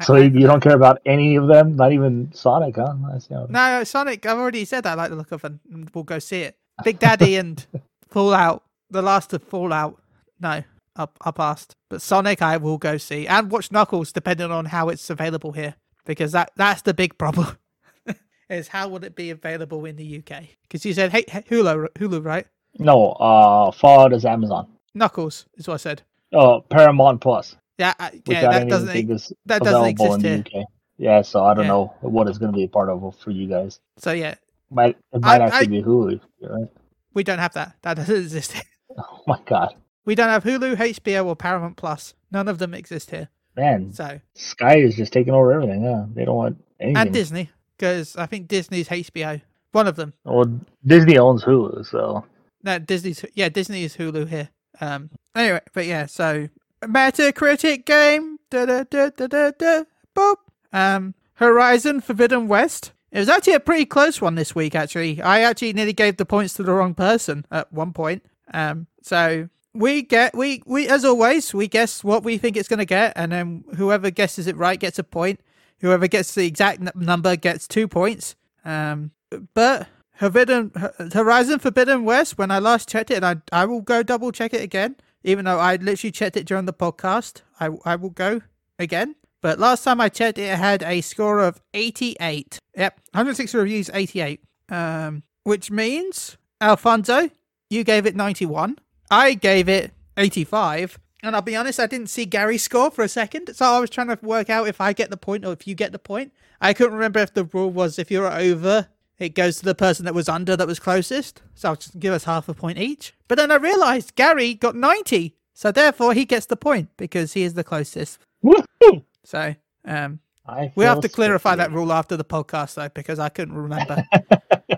So 0.03 0.17
you, 0.17 0.25
you 0.25 0.47
don't 0.49 0.61
care 0.61 0.75
about 0.75 1.01
any 1.07 1.37
of 1.37 1.47
them, 1.47 1.77
not 1.77 1.93
even 1.93 2.33
Sonic, 2.35 2.75
huh? 2.75 2.95
That's, 3.13 3.31
you 3.31 3.37
know, 3.37 3.47
No, 3.49 3.85
Sonic. 3.85 4.27
I've 4.27 4.37
already 4.37 4.65
said 4.65 4.83
that. 4.83 4.93
I 4.93 4.95
like 4.95 5.11
the 5.11 5.17
look 5.17 5.31
of, 5.31 5.45
and 5.45 5.61
and 5.73 5.89
we'll 5.95 6.03
go 6.03 6.19
see 6.19 6.41
it. 6.43 6.57
Big 6.83 6.99
Daddy 6.99 7.37
and 7.37 7.65
Fallout, 8.09 8.65
the 8.91 9.03
last 9.03 9.33
of 9.33 9.45
Fallout. 9.45 10.03
No, 10.41 10.65
up 10.97 11.17
up 11.25 11.37
past. 11.37 11.75
But 11.91 12.03
Sonic, 12.03 12.43
I 12.43 12.57
will 12.57 12.79
go 12.79 12.97
see 12.99 13.27
and 13.27 13.51
watch 13.51 13.71
Knuckles, 13.73 14.13
depending 14.13 14.51
on 14.51 14.67
how 14.67 14.89
it's 14.89 15.11
available 15.11 15.53
here, 15.53 15.75
because 16.07 16.33
that 16.33 16.53
that's 16.57 16.83
the 16.83 16.95
big 16.95 17.17
problem. 17.19 17.59
is 18.51 18.69
how 18.69 18.89
will 18.89 19.03
it 19.05 19.15
be 19.17 19.31
available 19.31 19.85
in 19.85 19.97
the 19.97 20.19
UK? 20.19 20.45
Because 20.63 20.85
you 20.85 20.93
said 20.95 21.11
hey, 21.13 21.25
Hulu, 21.25 21.89
Hulu, 21.95 22.25
right? 22.25 22.47
No, 22.79 23.13
uh, 23.13 23.71
Fallout 23.73 24.13
is 24.13 24.25
Amazon. 24.25 24.69
Knuckles 24.95 25.47
is 25.57 25.67
what 25.69 25.75
I 25.75 25.79
said. 25.79 26.03
Oh, 26.33 26.61
Paramount 26.69 27.21
Plus, 27.21 27.57
Yeah, 27.79 27.95
uh, 28.01 28.11
yeah, 28.27 28.51
that 28.51 28.69
doesn't 28.69 29.11
is 29.11 29.33
that 29.47 29.63
doesn't 29.63 29.87
exist 29.91 30.15
in 30.15 30.21
here. 30.21 30.45
the 30.53 30.59
UK. 30.61 30.67
Yeah, 30.97 31.23
so 31.23 31.45
I 31.45 31.55
don't 31.55 31.65
Yeah. 31.65 31.69
know 31.71 31.95
what 32.01 32.29
it's 32.29 32.39
going 32.39 32.53
to 32.53 32.57
be 32.57 32.65
a 32.65 32.69
part 32.69 32.89
of 32.89 33.17
for 33.19 33.31
you 33.33 33.49
guys. 33.49 33.81
So 33.99 34.13
yeah, 34.13 34.35
Might 34.71 34.97
it 35.13 35.21
might 35.21 35.41
I- 35.41 35.47
actually 35.47 35.79
I- 35.79 35.81
be 35.81 35.83
Hulu, 35.83 36.21
right? 36.43 36.69
we 37.15 37.23
don't 37.25 37.39
have 37.39 37.55
that. 37.55 37.77
That 37.83 37.95
doesn't 37.95 38.15
exist. 38.27 38.55
Oh 38.99 39.21
my 39.27 39.39
god, 39.47 39.75
We 40.05 40.15
don't 40.15 40.29
have 40.29 40.45
Hulu, 40.45 40.77
HBO, 40.77 41.27
or 41.27 41.37
Paramount 41.37 41.77
Plus. 41.77 42.15
None 42.31 42.49
of 42.49 42.59
them 42.59 42.75
exist 42.75 43.11
here. 43.11 43.29
man, 43.57 43.93
So 43.93 44.21
Sky 44.35 44.77
is 44.79 44.97
just 44.97 45.13
taking 45.13 45.33
over 45.33 45.53
everything. 45.53 45.83
Yeah, 45.85 46.05
they 46.15 46.25
don't 46.25 46.37
want 46.37 46.65
anything. 46.81 46.97
and 46.97 47.13
Disney, 47.13 47.51
because 47.77 48.17
I 48.17 48.27
think 48.27 48.49
Disney's 48.49 48.89
HBO. 48.89 49.41
One 49.73 49.89
of 49.89 49.97
them. 49.97 50.13
well, 50.25 50.61
Disney 50.87 51.19
owns 51.19 51.43
Hulu, 51.45 51.87
so 51.87 52.25
No, 52.63 52.79
Disney's 52.79 53.25
yeah, 53.35 53.49
Disney 53.49 53.85
is 53.85 53.97
Hulu 53.97 54.29
here. 54.29 54.51
Um. 54.81 55.11
Anyway, 55.35 55.61
but 55.73 55.87
yeah, 55.87 56.07
so 56.07 56.49
Metacritic 56.83 57.85
game. 57.85 58.39
Da 58.51 58.67
da 58.67 58.85
da 58.85 59.11
da 59.11 59.27
da 59.27 59.51
da. 59.51 59.83
Boop. 60.15 60.37
Um. 60.73 61.15
Horizon 61.39 62.01
Forbidden 62.01 62.47
West 62.47 62.93
It 63.11 63.19
was 63.19 63.29
actually 63.29 63.55
a 63.55 63.61
pretty 63.61 63.85
close 63.87 64.21
one 64.21 64.37
this 64.37 64.55
week. 64.55 64.77
Actually, 64.77 65.21
I 65.21 65.41
actually 65.41 65.73
nearly 65.73 65.93
gave 65.93 66.17
the 66.17 66.25
points 66.25 66.55
to 66.55 66.63
the 66.63 66.73
wrong 66.73 66.95
person 66.95 67.45
at 67.51 67.73
one 67.73 67.93
point. 67.93 68.25
Um, 68.53 68.87
so 69.03 69.49
we 69.75 70.03
get 70.03 70.35
we 70.35 70.63
we 70.67 70.89
as 70.89 71.05
always 71.05 71.53
we 71.53 71.69
guess 71.69 72.05
what 72.05 72.23
we 72.23 72.39
think 72.39 72.57
it's 72.57 72.69
going 72.69 72.79
to 72.79 72.85
get, 72.85 73.13
and 73.17 73.33
then 73.33 73.65
whoever 73.77 74.11
guesses 74.11 74.47
it 74.47 74.57
right 74.57 74.79
gets 74.79 74.99
a 74.99 75.05
point. 75.05 75.41
Whoever 75.81 76.07
gets 76.07 76.35
the 76.35 76.47
exact 76.47 76.81
n- 76.81 76.93
number 76.95 77.37
gets 77.37 77.69
two 77.69 77.89
points. 77.89 78.37
Um, 78.65 79.11
but 79.53 79.89
Forbidden 80.15 80.71
Horizon 81.13 81.59
Forbidden 81.59 82.05
West, 82.05 82.39
when 82.39 82.51
I 82.51 82.59
last 82.61 82.89
checked 82.89 83.11
it, 83.11 83.23
and 83.23 83.27
I 83.27 83.37
I 83.53 83.65
will 83.67 83.81
go 83.83 84.03
double 84.03 84.33
check 84.33 84.55
it 84.55 84.63
again, 84.63 84.97
even 85.25 85.45
though 85.45 85.59
I 85.59 85.77
literally 85.77 86.13
checked 86.13 86.37
it 86.37 86.47
during 86.47 86.67
the 86.67 86.73
podcast. 86.73 87.43
I 87.59 87.71
I 87.85 87.97
will 87.97 88.11
go 88.11 88.41
again. 88.79 89.17
But 89.43 89.59
last 89.59 89.85
time 89.85 90.01
I 90.01 90.09
checked, 90.09 90.39
it 90.39 90.57
had 90.57 90.83
a 90.83 91.03
score 91.03 91.41
of 91.41 91.61
88. 91.75 92.59
Yep, 92.79 93.01
160 93.13 93.59
reviews, 93.59 93.91
88. 93.93 94.41
Um, 94.71 95.23
which 95.43 95.71
means 95.71 96.39
Alfonso, 96.63 97.29
you 97.69 97.85
gave 97.85 98.07
it 98.07 98.17
91. 98.17 98.79
I 99.11 99.35
gave 99.35 99.69
it 99.69 99.93
85. 100.17 100.99
And 101.23 101.35
I'll 101.35 101.43
be 101.43 101.57
honest, 101.57 101.81
I 101.81 101.87
didn't 101.87 102.09
see 102.09 102.27
Gary 102.27 102.59
score 102.59 102.91
for 102.91 103.03
a 103.03 103.09
second, 103.09 103.55
so 103.55 103.65
I 103.65 103.79
was 103.79 103.89
trying 103.89 104.09
to 104.09 104.19
work 104.21 104.51
out 104.51 104.69
if 104.69 104.81
I 104.81 104.93
get 104.93 105.09
the 105.11 105.17
point 105.17 105.45
or 105.47 105.53
if 105.53 105.67
you 105.67 105.75
get 105.75 105.93
the 105.93 105.99
point. 105.99 106.33
I 106.61 106.75
couldn't 106.75 106.93
remember 106.93 107.21
if 107.21 107.33
the 107.33 107.45
rule 107.45 107.71
was 107.71 107.99
if 107.99 108.11
you're 108.11 108.31
over, 108.31 108.89
it 109.19 109.35
goes 109.35 109.57
to 109.59 109.65
the 109.65 109.75
person 109.75 110.05
that 110.05 110.15
was 110.15 110.29
under 110.29 110.57
that 110.57 110.67
was 110.67 110.79
closest. 110.79 111.41
So 111.55 111.71
I'll 111.71 111.77
just 111.77 111.99
give 111.99 112.13
us 112.13 112.25
half 112.25 112.49
a 112.49 112.55
point 112.55 112.79
each. 112.79 113.15
But 113.27 113.39
then 113.39 113.51
I 113.51 113.57
realised 113.57 114.17
Gary 114.17 114.53
got 114.53 114.77
90, 114.77 115.35
so 115.55 115.73
therefore 115.73 116.13
he 116.13 116.27
gets 116.27 116.47
the 116.47 116.57
point 116.57 116.91
because 116.99 117.33
he 117.33 117.43
is 117.43 117.55
the 117.55 117.65
closest. 117.65 118.19
Woohoo! 118.45 119.05
So 119.23 119.55
um, 119.87 120.21
I 120.47 120.73
we 120.75 120.85
have 120.85 121.01
to 121.01 121.09
clarify 121.09 121.55
that 121.57 121.73
rule 121.73 121.93
after 121.93 122.17
the 122.17 122.25
podcast 122.25 122.75
though, 122.75 122.91
because 122.91 123.19
I 123.19 123.31
couldn't 123.31 123.55
remember. 123.55 124.05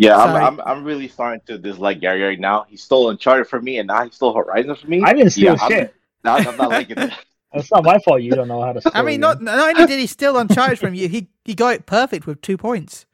Yeah, 0.00 0.16
I'm, 0.16 0.34
I'm 0.34 0.60
I'm 0.62 0.84
really 0.84 1.08
starting 1.08 1.42
to 1.44 1.58
dislike 1.58 2.00
Gary 2.00 2.22
right 2.22 2.40
now. 2.40 2.64
He 2.66 2.78
stole 2.78 3.10
Uncharted 3.10 3.48
from 3.48 3.64
me, 3.64 3.76
and 3.80 3.86
now 3.88 4.02
he 4.02 4.10
stole 4.10 4.34
Horizon 4.34 4.74
from 4.74 4.88
me. 4.88 5.02
I 5.04 5.12
didn't 5.12 5.32
steal 5.32 5.52
yeah, 5.56 5.60
I'm- 5.60 5.70
shit. 5.70 5.94
now 6.24 6.36
I'm 6.36 6.56
not 6.56 6.70
liking 6.70 6.98
it. 7.06 7.12
It's 7.52 7.70
not 7.70 7.84
my 7.84 7.98
fault 7.98 8.22
you 8.22 8.30
don't 8.30 8.48
know 8.48 8.62
how 8.62 8.72
to. 8.72 8.80
I 8.94 9.02
mean, 9.02 9.20
not 9.20 9.42
not 9.42 9.58
only 9.58 9.86
did 9.86 9.98
he 9.98 10.06
steal 10.06 10.38
Uncharted 10.38 10.78
from 10.78 10.94
you, 10.94 11.06
he 11.06 11.28
he 11.44 11.54
got 11.54 11.74
it 11.74 11.84
perfect 11.84 12.26
with 12.26 12.40
two 12.40 12.56
points. 12.56 13.04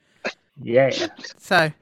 Yeah. 0.63 0.91
So 1.39 1.73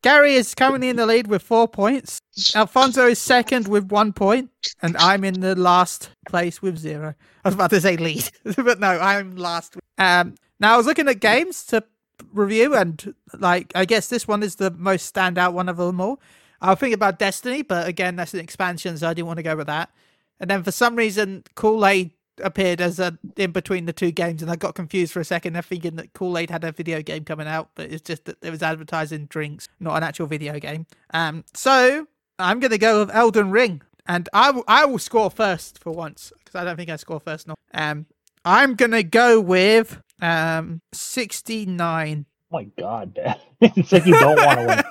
Gary 0.00 0.34
is 0.36 0.54
currently 0.54 0.88
in 0.88 0.96
the 0.96 1.04
lead 1.04 1.26
with 1.26 1.42
four 1.42 1.68
points. 1.68 2.18
Alfonso 2.54 3.08
is 3.08 3.18
second 3.18 3.68
with 3.68 3.92
one 3.92 4.14
point, 4.14 4.50
and 4.80 4.96
I'm 4.96 5.22
in 5.22 5.40
the 5.40 5.54
last 5.54 6.08
place 6.26 6.62
with 6.62 6.78
zero. 6.78 7.14
I 7.44 7.48
was 7.48 7.54
about 7.56 7.70
to 7.70 7.80
say 7.82 7.98
lead, 7.98 8.30
but 8.56 8.80
no, 8.80 8.88
I'm 8.88 9.36
last. 9.36 9.76
Um, 9.98 10.36
now 10.58 10.72
I 10.74 10.76
was 10.78 10.86
looking 10.86 11.08
at 11.08 11.20
games 11.20 11.66
to 11.66 11.84
review, 12.32 12.74
and 12.74 13.14
like 13.38 13.72
I 13.74 13.84
guess 13.84 14.08
this 14.08 14.26
one 14.28 14.42
is 14.42 14.56
the 14.56 14.70
most 14.70 15.14
standout 15.14 15.52
one 15.52 15.68
of 15.68 15.76
them 15.76 16.00
all. 16.00 16.20
I 16.60 16.70
was 16.70 16.78
thinking 16.78 16.94
about 16.94 17.18
Destiny, 17.18 17.62
but 17.62 17.88
again, 17.88 18.16
that's 18.16 18.34
an 18.34 18.40
expansion, 18.40 18.98
so 18.98 19.08
I 19.08 19.14
didn't 19.14 19.26
want 19.26 19.38
to 19.38 19.42
go 19.42 19.56
with 19.56 19.66
that. 19.68 19.90
And 20.38 20.50
then 20.50 20.62
for 20.62 20.72
some 20.72 20.96
reason, 20.96 21.44
Kool 21.54 21.86
Aid 21.86 22.10
appeared 22.42 22.80
as 22.80 22.98
a 22.98 23.18
in 23.36 23.52
between 23.52 23.86
the 23.86 23.92
two 23.92 24.10
games, 24.10 24.42
and 24.42 24.50
I 24.50 24.56
got 24.56 24.74
confused 24.74 25.12
for 25.12 25.20
a 25.20 25.24
second. 25.24 25.56
I'm 25.56 25.62
thinking 25.62 25.96
that 25.96 26.12
Kool 26.12 26.36
Aid 26.38 26.50
had 26.50 26.64
a 26.64 26.72
video 26.72 27.02
game 27.02 27.24
coming 27.24 27.46
out, 27.46 27.70
but 27.74 27.90
it's 27.90 28.02
just 28.02 28.24
that 28.26 28.36
it 28.42 28.50
was 28.50 28.62
advertising 28.62 29.26
drinks, 29.26 29.68
not 29.78 29.96
an 29.96 30.02
actual 30.02 30.26
video 30.26 30.58
game. 30.58 30.86
Um, 31.12 31.44
so 31.54 32.06
I'm 32.38 32.60
gonna 32.60 32.78
go 32.78 33.00
with 33.00 33.14
Elden 33.14 33.50
Ring, 33.50 33.82
and 34.06 34.28
I 34.32 34.50
will 34.50 34.64
I 34.66 34.84
will 34.86 34.98
score 34.98 35.30
first 35.30 35.78
for 35.78 35.92
once 35.92 36.32
because 36.38 36.54
I 36.54 36.64
don't 36.64 36.76
think 36.76 36.90
I 36.90 36.96
score 36.96 37.20
first. 37.20 37.48
No, 37.48 37.54
um, 37.74 38.06
I'm 38.44 38.74
gonna 38.74 39.02
go 39.02 39.40
with 39.40 40.00
um 40.22 40.80
69. 40.92 42.26
Oh 42.52 42.56
my 42.56 42.64
God, 42.78 43.14
Ben. 43.14 43.36
it's 43.60 43.92
like 43.92 44.06
you 44.06 44.18
don't 44.18 44.36
want 44.44 44.60
to 44.60 44.66
win. 44.66 44.82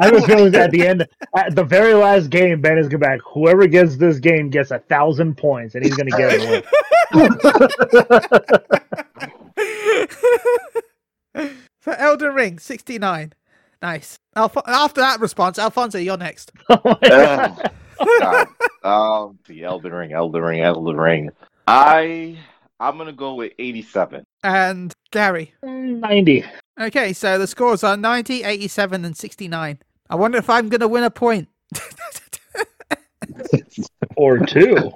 I 0.00 0.06
have 0.06 0.16
a 0.16 0.22
feeling 0.26 0.52
that 0.52 0.66
at 0.66 0.70
the 0.70 0.86
end, 0.86 1.08
at 1.36 1.54
the 1.54 1.64
very 1.64 1.94
last 1.94 2.30
game, 2.30 2.60
Ben 2.60 2.78
is 2.78 2.88
going 2.88 3.00
to 3.00 3.06
be 3.06 3.12
like, 3.12 3.20
whoever 3.22 3.66
gets 3.66 3.96
this 3.96 4.18
game 4.18 4.48
gets 4.50 4.70
a 4.70 4.78
thousand 4.78 5.36
points, 5.36 5.74
and 5.74 5.84
he's 5.84 5.94
going 5.94 6.10
to 6.10 6.16
get 6.16 6.32
it. 6.34 6.64
win. 11.32 11.42
For 11.80 11.94
Elden 11.94 12.34
Ring, 12.34 12.58
69. 12.58 13.32
Nice. 13.80 14.18
Alf- 14.34 14.56
after 14.66 15.00
that 15.00 15.20
response, 15.20 15.58
Alfonso, 15.58 15.98
you're 15.98 16.16
next. 16.16 16.52
Oh 16.68 16.80
my 16.84 17.08
God. 17.08 17.72
Ugh, 18.00 18.08
God. 18.20 18.48
Um, 18.84 19.38
the 19.46 19.64
Elden 19.64 19.92
Ring, 19.92 20.12
Elden 20.12 20.42
Ring, 20.42 20.60
Elden 20.60 20.96
Ring. 20.96 21.30
I 21.66 22.38
I'm 22.80 22.96
gonna 22.96 23.12
go 23.12 23.34
with 23.34 23.52
87. 23.58 24.24
And 24.42 24.94
Gary. 25.10 25.54
90. 25.62 26.44
Okay, 26.80 27.12
so 27.12 27.38
the 27.38 27.46
scores 27.46 27.82
are 27.82 27.96
90, 27.96 28.44
87, 28.44 29.04
and 29.04 29.16
69. 29.16 29.78
I 30.10 30.14
wonder 30.14 30.38
if 30.38 30.48
I'm 30.48 30.68
going 30.68 30.80
to 30.80 30.88
win 30.88 31.04
a 31.04 31.10
point. 31.10 31.48
Or 34.16 34.38
two. 34.38 34.74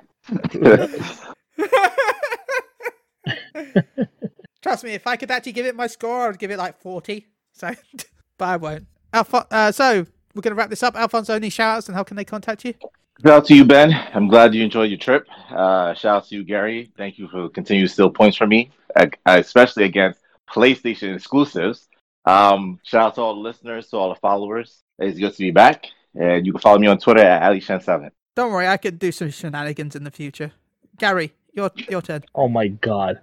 Trust 4.63 4.83
me, 4.83 4.95
if 4.95 5.07
I 5.07 5.17
could 5.17 5.31
actually 5.31 5.53
give 5.53 5.67
it 5.67 5.77
my 5.77 5.87
score, 5.87 6.29
I'd 6.29 6.41
give 6.41 6.51
it 6.51 6.59
like 6.59 6.81
40. 6.81 7.27
So, 7.53 7.71
but 8.39 8.49
I 8.49 8.57
won't. 8.57 8.87
Alfo- 9.13 9.47
uh, 9.51 9.71
so, 9.71 10.07
we're 10.35 10.43
going 10.43 10.51
to 10.51 10.57
wrap 10.57 10.71
this 10.71 10.83
up. 10.83 10.97
Alfonso, 10.97 11.35
any 11.35 11.51
shout 11.51 11.77
outs 11.77 11.89
and 11.89 11.95
how 11.95 12.03
can 12.03 12.17
they 12.17 12.25
contact 12.25 12.65
you? 12.65 12.75
Shout 13.21 13.33
out 13.33 13.45
to 13.47 13.55
you, 13.55 13.65
Ben. 13.65 13.93
I'm 14.15 14.27
glad 14.27 14.55
you 14.55 14.65
enjoyed 14.65 14.91
your 14.91 14.99
trip. 14.99 15.27
Uh, 15.51 15.95
shout 15.95 16.17
out 16.17 16.27
to 16.29 16.35
you, 16.35 16.45
Gary. 16.45 16.91
Thank 16.97 17.19
you 17.19 17.29
for 17.29 17.49
continuing 17.51 17.87
to 17.87 17.93
steal 17.93 18.11
points 18.11 18.37
from 18.37 18.49
me, 18.49 18.71
uh, 18.97 19.07
especially 19.27 19.85
against 19.85 20.21
PlayStation 20.51 21.15
exclusives. 21.15 21.89
Um, 22.25 22.81
shout 22.83 23.03
out 23.03 23.15
to 23.17 23.21
all 23.21 23.35
the 23.35 23.41
listeners, 23.41 23.89
to 23.91 23.97
all 23.97 24.09
the 24.09 24.17
followers. 24.21 24.83
It's 24.99 25.19
good 25.19 25.33
to 25.33 25.39
be 25.39 25.51
back. 25.51 25.87
And 26.15 26.45
you 26.47 26.53
can 26.53 26.61
follow 26.61 26.79
me 26.79 26.87
on 26.89 26.99
Twitter 26.99 27.21
at 27.23 27.43
AliShan7. 27.43 28.11
Don't 28.35 28.51
worry, 28.53 28.67
I 28.67 28.77
could 28.77 28.99
do 28.99 29.13
some 29.13 29.31
shenanigans 29.31 29.95
in 29.95 30.05
the 30.05 30.11
future. 30.11 30.53
Gary, 30.99 31.33
your 31.53 31.71
your 31.89 32.03
turn. 32.03 32.25
Oh 32.35 32.49
my 32.49 32.69
God. 32.69 33.21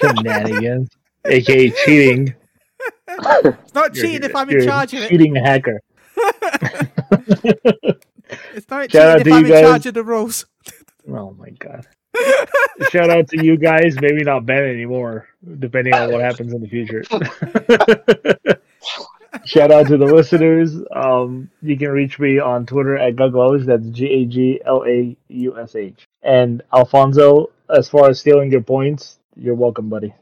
Shenanigans. 0.00 0.90
AKA 1.24 1.70
cheating. 1.84 2.34
It's 3.08 3.74
not 3.74 3.94
You're- 3.94 4.08
cheating 4.08 4.28
if 4.28 4.34
I'm 4.34 4.48
you're 4.50 4.60
in 4.60 4.66
charge 4.66 4.92
of 4.94 5.02
it. 5.02 5.08
Cheating 5.10 5.34
hacker. 5.36 5.80
It's 8.54 8.68
not 8.70 8.90
Shout 8.90 9.08
out 9.08 9.18
cheating 9.18 9.20
if 9.20 9.24
to 9.24 9.32
I'm 9.32 9.46
you 9.46 9.46
in 9.46 9.52
guys. 9.52 9.62
charge 9.70 9.86
of 9.86 9.94
the 9.94 10.04
rules. 10.04 10.46
Oh 11.10 11.32
my 11.36 11.50
god. 11.50 11.84
Shout 12.90 13.10
out 13.10 13.26
to 13.30 13.44
you 13.44 13.56
guys. 13.56 13.96
Maybe 14.00 14.22
not 14.22 14.46
Ben 14.46 14.62
anymore, 14.62 15.26
depending 15.58 15.92
on 15.94 16.12
what 16.12 16.20
happens 16.20 16.52
in 16.52 16.60
the 16.60 16.68
future. 16.68 17.02
Shout 19.44 19.72
out 19.72 19.88
to 19.88 19.96
the 19.96 20.04
listeners. 20.06 20.76
Um, 20.94 21.50
you 21.60 21.76
can 21.76 21.90
reach 21.90 22.20
me 22.20 22.38
on 22.38 22.66
Twitter 22.66 22.96
at 22.96 23.16
Guglaus. 23.16 23.66
That's 23.66 23.88
G 23.88 24.06
A 24.06 24.24
G 24.26 24.60
L 24.64 24.84
A 24.86 25.16
U 25.28 25.58
S 25.58 25.74
H. 25.74 26.04
And 26.22 26.62
Alfonso, 26.72 27.50
as 27.68 27.88
far 27.88 28.08
as 28.10 28.20
stealing 28.20 28.52
your 28.52 28.62
points, 28.62 29.18
you're 29.34 29.56
welcome, 29.56 29.88
buddy. 29.88 30.14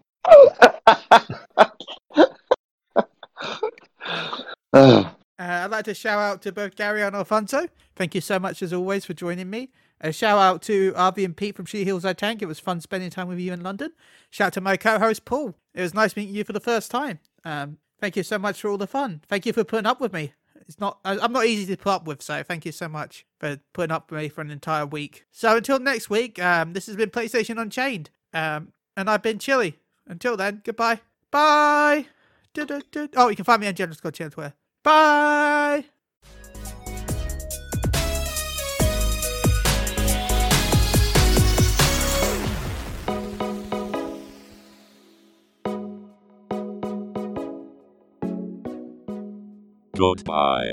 Uh, 5.40 5.62
I'd 5.64 5.70
like 5.70 5.86
to 5.86 5.94
shout 5.94 6.18
out 6.18 6.42
to 6.42 6.52
both 6.52 6.76
Gary 6.76 7.02
and 7.02 7.16
Alfonso. 7.16 7.66
Thank 7.96 8.14
you 8.14 8.20
so 8.20 8.38
much, 8.38 8.62
as 8.62 8.74
always, 8.74 9.06
for 9.06 9.14
joining 9.14 9.48
me. 9.48 9.70
A 10.02 10.12
shout 10.12 10.38
out 10.38 10.60
to 10.62 10.92
Arby 10.94 11.24
and 11.24 11.34
Pete 11.34 11.56
from 11.56 11.64
She 11.64 11.84
Heals 11.84 12.04
I 12.04 12.12
Tank. 12.12 12.42
It 12.42 12.46
was 12.46 12.60
fun 12.60 12.80
spending 12.82 13.08
time 13.08 13.26
with 13.26 13.38
you 13.38 13.50
in 13.52 13.62
London. 13.62 13.92
Shout 14.28 14.48
out 14.48 14.52
to 14.54 14.60
my 14.60 14.76
co 14.76 14.98
host, 14.98 15.24
Paul. 15.24 15.54
It 15.74 15.80
was 15.80 15.94
nice 15.94 16.14
meeting 16.14 16.34
you 16.34 16.44
for 16.44 16.52
the 16.52 16.60
first 16.60 16.90
time. 16.90 17.20
Um, 17.42 17.78
thank 18.00 18.16
you 18.16 18.22
so 18.22 18.38
much 18.38 18.60
for 18.60 18.68
all 18.68 18.76
the 18.76 18.86
fun. 18.86 19.22
Thank 19.28 19.46
you 19.46 19.54
for 19.54 19.64
putting 19.64 19.86
up 19.86 19.98
with 19.98 20.12
me. 20.12 20.34
It's 20.68 20.78
not, 20.78 20.98
I- 21.06 21.18
I'm 21.18 21.32
not 21.32 21.46
easy 21.46 21.74
to 21.74 21.82
put 21.82 21.90
up 21.90 22.06
with, 22.06 22.20
so 22.22 22.42
thank 22.42 22.66
you 22.66 22.72
so 22.72 22.86
much 22.88 23.24
for 23.38 23.58
putting 23.72 23.92
up 23.92 24.10
with 24.10 24.20
me 24.20 24.28
for 24.28 24.42
an 24.42 24.50
entire 24.50 24.84
week. 24.84 25.24
So 25.30 25.56
until 25.56 25.78
next 25.80 26.10
week, 26.10 26.40
um, 26.42 26.74
this 26.74 26.86
has 26.86 26.96
been 26.96 27.10
PlayStation 27.10 27.60
Unchained. 27.60 28.10
Um, 28.34 28.72
and 28.96 29.08
I've 29.08 29.22
been 29.22 29.38
Chilly. 29.38 29.78
Until 30.06 30.36
then, 30.36 30.60
goodbye. 30.64 31.00
Bye. 31.30 32.06
Oh, 33.16 33.28
you 33.28 33.36
can 33.36 33.44
find 33.44 33.60
me 33.60 33.68
on 33.68 33.74
General 33.74 33.96
Scott 33.96 34.14
Twitter. 34.14 34.54
Bye. 34.82 35.84
Goodbye. 49.96 50.72